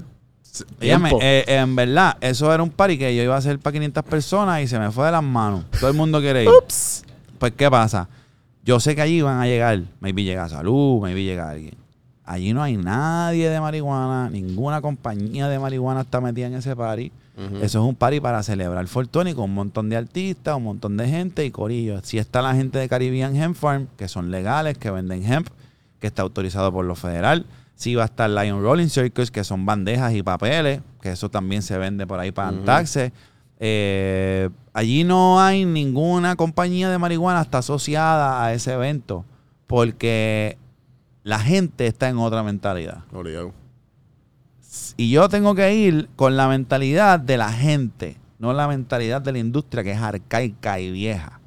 [0.82, 4.04] Óyeme, eh, en verdad, eso era un party que yo iba a hacer para 500
[4.04, 5.66] personas y se me fue de las manos.
[5.80, 6.50] Todo el mundo quiere ir.
[7.38, 8.08] Pues, ¿qué pasa?
[8.64, 11.76] Yo sé que allí van a llegar, maybe llega Salud, maybe llega alguien.
[12.26, 17.12] Allí no hay nadie de marihuana, ninguna compañía de marihuana está metida en ese party.
[17.62, 21.08] Eso es un party para celebrar Fortuny con un montón de artistas, un montón de
[21.08, 22.02] gente y corillos.
[22.04, 25.48] Si está la gente de Caribbean Hemp Farm, que son legales, que venden hemp,
[26.02, 27.46] que está autorizado por lo federal.
[27.80, 31.62] Si va a estar Lion Rolling Circus, que son bandejas y papeles, que eso también
[31.62, 33.14] se vende por ahí para taxes.
[33.58, 39.24] Eh, allí no hay ninguna compañía de marihuana está asociada a ese evento
[39.66, 40.58] porque
[41.24, 43.06] la gente está en otra mentalidad.
[43.14, 43.54] Obligado.
[44.98, 49.32] Y yo tengo que ir con la mentalidad de la gente, no la mentalidad de
[49.32, 51.40] la industria que es arcaica y vieja.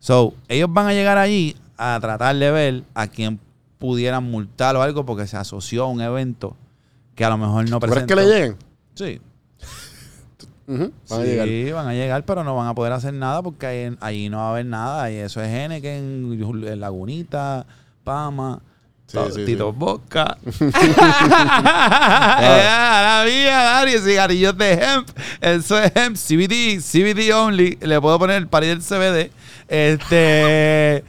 [0.00, 3.38] So, ellos van a llegar allí a tratar de ver a quién
[3.78, 6.56] pudieran multar o algo porque se asoció a un evento
[7.14, 8.14] que a lo mejor no ¿Tú crees presentó.
[8.14, 8.56] que le lleguen?
[8.94, 9.20] Sí.
[10.66, 11.48] Van a llegar.
[11.74, 14.48] van a llegar, pero no van a poder hacer nada porque ahí, ahí no va
[14.48, 15.10] a haber nada.
[15.10, 17.64] Y eso es Henneken, en Lagunita,
[18.04, 18.60] Pama,
[19.06, 19.72] Sí, to- sí, Tito.
[19.72, 20.36] Bosca.
[21.38, 25.08] la mía, Dari, cigarrillos de hemp.
[25.40, 27.78] Eso es hemp, CBD, CBD only.
[27.80, 29.30] Le puedo poner el pari del CBD.
[29.68, 31.04] Este.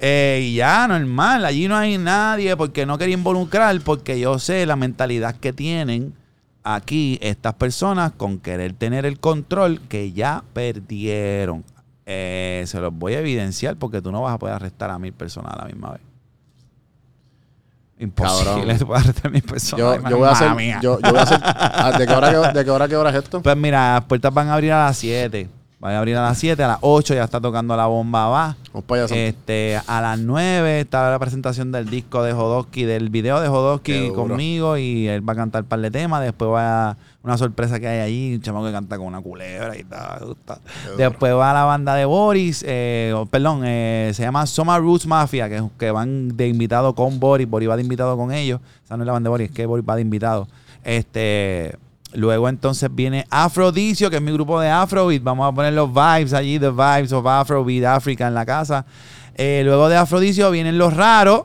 [0.00, 1.44] Eh, y ya, normal.
[1.44, 6.14] Allí no hay nadie porque no quería involucrar, porque yo sé la mentalidad que tienen
[6.62, 11.64] aquí estas personas con querer tener el control que ya perdieron.
[12.06, 15.12] Eh, se los voy a evidenciar porque tú no vas a poder arrestar a mil
[15.12, 16.00] personas a la misma vez.
[17.98, 20.02] Imposible, tú puedes arrestar a mil personas.
[20.02, 20.80] Yo, yo voy a hacer.
[20.80, 21.98] Yo, yo voy a hacer.
[21.98, 23.42] ¿De qué hora, de qué hora, qué hora es esto?
[23.42, 25.48] Pues mira, las puertas van a abrir a las 7.
[25.80, 28.56] Van a abrir a las 7, a las 8 ya está tocando la bomba va.
[29.10, 34.10] Este, a las 9 está la presentación del disco de Jodosky, del video de Jodosky
[34.12, 36.20] conmigo y él va a cantar un par de temas.
[36.22, 39.76] Después va a una sorpresa que hay allí, un chamaco que canta con una culebra
[39.76, 40.36] y tal.
[40.96, 45.48] Después va la banda de Boris, eh, oh, perdón, eh, se llama Soma Roots Mafia,
[45.48, 48.60] que, que van de invitado con Boris, Boris va de invitado con ellos.
[48.84, 50.48] Esa no es la banda de Boris, es que Boris va de invitado.
[50.82, 51.76] Este,
[52.14, 55.22] luego entonces viene Afrodicio, que es mi grupo de Afrobeat.
[55.22, 58.86] Vamos a poner los vibes allí, the vibes of Afrobeat Africa en la casa.
[59.34, 61.44] Eh, luego de Afrodicio vienen los raros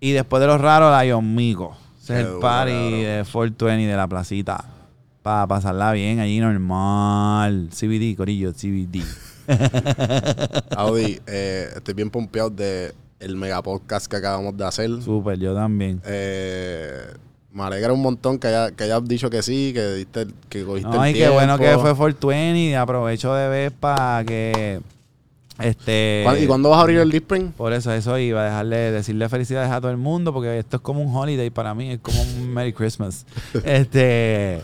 [0.00, 1.76] y después de los raros Lion Mico.
[2.02, 3.00] Ese es el party cabrón.
[3.00, 4.64] de 420 de la placita.
[5.22, 7.68] Para pasarla bien allí normal.
[7.70, 9.04] CBD, Corillo, CBD.
[10.76, 14.90] Audi, eh, estoy bien pompeado de el mega podcast que acabamos de hacer.
[15.00, 16.02] Súper, yo también.
[16.04, 17.06] Eh,
[17.52, 20.88] me alegra un montón que, haya, que hayas dicho que sí, que diste, que cogiste
[20.90, 21.82] No, el y qué bueno que tiempo.
[21.82, 24.80] fue 420 y aprovecho de ver para que
[25.60, 27.54] este ¿Cuándo- ¿Y cuándo vas a abrir el Disprint?
[27.54, 30.82] por eso eso iba a dejarle decirle felicidades a todo el mundo porque esto es
[30.82, 33.26] como un holiday para mí, es como un Merry Christmas.
[33.64, 34.62] este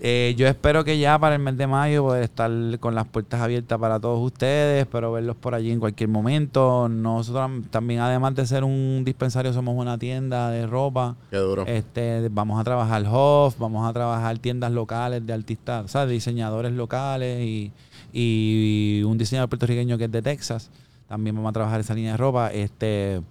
[0.00, 3.40] eh, yo espero que ya para el mes de mayo poder estar con las puertas
[3.40, 6.88] abiertas para todos ustedes, espero verlos por allí en cualquier momento.
[6.88, 11.16] Nosotros también, además de ser un dispensario, somos una tienda de ropa.
[11.30, 11.64] Qué duro.
[11.66, 16.12] Este, vamos a trabajar Hoff, vamos a trabajar tiendas locales de artistas, o sea, de
[16.12, 17.72] diseñadores locales y,
[18.12, 20.70] y un diseñador puertorriqueño que es de Texas.
[21.08, 22.52] También vamos a trabajar esa línea de ropa.
[22.52, 23.22] Este,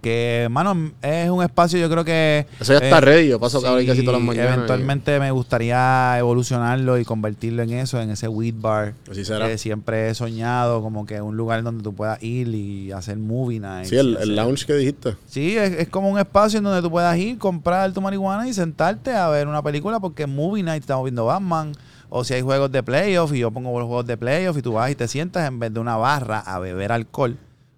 [0.00, 2.46] que, mano, es un espacio, yo creo que.
[2.60, 3.28] Eso ya está eh, ready.
[3.28, 4.54] Yo paso cada sí, casi todas las mañanas.
[4.54, 8.94] Eventualmente me gustaría evolucionarlo y convertirlo en eso, en ese weed bar.
[9.10, 9.46] Así será.
[9.46, 13.60] Que siempre he soñado, como que un lugar donde tú puedas ir y hacer movie
[13.60, 13.88] nights.
[13.88, 15.16] Sí, el, el lounge que dijiste.
[15.26, 18.52] Sí, es, es como un espacio en donde tú puedas ir, comprar tu marihuana y
[18.52, 21.72] sentarte a ver una película porque en Movie Night estamos viendo Batman.
[22.16, 24.74] O si hay juegos de playoff y yo pongo los juegos de playoff y tú
[24.74, 27.36] vas y te sientas en vez de una barra a beber alcohol,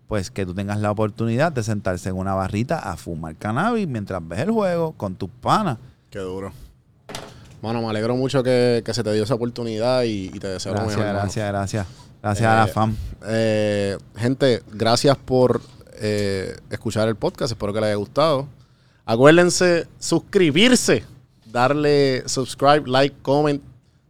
[0.08, 4.26] pues que tú tengas la oportunidad de sentarse en una barrita a fumar cannabis mientras
[4.26, 5.78] ves el juego con tus panas.
[6.10, 6.52] Qué duro.
[7.62, 10.72] Mano, me alegro mucho que, que se te dio esa oportunidad y, y te deseo
[10.72, 11.06] lo Gracias, mejor.
[11.06, 11.18] mano.
[11.20, 11.86] gracias, gracias.
[12.22, 12.96] Gracias a la Eh, fam.
[13.26, 15.60] Eh, gente, gracias por
[15.98, 17.52] eh, escuchar el podcast.
[17.52, 18.46] Espero que les haya gustado.
[19.04, 21.04] Acuérdense suscribirse,
[21.46, 23.62] darle subscribe, like, comment.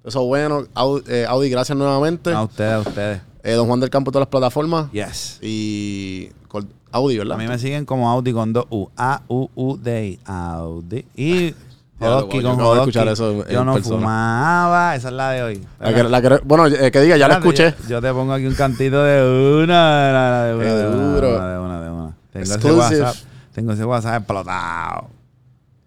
[0.04, 0.64] Eso bueno.
[0.74, 2.32] Audi, Audi, gracias nuevamente.
[2.32, 3.20] A ustedes, a ustedes.
[3.46, 4.90] Eh, Don Juan del Campo, todas las plataformas.
[4.90, 5.38] Yes.
[5.40, 7.36] Y con Audi, ¿verdad?
[7.36, 8.88] A mí me siguen como Audi con dos U.
[8.96, 10.18] A-U-U-D-I.
[10.24, 11.04] Audi.
[11.14, 11.50] Y
[12.00, 12.78] yo con Jodosky.
[12.80, 13.98] escuchar eso Yo no persona.
[13.98, 14.96] fumaba.
[14.96, 15.64] Esa es la de hoy.
[15.78, 17.72] La que- la que- bueno, eh, que diga, ya la escuché.
[17.82, 21.12] Yo, yo te pongo aquí un cantito de una, de una, de una, de una,
[21.14, 21.28] duro.
[21.30, 22.16] de una, de una, de una.
[22.32, 23.00] Tengo ese.
[23.02, 23.16] WhatsApp.
[23.54, 25.08] Tengo ese WhatsApp explotado.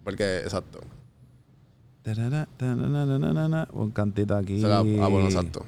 [0.02, 0.80] Porque, exacto.
[3.72, 4.62] Un cantito aquí.
[4.64, 5.64] Ah, bueno, exacto.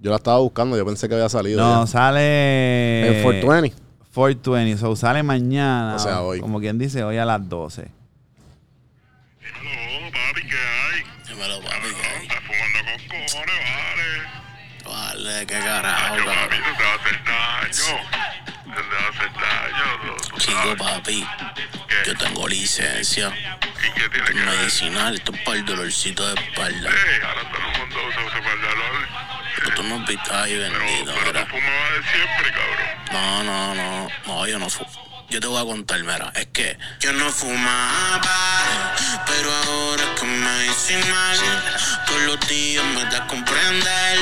[0.00, 1.60] Yo la estaba buscando, yo pensé que había salido.
[1.60, 1.86] No, ya.
[1.90, 3.18] sale.
[3.18, 3.74] en 420.
[4.14, 4.78] 420.
[4.80, 5.94] So sale mañana.
[5.96, 6.40] O sea, hoy.
[6.40, 7.82] Como quien dice, hoy a las 12.
[9.40, 11.02] Dímelo, papi, ¿qué hay?
[11.28, 11.70] Dímelo, papi.
[11.70, 13.60] Cabrón, estás fumando con cojones,
[14.84, 15.24] vale.
[15.24, 16.48] Vale, qué carajo, Yo, cabrón.
[16.48, 16.56] papi,
[17.70, 17.96] eso
[18.66, 20.64] te va a hacer daño.
[20.64, 21.26] digo, papi,
[22.06, 23.28] yo tengo licencia.
[23.28, 24.46] ¿Y qué tiene que ver?
[24.46, 26.90] Medicinal, esto es para el dolorcito de espalda.
[26.90, 29.08] Eh, ahora todo el mundo usa usa para el dolor.
[29.58, 31.44] Pero tú no viste, ay, Pero, bendito, pero mira.
[31.44, 32.88] tú fumabas de siempre, cabrón.
[33.12, 35.08] No, no, no, no, yo no fumo.
[35.30, 38.94] Yo te voy a contar, mira, es que yo no fumaba,
[39.26, 41.38] pero ahora es que me hice mal.
[42.06, 44.18] Todos los días me da con prender,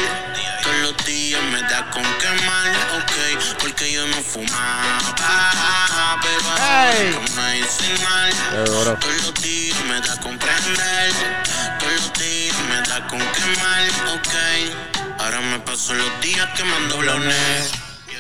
[0.65, 3.13] todos los días me da con quemar, ok,
[3.61, 8.33] porque yo no fumaba, pero ahora que me hice mal.
[8.65, 11.13] Todos los días me da con prender,
[11.79, 14.35] todos los días me da con quemar, ok.
[15.27, 17.73] Ahora me paso los días quemando blones.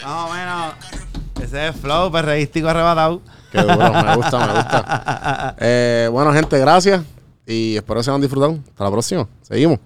[0.02, 0.74] Más o menos.
[1.40, 3.22] Ese es flow perreístico arrebatado.
[3.52, 5.54] Qué duro, me gusta, me gusta.
[5.60, 7.04] Eh, bueno, gente, gracias.
[7.46, 8.58] Y espero que se hayan disfrutado.
[8.70, 9.28] Hasta la próxima.
[9.42, 9.78] Seguimos.